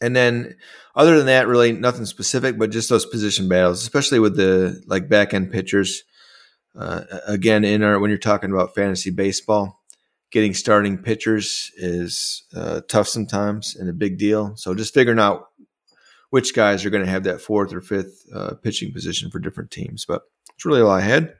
[0.00, 0.56] And then,
[0.96, 5.08] other than that, really nothing specific, but just those position battles, especially with the like
[5.08, 6.02] back end pitchers.
[6.74, 9.81] Uh, again, in our when you're talking about fantasy baseball,
[10.32, 14.54] getting starting pitchers is uh, tough sometimes and a big deal.
[14.56, 15.48] So just figuring out
[16.30, 19.70] which guys are going to have that fourth or fifth uh, pitching position for different
[19.70, 20.04] teams.
[20.06, 20.22] But
[20.54, 21.34] it's really all I had.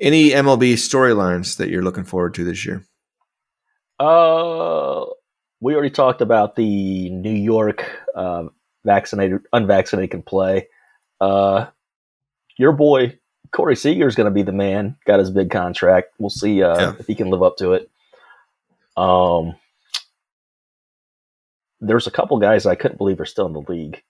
[0.00, 2.84] Any MLB storylines that you're looking forward to this year?
[3.98, 5.04] Uh,
[5.60, 7.84] we already talked about the New York
[8.14, 8.44] uh,
[8.84, 10.68] vaccinated, unvaccinated can play.
[11.20, 11.66] Uh,
[12.58, 13.18] your boy
[13.52, 14.96] Corey Seager is going to be the man.
[15.06, 16.08] Got his big contract.
[16.18, 16.94] We'll see uh, Yeah.
[16.98, 17.88] if he can live up to it.
[18.96, 19.54] Um,
[21.80, 24.02] there's a couple guys I couldn't believe are still in the league.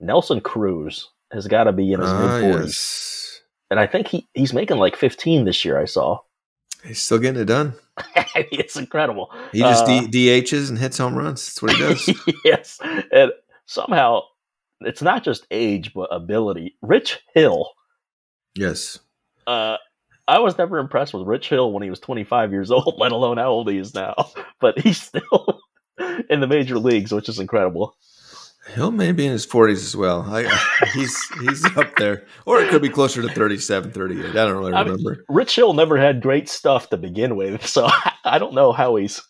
[0.00, 3.40] Nelson Cruz has got to be in his Ah, mid 40s, yes.
[3.70, 5.78] and I think he, he's making like 15 this year.
[5.78, 6.18] I saw.
[6.84, 7.74] He's still getting it done.
[8.34, 9.30] it's incredible.
[9.52, 11.44] He just Uh, D- DHs and hits home runs.
[11.46, 12.34] That's what he does.
[12.44, 12.78] yes,
[13.12, 13.32] and
[13.66, 14.22] somehow
[14.80, 16.76] it's not just age but ability.
[16.82, 17.68] Rich Hill.
[18.56, 18.98] yes.
[19.46, 19.76] Uh,
[20.30, 23.38] I was never impressed with Rich Hill when he was 25 years old, let alone
[23.38, 24.14] how old he is now.
[24.60, 25.62] But he's still
[26.28, 27.96] in the major leagues, which is incredible.
[28.74, 30.20] Hill may be in his 40s as well.
[30.20, 30.42] I,
[30.92, 32.26] he's he's up there.
[32.44, 34.26] Or it could be closer to 37, 38.
[34.26, 35.24] I don't really I mean, remember.
[35.30, 37.88] Rich Hill never had great stuff to begin with, so
[38.24, 39.22] I don't know how he's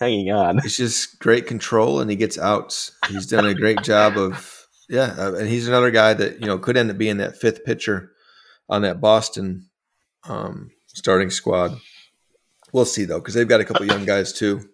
[0.00, 0.60] hanging on.
[0.64, 2.92] It's just great control and he gets outs.
[3.08, 6.58] He's done a great job of Yeah, uh, and he's another guy that you know
[6.58, 8.12] could end up being that fifth pitcher
[8.70, 9.68] on that Boston
[10.28, 11.78] um, starting squad.
[12.72, 14.68] We'll see though, because they've got a couple young guys too,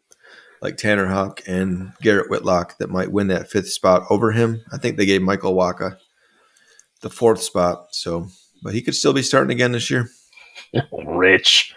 [0.62, 4.62] like Tanner Houck and Garrett Whitlock, that might win that fifth spot over him.
[4.72, 5.96] I think they gave Michael Wacha
[7.02, 8.28] the fourth spot, so
[8.62, 10.08] but he could still be starting again this year.
[11.06, 11.74] Rich.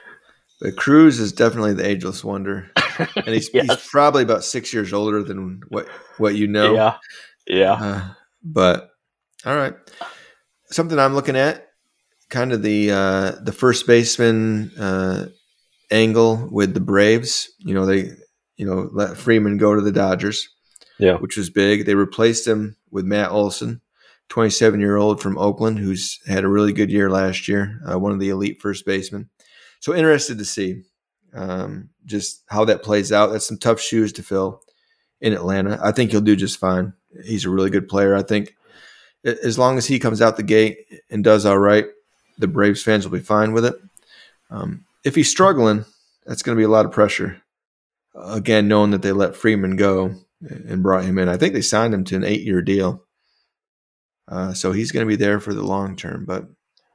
[0.61, 2.71] But Cruz is definitely the ageless wonder,
[3.17, 3.65] and he's, Yes.
[3.67, 5.87] he's probably about six years older than what
[6.17, 6.73] what you know.
[6.73, 6.95] Yeah.
[7.47, 7.73] Yeah.
[7.73, 8.01] Uh,
[8.43, 8.91] but
[9.45, 9.73] all right,
[10.67, 11.67] something I'm looking at,
[12.33, 15.27] kind of the uh, the first baseman uh,
[15.91, 17.49] angle with the Braves.
[17.59, 18.09] You know they,
[18.57, 20.49] you know, let Freeman go to the Dodgers,
[20.99, 21.17] Yeah.
[21.17, 21.85] which was big.
[21.85, 23.81] They replaced him with Matt Olson,
[24.29, 28.11] 27 year old from Oakland, who's had a really good year last year, uh, one
[28.11, 29.29] of the elite first basemen.
[29.79, 30.83] So interested to see
[31.33, 33.31] um, just how that plays out.
[33.31, 34.61] That's some tough shoes to fill
[35.21, 35.79] in Atlanta.
[35.83, 36.93] I think he'll do just fine.
[37.25, 38.15] He's a really good player.
[38.15, 38.55] I think
[39.25, 40.77] as long as he comes out the gate
[41.09, 41.85] and does all right,
[42.37, 43.75] the Braves fans will be fine with it.
[44.49, 45.85] Um, if he's struggling,
[46.25, 47.41] that's going to be a lot of pressure.
[48.15, 51.93] Again, knowing that they let Freeman go and brought him in, I think they signed
[51.93, 53.03] him to an eight-year deal.
[54.27, 56.25] Uh, so he's going to be there for the long term.
[56.25, 56.45] But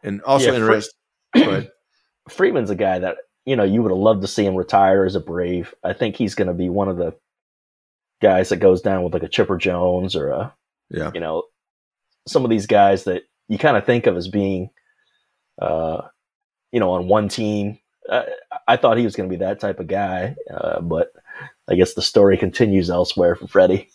[0.02, 0.94] and also Yeah, Fre- interested.
[1.34, 1.70] go ahead.
[2.28, 5.14] Freeman's a guy that you know you would have loved to see him retire as
[5.14, 5.74] a Brave.
[5.82, 7.14] I think he's going to be one of the
[8.22, 10.54] guys that goes down with like a Chipper Jones or a
[10.90, 11.44] Yeah, you know
[12.26, 14.70] some of these guys that you kind of think of as being,
[15.60, 16.02] uh,
[16.72, 17.78] you know, on one team.
[18.08, 18.22] Uh,
[18.66, 21.12] I thought he was going to be that type of guy, uh, but
[21.68, 23.90] I guess the story continues elsewhere for Freddie.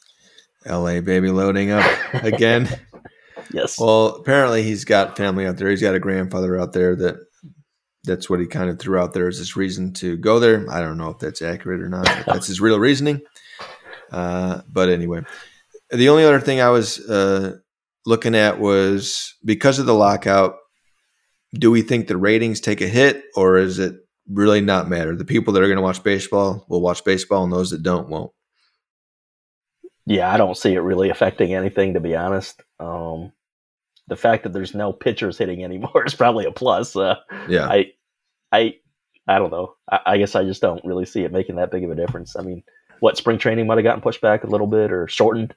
[0.65, 1.02] L.A.
[1.02, 2.69] baby loading up again.
[3.52, 3.80] Yes.
[3.80, 5.69] Well, apparently he's got family out there.
[5.69, 7.18] He's got a grandfather out there that
[8.03, 10.65] that's what he kind of threw out there as his reason to go there.
[10.72, 12.06] I don't know if that's accurate or not.
[12.26, 13.22] That's his real reasoning.
[14.11, 15.22] Uh, but anyway,
[15.91, 17.57] the only other thing I was uh,
[18.06, 20.56] looking at was because of the lockout.
[21.53, 23.95] Do we think the ratings take a hit, or is it
[24.30, 25.15] really not matter?
[25.15, 28.09] The people that are going to watch baseball will watch baseball, and those that don't
[28.09, 28.31] won't.
[30.05, 32.61] Yeah, I don't see it really affecting anything to be honest.
[32.80, 33.31] Um,
[34.07, 36.95] the fact that there's no pitchers hitting anymore is probably a plus.
[36.95, 37.15] Uh,
[37.47, 37.93] Yeah, I,
[38.51, 38.75] I,
[39.27, 39.75] I don't know.
[39.89, 42.35] I, I guess I just don't really see it making that big of a difference.
[42.35, 42.63] I mean,
[42.99, 45.55] what spring training might have gotten pushed back a little bit or shortened.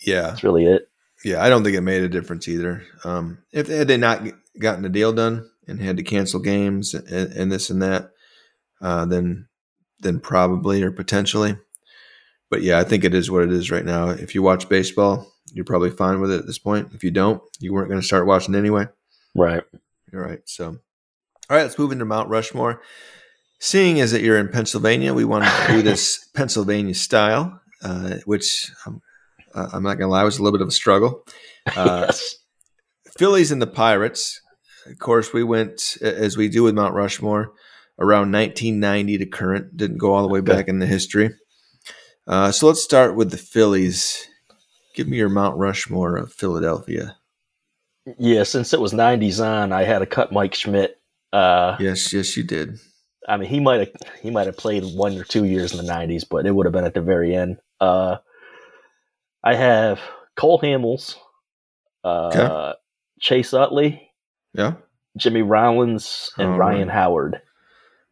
[0.00, 0.22] yeah.
[0.22, 0.88] That's really it.
[1.24, 2.82] Yeah, I don't think it made a difference either.
[3.04, 4.26] Um, if had they not
[4.58, 8.10] gotten the deal done and had to cancel games and, and this and that,
[8.80, 9.48] uh, then
[10.00, 11.56] then probably or potentially.
[12.50, 14.10] But yeah, I think it is what it is right now.
[14.10, 16.90] If you watch baseball, you're probably fine with it at this point.
[16.92, 18.88] If you don't, you weren't going to start watching anyway.
[19.34, 19.62] Right.
[20.12, 20.40] All right.
[20.44, 22.82] So, all right, let's move into Mount Rushmore.
[23.58, 28.70] Seeing as that you're in Pennsylvania, we want to do this Pennsylvania style, uh, which
[28.84, 29.00] um,
[29.54, 31.24] uh, I'm not going to lie, was a little bit of a struggle.
[31.74, 32.36] Uh, yes.
[33.16, 34.41] Phillies and the Pirates.
[34.86, 37.52] Of course, we went as we do with Mount Rushmore
[37.98, 39.76] around 1990 to current.
[39.76, 41.30] Didn't go all the way back in the history.
[42.26, 44.26] Uh, so let's start with the Phillies.
[44.94, 47.16] Give me your Mount Rushmore of Philadelphia.
[48.18, 48.42] Yeah.
[48.42, 50.98] Since it was '90s on, I had to cut Mike Schmidt.
[51.32, 52.78] Uh, Yes, yes, you did.
[53.28, 53.90] I mean, he might have
[54.20, 56.72] he might have played one or two years in the '90s, but it would have
[56.72, 57.58] been at the very end.
[57.80, 58.16] Uh,
[59.44, 60.00] I have
[60.36, 61.16] Cole Hamels,
[62.04, 62.72] uh, Okay.
[63.20, 64.11] Chase Utley,
[64.54, 64.74] Yeah.
[65.16, 66.94] Jimmy Rollins, and All Ryan right.
[66.94, 67.40] Howard,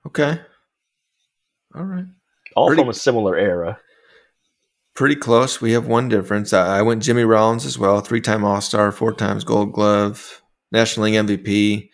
[0.06, 0.40] Okay.
[1.74, 2.04] All right.
[2.56, 3.78] all Pretty- from a similar era.
[4.94, 5.60] Pretty close.
[5.60, 6.52] We have one difference.
[6.52, 10.42] I, I went Jimmy Rollins as well, three time All Star, four times Gold Glove,
[10.72, 11.88] National League MVP.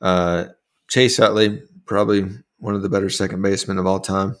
[0.00, 0.46] Uh,
[0.88, 2.24] Chase Utley, probably
[2.58, 4.36] one of the better second basemen of all time.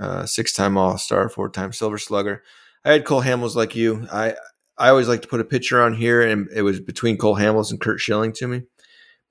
[0.00, 2.42] Uh, six time All Star, four time Silver Slugger.
[2.84, 4.08] I had Cole Hamels like you.
[4.10, 4.34] I
[4.78, 7.70] I always like to put a picture on here, and it was between Cole Hamels
[7.70, 8.62] and Curt Schilling to me.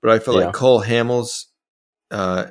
[0.02, 0.46] But I felt Yeah.
[0.46, 1.44] like Cole Hamels,
[2.10, 2.46] uh,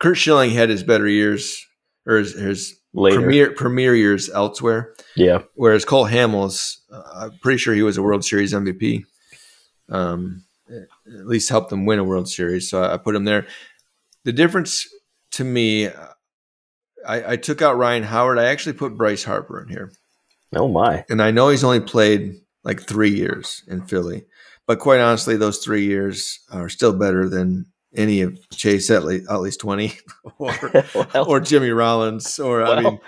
[0.00, 1.64] Curt Schilling had his better years
[2.06, 4.94] or his, his Later, premier premier years elsewhere.
[5.16, 9.04] yeah, Whereas Cole Hamels, uh, I'm pretty sure he was a World Series MVP.
[9.90, 13.46] Um, at least helped them win a World Series, so I, I put him there.
[14.24, 14.86] The difference
[15.32, 15.92] to me, uh,
[17.06, 18.38] I, I took out Ryan Howard.
[18.38, 19.92] I actually put Bryce Harper in here,
[20.54, 24.24] oh my, and I know he's only played like three years in Philly,
[24.66, 29.40] but quite honestly, those three years are still better than any of Chase Utley, at
[29.40, 29.94] least twenty,
[30.38, 30.54] or
[30.94, 33.00] well, or Jimmy Rollins, or I mean,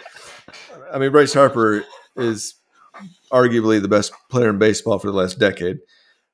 [0.93, 1.85] I mean Bryce Harper
[2.17, 2.55] is
[3.33, 5.79] arguably the best player in baseball for the last decade.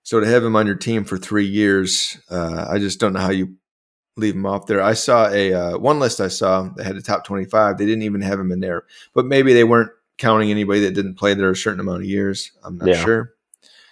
[0.03, 3.21] So to have him on your team for three years, uh, I just don't know
[3.21, 3.57] how you
[4.17, 4.81] leave him off there.
[4.81, 7.77] I saw a uh, one list I saw that had a top twenty-five.
[7.77, 8.85] They didn't even have him in there,
[9.15, 12.53] but maybe they weren't counting anybody that didn't play there a certain amount of years.
[12.65, 13.05] I'm not Yeah.
[13.05, 13.31] sure.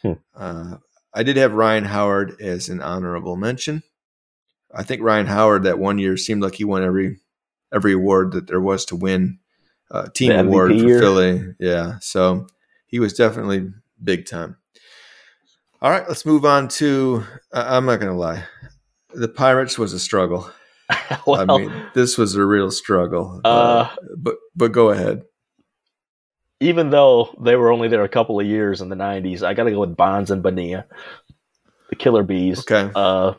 [0.02, 0.12] Hmm.
[0.34, 0.76] Uh,
[1.12, 3.82] I did have Ryan Howard as an honorable mention.
[4.74, 7.18] I think Ryan Howard that one year seemed like he won every
[7.72, 9.38] every award that there was to win.
[9.90, 10.98] Uh, team The award MVP for year?
[11.01, 11.55] Philly.
[11.60, 11.98] Yeah.
[12.01, 12.46] So
[12.86, 13.70] he was definitely
[14.02, 14.56] big time.
[15.80, 17.24] All right, let's move on to.
[17.52, 18.44] I I'm not going to lie.
[19.14, 20.51] The Pirates was a struggle.
[21.26, 23.40] well, I mean, this was a real struggle.
[23.44, 25.22] uh, but but go ahead.
[26.60, 29.64] Even though they were only there a couple of years in the '90s, I got
[29.64, 30.85] to go with Bonds and Bonilla,
[31.90, 32.60] the Killer Bees.
[32.60, 32.90] Okay.
[32.94, 33.35] Uh,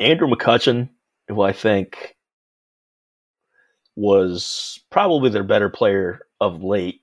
[0.00, 0.90] Andrew McCutchen,
[1.28, 2.16] who I think
[3.96, 7.02] was probably their better player of late,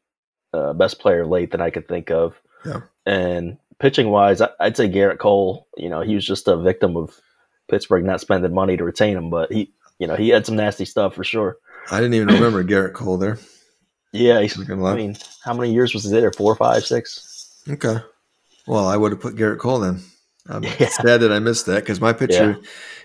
[0.54, 2.36] uh, best player late that I could think of.
[2.66, 2.82] Yeah.
[3.06, 5.68] And pitching wise, I- I'd say Gerrit Cole.
[5.78, 7.20] You know, he was just a victim of
[7.70, 10.86] Pittsburgh not spending money to retain him, but he, you know, he had some nasty
[10.86, 11.58] stuff for sure.
[11.92, 13.38] I didn't even remember Gerrit Cole there.
[14.16, 14.58] Yeah, he's.
[14.58, 14.86] Not gonna.
[14.86, 16.32] I mean, how many years was he there?
[16.32, 17.62] Four, five, six.
[17.70, 17.98] Okay.
[18.68, 20.02] Well, I would have put Gerrit Cole then.
[20.48, 20.90] I'm Yeah.
[20.90, 22.58] sad that I missed that because my picture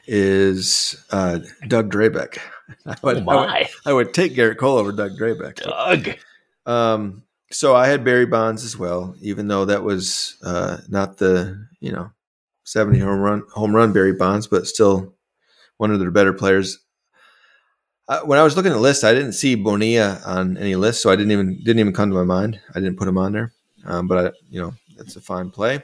[0.06, 1.38] is uh,
[1.68, 2.38] Doug Drabek.
[2.86, 5.56] I would, Oh I, would, my, I would take Gerrit Cole over Doug Drabek.
[5.56, 6.16] Doug.
[6.66, 11.66] Um, so I had Barry Bonds as well, even though that was uh, not the
[11.80, 12.10] you know
[12.64, 15.14] seventy home run home run Barry Bonds, but still
[15.78, 16.78] one of their better players.
[18.10, 21.00] Uh, when I was looking at the list, I didn't see Bonilla on any list,
[21.00, 22.58] so I didn't even didn't even come to my mind.
[22.74, 23.52] I didn't put him on there,
[23.86, 25.80] um, but I you know that's a fine play.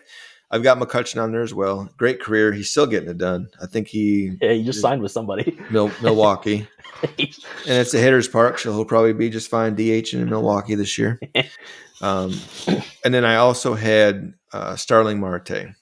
[0.50, 1.88] I've got McCutchen on there as well.
[1.96, 2.52] Great career.
[2.52, 3.48] He's still getting it done.
[3.62, 5.56] I think he Yeah, he just signed with somebody.
[5.70, 6.66] Mil- Milwaukee.
[7.18, 7.28] and
[7.66, 11.20] it's a hitter's park, so he'll probably be just fine DH in Milwaukee this year.
[12.02, 12.38] Um,
[13.06, 15.50] and then I also had uh, Starling Marte.
[15.50, 15.74] okay.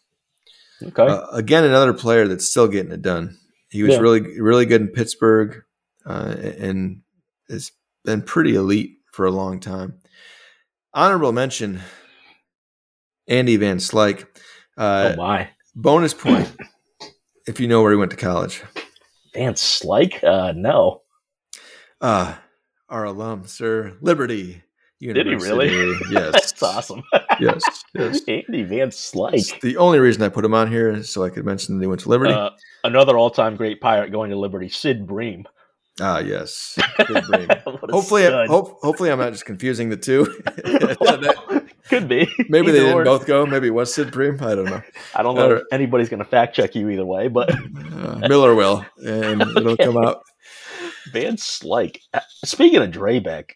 [0.97, 3.37] Uh, again, another player that's still getting it done.
[3.69, 3.99] He was Yeah.
[3.99, 5.65] really, really good in Pittsburgh,
[6.07, 7.03] uh, and
[7.49, 7.73] has
[8.05, 9.99] been pretty elite for a long time.
[10.93, 11.81] Honorable mention:
[13.29, 14.27] Andy Van Slyke.
[14.77, 16.51] Uh, oh my, bonus point
[17.47, 18.63] if you know where he went to college.
[19.35, 20.23] Van Slyke?
[20.23, 21.03] Uh, no.
[22.01, 22.35] Uh,
[22.89, 24.63] our alum, Sir Liberty
[25.01, 25.31] University.
[25.31, 25.97] Did he really?
[26.11, 26.33] Yes.
[26.33, 27.03] That's awesome.
[27.41, 27.63] yes.
[27.95, 28.21] Yes.
[28.29, 29.61] Andy Van Slyke.
[29.61, 31.89] The only reason I put him on here is so I could mention that he
[31.89, 32.33] went to Liberty.
[32.33, 32.51] Uh,
[32.85, 35.45] another all-time great pirate going to Liberty, Sid Bream.
[36.01, 36.77] Ah, yes.
[37.07, 37.49] Good brain.
[37.65, 40.25] What a hopefully, I, hope, hopefully, I'm not just confusing the two.
[40.57, 42.27] That- Could be.
[42.49, 43.05] maybe they didn't or.
[43.05, 43.45] both go.
[43.45, 44.41] Maybe it was Sid Preem.
[44.41, 44.81] I don't know.
[45.15, 48.55] I don't know if anybody's going to fact check you either way, but Uh, Miller
[48.55, 50.23] will, and it'll come out.
[51.13, 51.99] Van Slyke.
[52.15, 53.51] uh, Speaking of Drabek,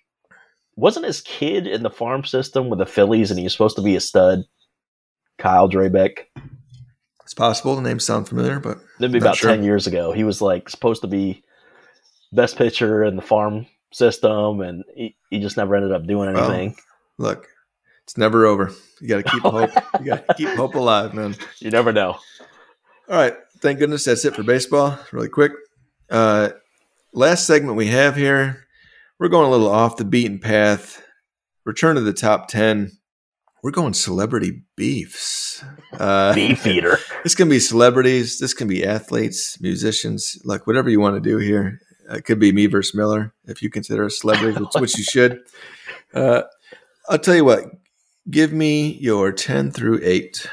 [0.77, 3.83] wasn't his kid in the farm system with the Phillies and he was supposed to
[3.83, 4.45] be a stud?
[5.39, 6.19] Kyle Drabek.
[7.25, 7.75] It's possible.
[7.77, 9.51] The names sound familiar, but That'd be about sure.
[9.51, 10.13] 10 years ago.
[10.13, 11.43] He was like supposed to be
[12.33, 16.51] best pitcher in the farm system and he, he just never ended up doing Well,
[16.51, 16.77] anything.
[17.19, 17.47] look,
[18.05, 18.73] it's never over.
[19.01, 19.71] You got to keep hope.
[20.01, 21.37] You got to keep hope alive, man.
[21.59, 22.13] You never know.
[23.09, 23.35] All right.
[23.61, 24.99] Thank goodness that's it for baseball.
[25.13, 25.53] Really quick.
[26.11, 26.51] Uh,
[27.13, 28.65] last segment we have here.
[29.19, 31.03] We're going a little off the beaten path.
[31.65, 32.93] Return to the top 10.
[33.63, 35.65] We're going celebrity beefs.
[35.99, 36.99] Uh, Beef eater.
[37.25, 38.39] this can be celebrities.
[38.39, 41.81] This can be athletes, musicians, like whatever you want to do here.
[42.09, 45.41] It could be me versus Miller if you consider us celebrities, which, which you should.
[46.15, 46.43] Uh,
[47.09, 47.65] I'll tell you what.
[48.31, 50.47] Give me your 10 through 8.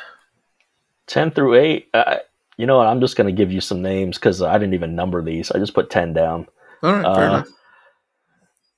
[1.07, 1.87] 10 through 8.
[1.93, 2.17] Uh,
[2.57, 2.87] you know what?
[2.87, 5.51] I'm just going to give you some names because I didn't even number these.
[5.51, 6.47] I just put 10 down.
[6.83, 7.01] All right.
[7.03, 7.47] Fair Uh, enough.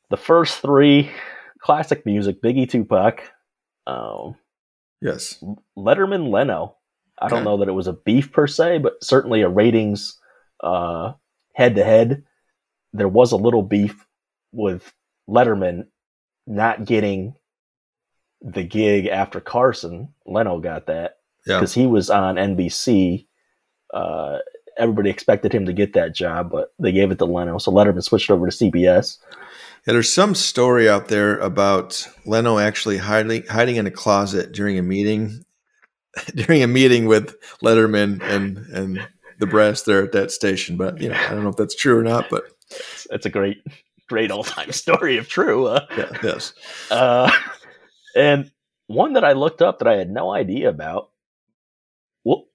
[0.09, 1.11] The first three
[1.59, 3.23] classic music Biggie Tupac,
[3.85, 4.35] um,
[5.01, 5.43] Yes.
[5.77, 6.75] Letterman Leno.
[7.19, 10.19] I don't know that it was a beef per se, but certainly a ratings
[10.63, 12.23] head to head.
[12.97, 14.05] There was a little beef
[14.51, 14.91] with
[15.29, 15.87] Letterman
[16.45, 17.35] not getting
[18.41, 20.13] the gig after Carson.
[20.25, 21.57] Leno got that Yeah.
[21.59, 23.27] because he was on NBC.
[23.93, 24.39] Uh,
[24.77, 27.57] everybody expected him to get that job, but they gave it to Leno.
[27.57, 29.17] So Letterman switched over to CBS.
[29.85, 34.77] Yeah, there's some story out there about Leno actually hiding hiding in a closet during
[34.77, 35.45] a meeting,
[36.35, 39.07] during a meeting with Letterman and and
[39.39, 40.77] the brass there at that station.
[40.77, 42.29] But you know, I don't know if that's true or not.
[42.29, 43.64] But It's, it's a great,
[44.10, 45.68] great all time story if true.
[45.68, 46.53] Uh, yeah, yes,
[46.91, 47.31] Uh,
[48.15, 48.52] and
[48.88, 51.10] one that I looked up that I had no idea about.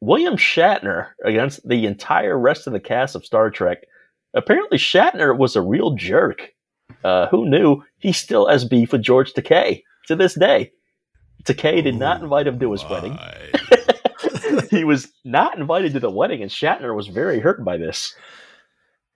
[0.02, 3.86] William Shatner against the entire rest of the cast of Star Trek.
[4.34, 6.52] Apparently, Shatner was a real jerk.
[7.02, 7.82] Uh, who knew?
[7.98, 10.72] He still has beef with George Takei to this day.
[11.44, 13.18] Takei did not invite him to his wedding.
[14.70, 18.14] he was not invited to the wedding, and Shatner was very hurt by this.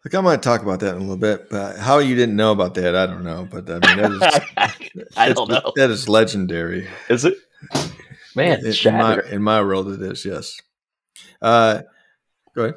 [0.06, 2.52] Look, I might talk about that in a little bit, but how you didn't know
[2.52, 3.48] about that, I don't know.
[3.50, 5.72] But I mean, that is, I don't know.
[5.74, 6.86] That is legendary.
[7.10, 7.34] Is it?
[8.36, 10.24] Man, in, in my in my world, it is.
[10.24, 10.60] Yes.
[11.42, 11.82] Uh,
[12.54, 12.74] go ahead.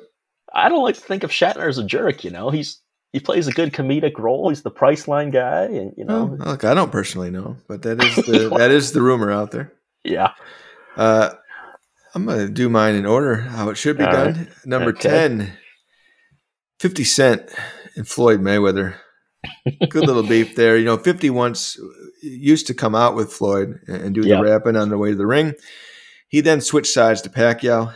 [0.55, 2.23] I don't like to think of Shatner as a jerk.
[2.23, 2.81] You know, he's
[3.13, 4.49] he plays a good comedic role.
[4.49, 8.03] He's the Priceline guy, and you know, Well, look, I don't personally know, but that
[8.03, 9.71] is the that is the rumor out there.
[10.03, 10.33] yeah.
[10.97, 11.29] Uh,
[12.15, 14.47] I'm going to do mine in order how it should be All done.
[14.65, 15.09] Number Okay.
[15.09, 15.53] 10,
[16.79, 17.49] 50 Cent
[17.95, 18.95] and Floyd Mayweather.
[19.89, 20.77] Good little beef there.
[20.77, 21.79] You know, 50 once
[22.21, 24.37] used to come out with Floyd and do Yeah.
[24.37, 25.53] the rapping on the way to the ring.
[26.27, 27.95] He then switched sides to Pacquiao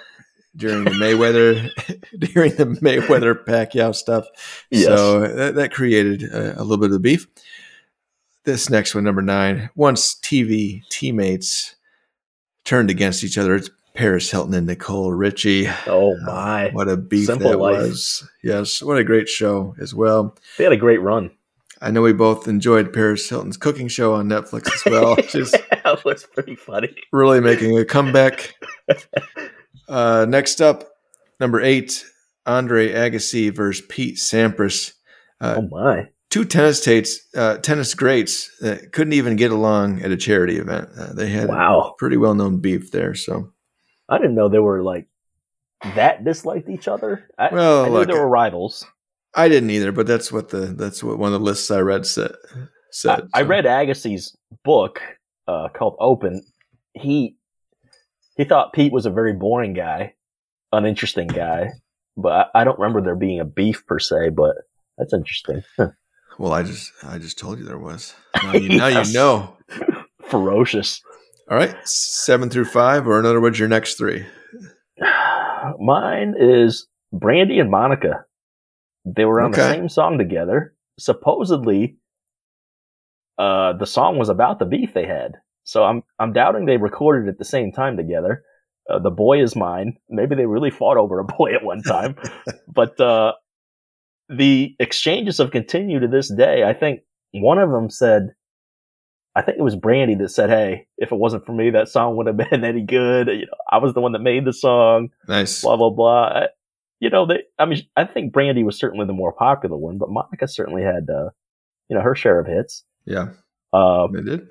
[0.56, 1.70] during the Mayweather
[2.34, 4.26] during the Mayweather Pacquiao stuff.
[4.70, 4.86] Yes.
[4.86, 7.28] So that, that created a, a little bit of beef.
[8.46, 9.70] This next one, number nine.
[9.76, 11.76] Once TV teammates
[12.66, 15.68] turned against each other, it's Paris Hilton and Nicole Richie.
[15.88, 17.78] Oh my, What a beef Simple that life.
[17.82, 18.28] was.
[18.44, 20.36] Yes, what a great show as well.
[20.58, 21.32] they had a great run.
[21.82, 25.16] I know we both enjoyed Paris Hilton's cooking show on Netflix as well.
[25.30, 26.96] Just that was pretty funny.
[27.12, 28.54] really making a comeback.
[29.90, 30.86] Uh, next up,
[31.42, 32.06] number eight,
[32.46, 34.94] Andre Agassi versus Pete Sampras.
[35.42, 40.10] Uh, Oh my, two tennis tates, uh, tennis greats that couldn't even get along at
[40.12, 40.88] a charity event.
[40.98, 41.96] Uh, they had wow!
[41.98, 43.14] pretty well known beef there.
[43.14, 43.52] So,
[44.10, 45.08] I didn't know they were like
[45.96, 47.30] that disliked each other.
[47.38, 48.86] I, Well, I knew look, they were rivals.
[49.36, 52.06] I didn't either, but that's what the that's what one of the lists I read
[52.06, 52.34] said.
[52.92, 53.48] Said I so.
[53.48, 55.02] read Agassi's book
[55.48, 56.44] uh, called Open.
[56.94, 57.36] He
[58.38, 60.14] he thought Pete was a very boring guy,
[60.72, 61.72] uninteresting guy.
[62.16, 64.30] But I, I don't remember there being a beef per se.
[64.30, 64.56] But
[64.98, 65.64] that's interesting.
[66.40, 68.16] Well, I just I just told you there was.
[68.44, 69.56] Now you, now you know.
[70.28, 71.02] Ferocious.
[71.50, 74.26] All right, seven through five, or in other words, your next three.
[75.80, 78.26] Mine is Brandy and Monica.
[79.06, 80.74] They were on the same song together.
[80.98, 81.98] Supposedly,
[83.38, 85.34] uh, the song was about the beef they had.
[85.64, 88.44] So I'm I'm doubting they recorded at the same time together.
[88.90, 89.98] Uh, the boy is mine.
[90.10, 92.16] Maybe they really fought over a boy at one time,
[92.68, 93.34] but uh,
[94.30, 96.64] the exchanges have continued to this day.
[96.64, 97.02] I think
[97.32, 98.30] one of them said,
[99.36, 102.16] I think it was Brandy that said, "Hey, if it wasn't for me, that song
[102.16, 103.28] wouldn't have been any good.
[103.28, 105.62] You know, I was the one that made the song." Nice.
[105.62, 106.24] blah blah blah.
[106.26, 106.48] I-
[107.00, 107.44] You know, they.
[107.60, 111.10] I mean, I think Brandy was certainly the more popular one, but Monica certainly had,
[111.10, 111.30] uh,
[111.90, 112.84] you know, her share of hits.
[113.06, 113.30] Yeah,
[113.74, 114.48] Uh, they did.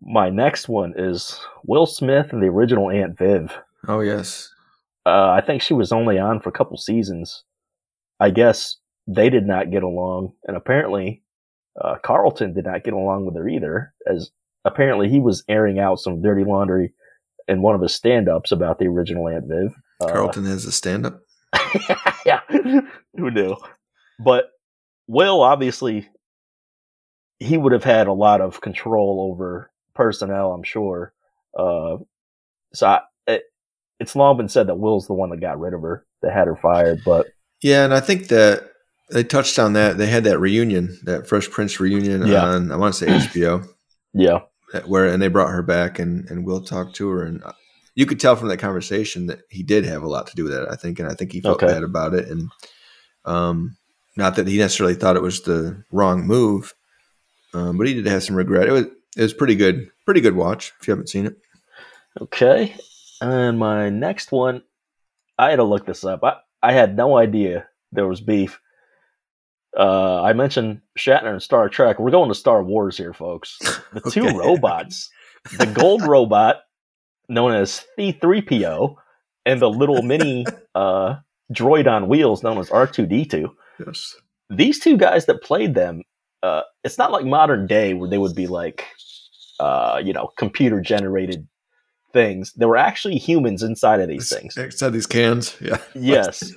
[0.00, 3.52] my next one is Will Smith and the original Aunt Viv.
[3.88, 4.52] Oh yes.
[5.04, 7.44] Uh, I think she was only on for a couple seasons.
[8.18, 8.76] I guess
[9.06, 11.22] they did not get along, and apparently
[11.80, 14.30] uh, Carlton did not get along with her either, as
[14.64, 16.92] apparently he was airing out some dirty laundry
[17.48, 19.74] in one of his stand-ups about the original Aunt Viv.
[20.00, 21.20] Uh, Carlton has a stand up.
[22.26, 23.56] yeah, who knew?
[24.18, 24.50] But
[25.06, 26.08] Will obviously
[27.38, 31.12] he would have had a lot of control over personnel, I'm sure.
[31.58, 31.98] Uh,
[32.72, 33.42] so I, it,
[34.00, 36.46] it's long been said that Will's the one that got rid of her, that had
[36.46, 37.00] her fired.
[37.04, 37.26] But
[37.62, 38.70] Yeah, and I think that
[39.10, 39.98] they touched on that.
[39.98, 42.44] They had that reunion, that Fresh Prince reunion Yeah.
[42.44, 43.66] on I want to say HBO,
[44.12, 44.40] yeah,
[44.86, 47.52] where and they brought her back and and Will talked to her and uh,
[47.94, 50.52] you could tell from that conversation that he did have a lot to do with
[50.52, 50.70] that.
[50.70, 51.72] I think, and I think he felt Okay.
[51.72, 52.50] bad about it, and
[53.24, 53.76] um,
[54.16, 56.74] not that he necessarily thought it was the wrong move,
[57.54, 58.68] um, but he did have some regret.
[58.68, 58.84] It was
[59.16, 61.36] it was pretty good, pretty good watch if you haven't seen it.
[62.20, 62.74] okay.
[63.22, 64.62] And my next one,
[65.38, 66.22] I had to look this up.
[66.22, 68.60] I, I had no idea there was beef.
[69.76, 71.98] Uh, I mentioned Shatner and Star Trek.
[71.98, 73.58] We're going to Star Wars here, folks.
[73.92, 75.10] The two robots,
[75.58, 76.56] the gold robot
[77.30, 78.94] known as C3PO,
[79.46, 80.44] and the little mini
[80.74, 81.16] uh,
[81.52, 83.48] droid on wheels known as R2D2.
[83.84, 84.16] Yes.
[84.50, 86.02] These two guys that played them,
[86.42, 88.84] uh, it's not like modern day where they would be like,
[89.58, 91.48] uh, you know, computer generated
[92.12, 92.52] things.
[92.54, 94.56] There were actually humans inside of these things.
[94.56, 95.78] Inside these cans, yeah.
[95.94, 96.52] Yes,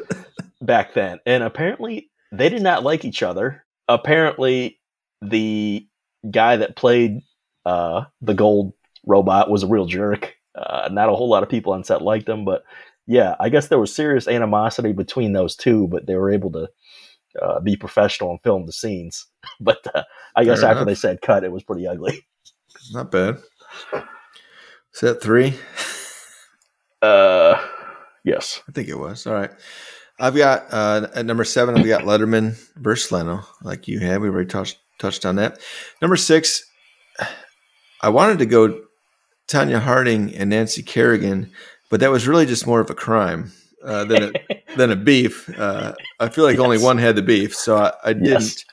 [0.61, 1.19] back then.
[1.25, 3.65] And apparently they did not like each other.
[3.87, 4.79] Apparently
[5.21, 5.87] the
[6.29, 7.21] guy that played
[7.65, 8.73] uh, the gold
[9.05, 10.35] robot was a real jerk.
[10.55, 12.63] Uh, not a whole lot of people on set liked him, but
[13.07, 16.69] yeah, I guess there was serious animosity between those two, but they were able to
[17.41, 19.25] uh, be professional and film the scenes.
[19.61, 20.03] But uh,
[20.35, 22.25] I guess Fair after they said cut, it was pretty ugly.
[22.91, 23.37] Not bad.
[24.93, 25.55] Set three?
[27.01, 27.61] Uh,
[28.23, 28.61] yes.
[28.67, 29.25] I think it was.
[29.25, 29.51] All right.
[30.19, 34.21] I've got uh, at number seven, I've got Letterman versus Leno, like you had.
[34.21, 35.59] We already touched touched on that.
[36.01, 36.63] Number six,
[38.01, 38.81] I wanted to go
[39.47, 41.51] Tonya Harding and Nancy Kerrigan,
[41.89, 43.51] but that was really just more of a crime.
[43.83, 44.31] uh, than a,
[44.77, 45.49] than a beef.
[45.57, 48.27] Uh, I feel like only one had the beef, so I, I didn't.
[48.27, 48.65] Yes.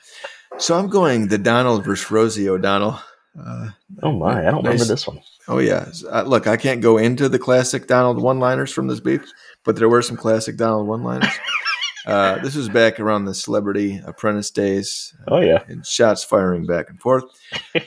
[0.57, 2.99] So I'm going the Donald versus Rosie O'Donnell.
[3.39, 3.69] Uh,
[4.03, 5.21] Oh my, I don't remember this one.
[5.47, 9.21] Oh yeah, uh, look, I can't go into the classic Donald one-liners from this beef,
[9.63, 11.31] but there were some classic Donald one-liners.
[12.05, 15.63] uh, this was back around the Celebrity Apprentice days, Oh yeah.
[15.67, 17.25] and shots firing back and forth.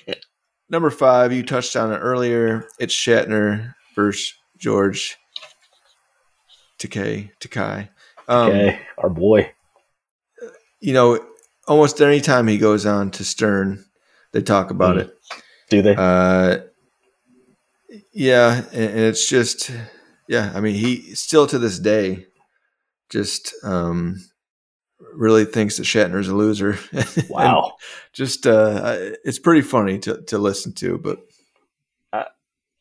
[0.71, 2.67] Number five, you touched on it earlier.
[2.79, 5.17] It's Shatner versus George
[6.79, 7.31] Takei.
[7.41, 7.89] Takai.
[8.29, 9.53] Um, Okay, our boy.
[10.81, 11.21] You know,
[11.69, 13.85] almost any time he goes on to Stern,
[14.33, 15.01] they talk about Mm.
[15.01, 15.19] it.
[15.69, 15.95] Do they?
[15.97, 16.59] Uh,
[18.13, 19.71] yeah, and, it's just,
[20.29, 20.53] yeah.
[20.55, 22.27] I mean, he still to this day
[23.09, 24.17] just um,
[25.15, 26.79] really thinks that Shatner's a loser.
[27.29, 27.77] Wow.
[28.13, 31.21] just uh, it's pretty funny to to listen to, but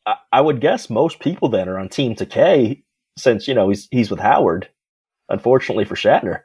[0.06, 2.82] I, I would guess most people then are on Team Takei
[3.16, 4.68] since you know he's he's with Howard.
[5.28, 6.40] Unfortunately for Shatner.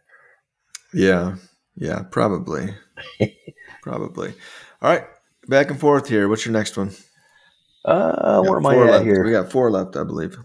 [0.93, 1.37] yeah,
[1.75, 2.75] yeah, probably,
[3.81, 4.33] probably.
[4.81, 5.05] All right,
[5.47, 6.29] back and forth here.
[6.29, 6.91] What's your next one?
[7.85, 9.05] Uh, where am I at left.
[9.05, 9.23] here?
[9.23, 10.37] We got four left, I believe.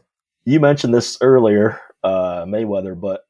[0.44, 3.22] you mentioned this earlier, uh, Mayweather, but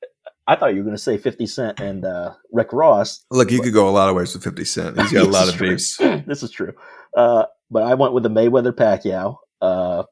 [0.48, 3.24] I thought you were going to say Fifty Cent and uh, Rick Ross.
[3.30, 5.00] Look, you could go a lot of ways with Fifty Cent.
[5.00, 5.96] He's got a lot of beefs.
[6.26, 6.72] this is true.
[7.16, 9.36] Uh, but I went with the Mayweather Pacquiao.
[9.62, 10.02] Uh,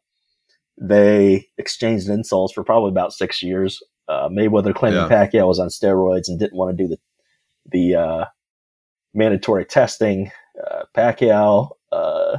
[0.81, 3.81] they exchanged insults for probably about six years.
[4.09, 5.09] Uh, Mayweather claiming Yeah.
[5.09, 6.99] Pacquiao was on steroids and didn't want to do the
[7.71, 8.25] the uh,
[9.13, 10.31] mandatory testing.
[10.71, 12.39] Uh, Pacquiao uh,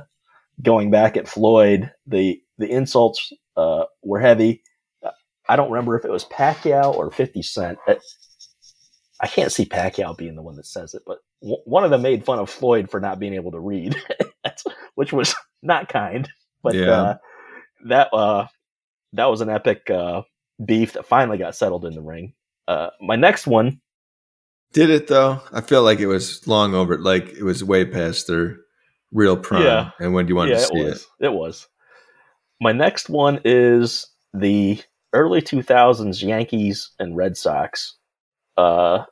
[0.62, 1.92] going back at Floyd.
[2.08, 4.62] The the insults uh, were heavy.
[5.48, 7.78] I don't remember if it was Pacquiao or Fifty Cent.
[7.88, 8.02] It-
[9.22, 12.02] I can't see Pacquiao being the one that says it, but w- one of them
[12.04, 13.94] made fun of Floyd for not being able to read,
[14.96, 16.30] which was not kind.
[16.64, 16.92] But Yeah.
[16.92, 17.18] uh,
[17.90, 18.48] that uh,
[19.14, 20.22] that was an epic uh,
[20.64, 22.34] beef that finally got settled in the ring.
[22.68, 23.82] Uh, my next one,
[24.72, 25.42] Did it though?
[25.52, 26.98] I feel like it was long over.
[26.98, 28.58] Like it was way past their
[29.12, 29.64] real prime.
[29.64, 29.92] Yeah.
[30.00, 31.08] And when do you want yeah, to it see was.
[31.20, 31.68] It was.
[32.62, 34.82] My next one is the
[35.14, 37.96] early 2000s Yankees and Red Sox.
[38.58, 39.06] Uh,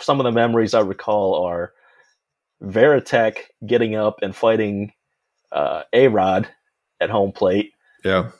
[0.00, 1.72] some of the memories I recall are
[2.62, 4.92] Varitek getting up and fighting
[5.52, 6.48] uh, A Rod
[7.00, 7.72] at home plate.
[8.04, 8.30] Yeah.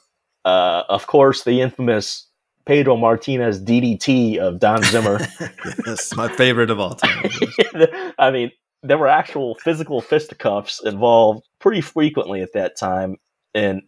[0.45, 2.27] Uh, of course, the infamous
[2.65, 5.21] Pedro Martinez DDT of Don Zimmer.
[5.87, 7.31] yes, my favorite of all time.
[8.19, 8.51] I mean,
[8.83, 13.17] there were actual physical fisticuffs involved pretty frequently at that time,
[13.55, 13.83] and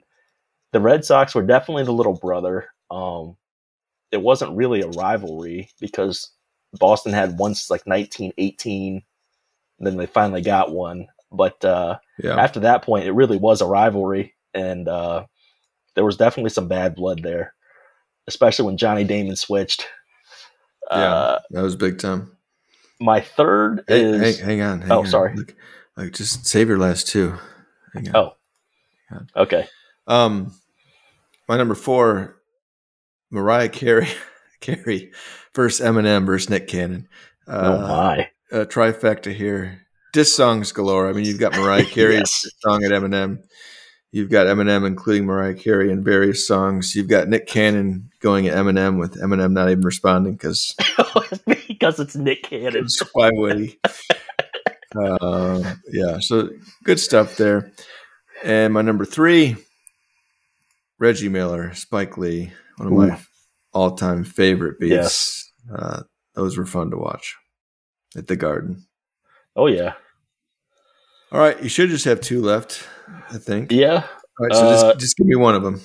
[0.73, 2.69] the Red Sox were definitely the little brother.
[2.91, 3.37] Um,
[4.11, 6.31] it wasn't really a rivalry because
[6.75, 9.03] Boston had once like 1918,
[9.79, 11.07] and then they finally got one.
[11.33, 12.37] But uh, Yeah.
[12.37, 15.27] after that point, it really was a rivalry, and uh,
[15.95, 17.55] there was definitely some bad blood there,
[18.27, 19.87] especially when Johnny Damon switched.
[20.91, 21.15] Yeah.
[21.15, 22.37] Uh, That was big time.
[23.01, 24.81] My third is hang, hang on.
[24.82, 25.06] hang Oh, on.
[25.06, 25.35] sorry.
[25.36, 25.55] Look,
[25.97, 27.35] like, just save your last two.
[27.94, 28.16] Hang on.
[28.16, 28.32] Oh.
[29.36, 29.66] okay.
[30.06, 30.52] Um,
[31.48, 32.36] my number four,
[33.31, 34.09] Mariah Carey,
[34.60, 35.12] Carey
[35.55, 37.09] versus Eminem versus Nick Cannon.
[37.48, 38.28] oh Uh, my!
[38.62, 39.86] a trifecta here.
[40.12, 41.09] Diss songs galore.
[41.09, 42.47] I mean, you've got Mariah Carey's Yes.
[42.59, 43.39] song at Eminem.
[44.12, 46.95] You've got Eminem including Mariah Carey in various songs.
[46.95, 50.74] You've got Nick Cannon going at Eminem with Eminem not even responding because
[51.69, 52.87] because it's Nick Cannon.
[53.12, 53.78] why would he?
[54.97, 56.51] Uh, yeah, so
[56.85, 57.73] good stuff there.
[58.43, 59.57] And my number three,
[60.99, 63.20] Reggie Miller, Spike Lee, one of my
[63.73, 64.91] all-time favorite beats.
[64.91, 65.53] Yes.
[65.73, 66.03] Uh,
[66.35, 67.37] those were fun to watch
[68.16, 68.85] at the Garden.
[69.55, 69.95] Oh yeah,
[71.32, 72.86] All right, you should just have two left,
[73.31, 73.70] I think.
[73.73, 74.05] yeah.
[74.39, 75.81] All right, so Uh, just, just give me one of them.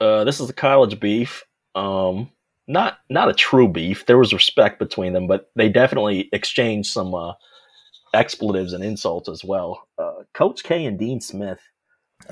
[0.00, 1.44] Uh, this is the college beef.
[1.74, 2.30] Um,
[2.68, 4.06] not not a true beef.
[4.06, 7.32] There was respect between them, but they definitely exchanged some uh,
[8.14, 9.88] expletives and insults as well.
[9.98, 11.60] Uh, Coach K and Dean Smith.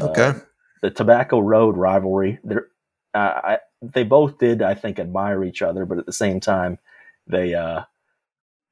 [0.00, 0.38] uh, Okay.
[0.82, 2.38] the Tobacco Road rivalry.
[2.44, 2.66] They're,
[3.14, 6.78] uh, I, they both did, I think, admire each other, but at the same time,
[7.26, 7.82] they uh,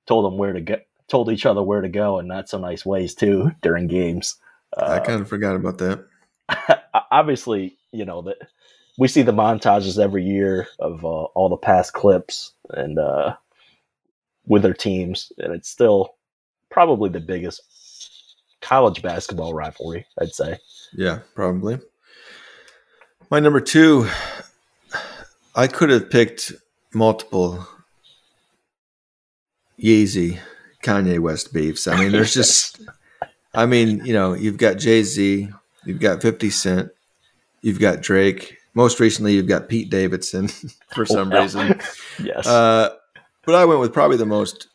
[0.06, 0.76] told them where to go,
[1.08, 4.36] told each other where to go, in not so nice ways too during games.
[4.76, 6.04] I Uh, kind of forgot about that.
[7.10, 8.36] obviously, you know that
[8.98, 13.34] we see the montages every year of uh, all the past clips and uh,
[14.46, 16.14] with their teams, and it's still
[16.70, 17.62] probably the biggest
[18.60, 20.58] college basketball rivalry, I'd say.
[20.92, 21.78] Yeah, probably.
[23.30, 24.08] My number two,
[25.54, 26.52] I could have picked
[26.92, 27.66] multiple
[29.80, 30.38] Yeezy,
[30.82, 31.86] Kanye West beefs.
[31.86, 32.80] I mean, there's just,
[33.54, 35.48] I mean, you know, you've got Jay Z,
[35.84, 36.88] you've got 50 Cent,
[37.62, 38.56] you've got Drake.
[38.74, 40.48] most recently, you've got Pete Davidson
[40.94, 41.78] for some reason.
[42.22, 42.46] Yes.
[42.48, 42.90] Uh,
[43.46, 44.66] but I went with probably the most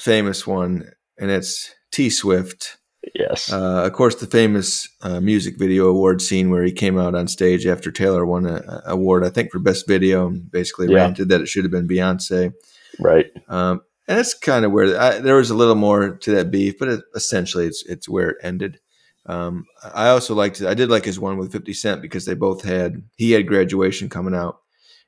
[0.00, 2.76] famous one, and it's T Swift.
[3.14, 3.52] yes.
[3.52, 7.28] Uh, of course, the famous uh, music video award scene where he came out on
[7.28, 10.96] stage after Taylor won an award, I think, for best video, and basically Yeah.
[11.02, 12.52] ranted that it should have been Beyonce.
[12.98, 13.26] right.
[13.48, 16.78] Um, and that's kind of where I, there was a little more to that beef,
[16.78, 18.80] but it, essentially, it's it's where it ended.
[19.26, 22.64] Um, I also liked I did like his one with Fifty Cent because they both
[22.64, 24.58] had he had graduation coming out,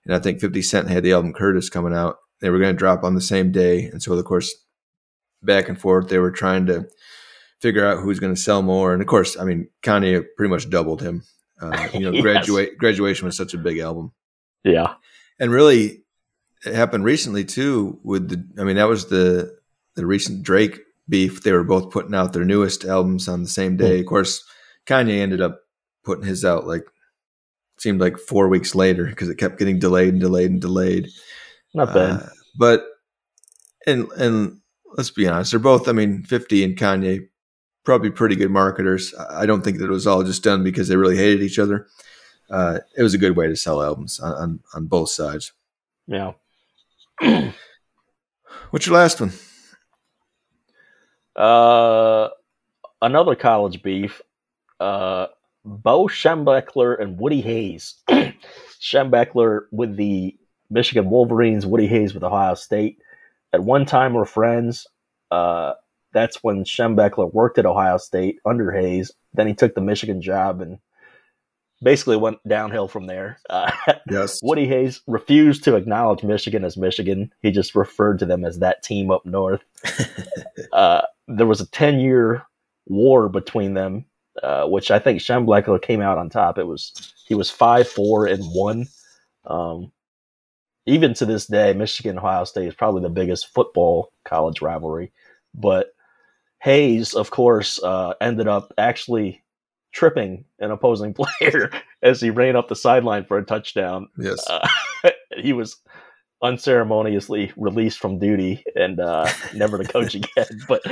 [0.05, 2.19] and I think Fifty Cent had the album Curtis coming out.
[2.41, 4.55] They were going to drop on the same day, and so of course,
[5.43, 6.87] back and forth, they were trying to
[7.61, 8.93] figure out who's going to sell more.
[8.93, 11.23] And of course, I mean, Kanye pretty much doubled him.
[11.61, 12.23] Uh, you know, Yes.
[12.23, 14.13] graduate graduation was such a big album
[14.65, 14.95] Yeah.
[15.39, 16.03] and really
[16.65, 19.57] happened recently too with the i mean that was the
[19.97, 21.43] the recent drake beef.
[21.43, 24.01] They were both putting out their newest albums on the same day.
[24.01, 24.45] Of course
[24.87, 25.61] kanye ended up
[26.05, 26.85] putting his out like
[27.79, 31.09] seemed like four weeks later because it kept getting delayed and delayed and delayed.
[31.75, 32.11] Not bad.
[32.11, 32.27] Uh,
[32.59, 32.85] but
[33.87, 34.61] and and
[34.97, 37.29] let's be honest they're both i mean 50 and kanye
[37.85, 39.15] probably pretty good marketers.
[39.15, 41.59] I I don't think that it was all just done because they really hated each
[41.59, 41.87] other.
[42.51, 45.53] Uh, it was a good way to sell albums on, on, on both sides.
[46.07, 46.33] Yeah.
[48.71, 49.33] What's your last one?
[51.37, 52.29] Uh,
[53.03, 54.23] another college beef.
[54.79, 55.27] Uh,
[55.65, 57.97] Bo Schembechler and Woody Hayes.
[58.81, 60.37] Schembechler with the
[60.71, 62.99] Michigan Wolverines, Woody Hayes with Ohio State.
[63.53, 64.87] At one time, were friends.
[65.31, 65.75] Uh,
[66.13, 69.13] that's when Schembechler worked at Ohio State under Hayes.
[69.35, 70.79] Then he took the Michigan job and
[71.83, 73.39] basically went downhill from there.
[73.49, 73.71] Uh,
[74.11, 74.41] Yes.
[74.43, 77.33] Woody Hayes refused to acknowledge Michigan as Michigan.
[77.43, 79.63] He just referred to them as that team up north.
[80.73, 82.45] uh, there was a 10 year
[82.87, 84.05] war between them,
[84.43, 86.59] uh, which I think Schembechler came out on top.
[86.59, 88.87] It was he was five four and one.
[89.45, 89.93] Um,
[90.87, 95.13] even to this day, Michigan Ohio State is probably the biggest football college rivalry.
[95.55, 95.95] But
[96.63, 99.43] Hayes, of course, uh, ended up actually
[99.93, 101.71] tripping an opposing player
[102.03, 104.09] as he ran up the sideline for a touchdown.
[104.19, 104.49] Yes.
[104.49, 104.69] Uh,
[105.37, 105.77] he was
[106.43, 110.47] unceremoniously released from duty and uh, never to coach again.
[110.67, 110.83] But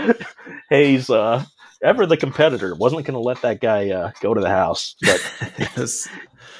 [0.70, 1.44] Hayes, uh,
[1.82, 4.94] ever the competitor, wasn't going to let that guy uh, go to the house.
[5.00, 6.08] But yes.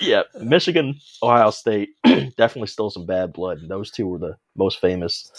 [0.00, 3.58] yeah, Michigan, Ohio State definitely stole some bad blood.
[3.58, 5.30] And those two were the most famous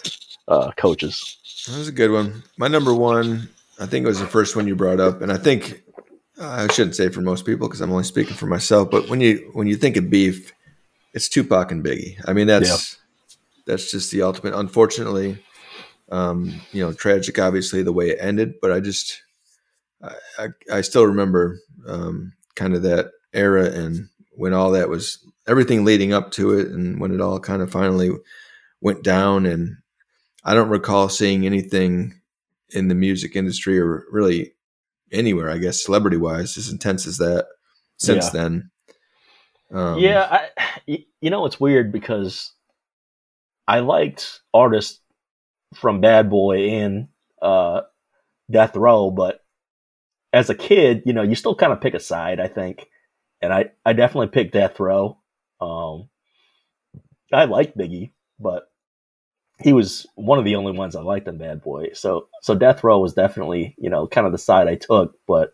[0.48, 1.38] uh, coaches.
[1.68, 2.44] That was a good one.
[2.58, 3.50] My number one,
[3.80, 5.82] I think it was the first one you brought up, and I think
[6.40, 8.90] I shouldn't say for most people because I'm only speaking for myself.
[8.90, 10.53] But when you when you think of beef,
[11.14, 12.18] it's Tupac and Biggie.
[12.26, 12.98] I mean, that's
[13.66, 14.53] that's just the ultimate.
[14.53, 15.44] Unfortunately,
[16.11, 17.38] um, you know, tragic.
[17.40, 19.22] Obviously, the way it ended, but I just
[20.02, 25.20] I I, I still remember um, kind of that era and when all that was
[25.48, 28.11] everything leading up to it, and when it all kind of finally
[28.82, 29.78] went down and
[30.44, 32.22] I don't recall seeing anything
[32.70, 34.53] in the music industry or really
[35.11, 37.48] anywhere, I guess, celebrity wise, as intense as that
[37.98, 38.31] since Yeah.
[38.31, 38.72] then.
[39.72, 40.48] Um, yeah,
[40.88, 42.53] I, you know, it's weird because
[43.68, 44.99] I liked artists
[45.76, 47.10] from Bad Boy and
[47.41, 47.81] uh,
[48.49, 49.41] Death Row, but
[50.34, 52.88] as a kid, you know, you still kind of pick a side, I think.
[53.41, 55.18] And I, I definitely picked Death Row.
[55.61, 56.10] Um,
[57.31, 58.69] I like Biggie, but
[59.61, 61.90] he was one of the only ones I liked in Bad Boy.
[61.94, 65.53] So, so Death Row was definitely, you know, kind of the side I took, but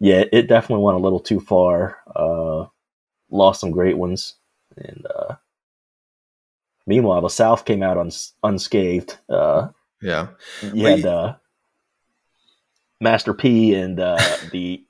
[0.00, 1.98] yeah, it definitely went a little too far.
[2.14, 2.66] Uh,
[3.30, 4.34] lost some great ones,
[4.76, 5.36] and uh,
[6.86, 9.16] meanwhile, the South came out uns- unscathed.
[9.28, 9.68] Uh,
[10.02, 10.28] yeah.
[10.74, 11.36] you had uh,
[13.00, 14.18] Master P and uh,
[14.52, 14.82] the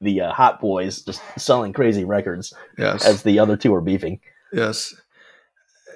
[0.00, 3.04] the uh, Hot Boys just selling crazy records Yes.
[3.04, 4.20] as the other two were beefing.
[4.52, 4.94] Yes.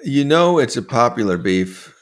[0.03, 1.93] You know, it's a popular beef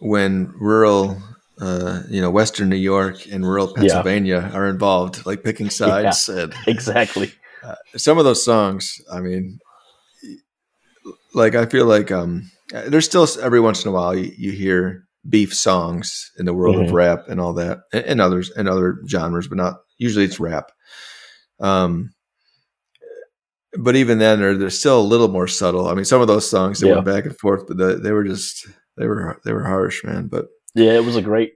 [0.00, 1.16] when rural,
[1.60, 6.28] uh, you know, Western New York and rural Pennsylvania are involved, like picking sides.
[6.28, 7.32] And Exactly.
[7.96, 9.58] some of those songs, I mean,
[11.34, 15.04] like I feel like um, there's still every once in a while you, you hear
[15.28, 16.92] beef songs in the world of Mhm.
[16.92, 20.70] rap and all that, and, and others and other genres, but not usually it's rap.
[21.60, 22.12] Um,
[23.78, 25.88] but even then, they're they're still a little more subtle.
[25.88, 26.94] I mean, some of those songs they Yeah.
[26.94, 28.66] went back and forth, but the, they were just
[28.96, 30.28] they were they were harsh, man.
[30.28, 31.54] But Yeah, it was a great,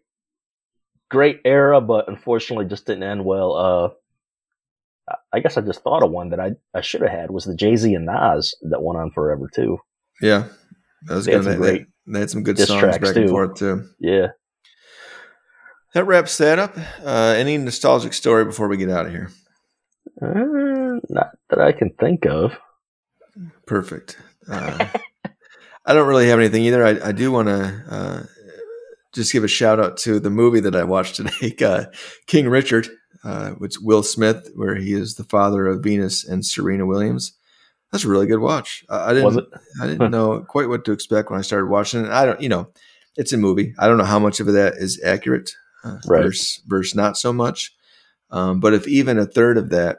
[1.10, 3.54] great era, but unfortunately, just didn't end well.
[3.54, 7.44] Uh, I- guess I just thought of one that I I should have had was
[7.44, 9.78] the Jay Z and Nas that went on forever too.
[10.22, 10.48] yeah,
[11.06, 11.52] that was They had good.
[11.52, 13.84] some They, great they had some good songs back and forth too.
[14.00, 14.28] Yeah.
[15.94, 16.76] That wraps that up.
[17.04, 19.30] Uh, any nostalgic story before we get out of here?
[20.20, 20.26] Uh,
[21.10, 22.52] not that I can think of.
[23.66, 24.18] perfect.
[24.48, 24.86] Uh,
[25.84, 26.84] I don't really have anything either.
[26.84, 28.22] I, I do want to uh,
[29.12, 31.84] just give a shout out to the movie that I watched today, uh,
[32.26, 32.88] King Richard,
[33.24, 37.32] uh, which Will Smith, where he is the father of Venus and Serena Williams.
[37.92, 38.84] That's a really good watch.
[38.90, 39.46] I, didn't.
[39.80, 42.10] I didn't know quite what to expect when I started watching it.
[42.10, 42.40] I don't.
[42.40, 42.68] You know,
[43.16, 43.74] it's a movie.
[43.78, 45.52] I don't know how much of that is accurate
[45.84, 46.24] uh, Right.
[46.24, 47.72] versus versus not so much.
[48.30, 49.98] Um, but if even a third of that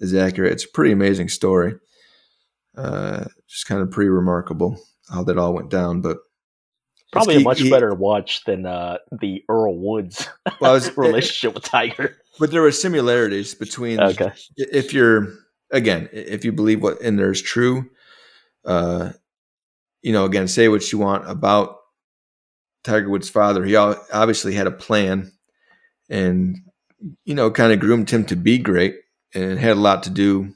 [0.00, 1.74] is accurate, it's a pretty amazing story.
[2.76, 4.78] Uh, just kind of pretty remarkable
[5.10, 6.00] how that all went down.
[6.02, 6.18] But
[7.12, 10.28] Probably a much he- better watch than uh, the Earl Woods
[10.60, 12.16] Well, was- relationship with Tiger.
[12.38, 14.32] But there were similarities between Okay.
[14.56, 15.28] if you're
[15.72, 17.90] again if you believe what in there is true
[18.64, 19.10] uh
[20.02, 21.78] you know again say what you want about
[22.84, 25.32] tiger woods father he obviously had a plan
[26.08, 26.56] and
[27.24, 28.94] you know kind of groomed him to be great
[29.36, 30.52] and it had a lot to do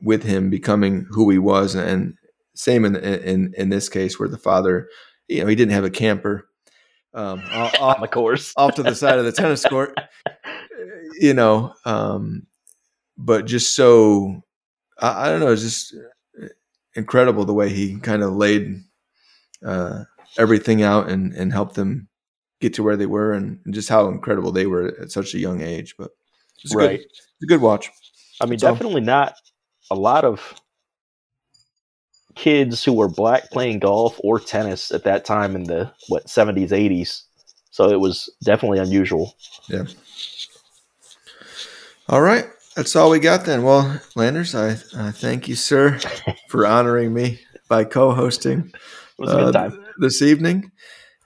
[0.00, 2.14] with him becoming who he was and
[2.54, 4.88] same in in in this case where the father
[5.28, 6.48] you know he didn't have a camper
[7.14, 8.54] um off, the course.
[8.56, 9.98] off to the side of the tennis court
[11.20, 12.46] you know um
[13.18, 14.42] but just so
[14.98, 15.94] I, I don't know, it's just
[16.94, 18.82] incredible the way he kind of laid
[19.64, 20.04] uh,
[20.38, 22.08] everything out and and helped them
[22.60, 25.38] get to where they were, and, and just how incredible they were at such a
[25.38, 25.94] young age.
[25.98, 26.10] But
[26.72, 27.00] Right.
[27.00, 27.90] good, it's a good watch.
[28.40, 29.34] I mean, So- definitely not
[29.90, 30.54] a lot of
[32.34, 36.70] kids who were black playing golf or tennis at that time in the what 70s,
[36.70, 37.22] 80s.
[37.70, 39.34] So it was definitely unusual.
[39.68, 39.84] Yeah.
[42.08, 42.46] All right,
[42.76, 43.64] that's all we got then.
[43.64, 45.98] Well, Landers, I uh, thank you, sir,
[46.48, 48.70] for honoring me by co-hosting.
[48.72, 48.74] It
[49.18, 50.70] was a good uh, this evening.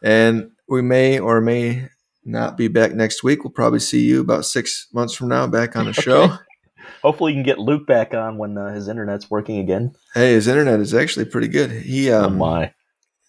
[0.02, 1.88] And we may or may
[2.24, 3.44] not be back next week.
[3.44, 6.36] We'll probably see you about six months from now back on the show.
[7.02, 9.92] Hopefully, you can get Luke back on when uh, his internet's working again.
[10.14, 11.70] hey, his internet is actually pretty good.
[11.70, 12.74] He oh um, my!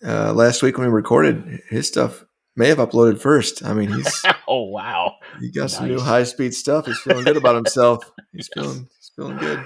[0.06, 3.64] uh, last week when we recorded, his stuff may have uploaded first.
[3.64, 5.16] I mean, he's Oh wow!
[5.40, 6.86] he got some new high speed stuff.
[6.86, 8.04] He's feeling good about himself.
[8.34, 9.66] He's feeling he's feeling good.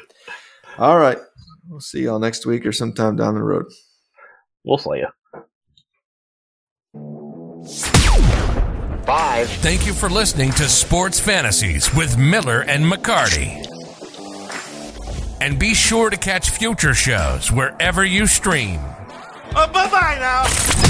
[0.78, 1.18] All right,
[1.68, 3.66] we'll see y'all next week or sometime down the road.
[4.64, 5.08] We'll see you.
[9.06, 9.48] Five.
[9.50, 13.64] Thank you for listening to Sports Fantasies with Miller and McCarty.
[15.40, 18.80] And be sure to catch future shows wherever you stream.
[19.54, 20.85] Uh, bye bye now.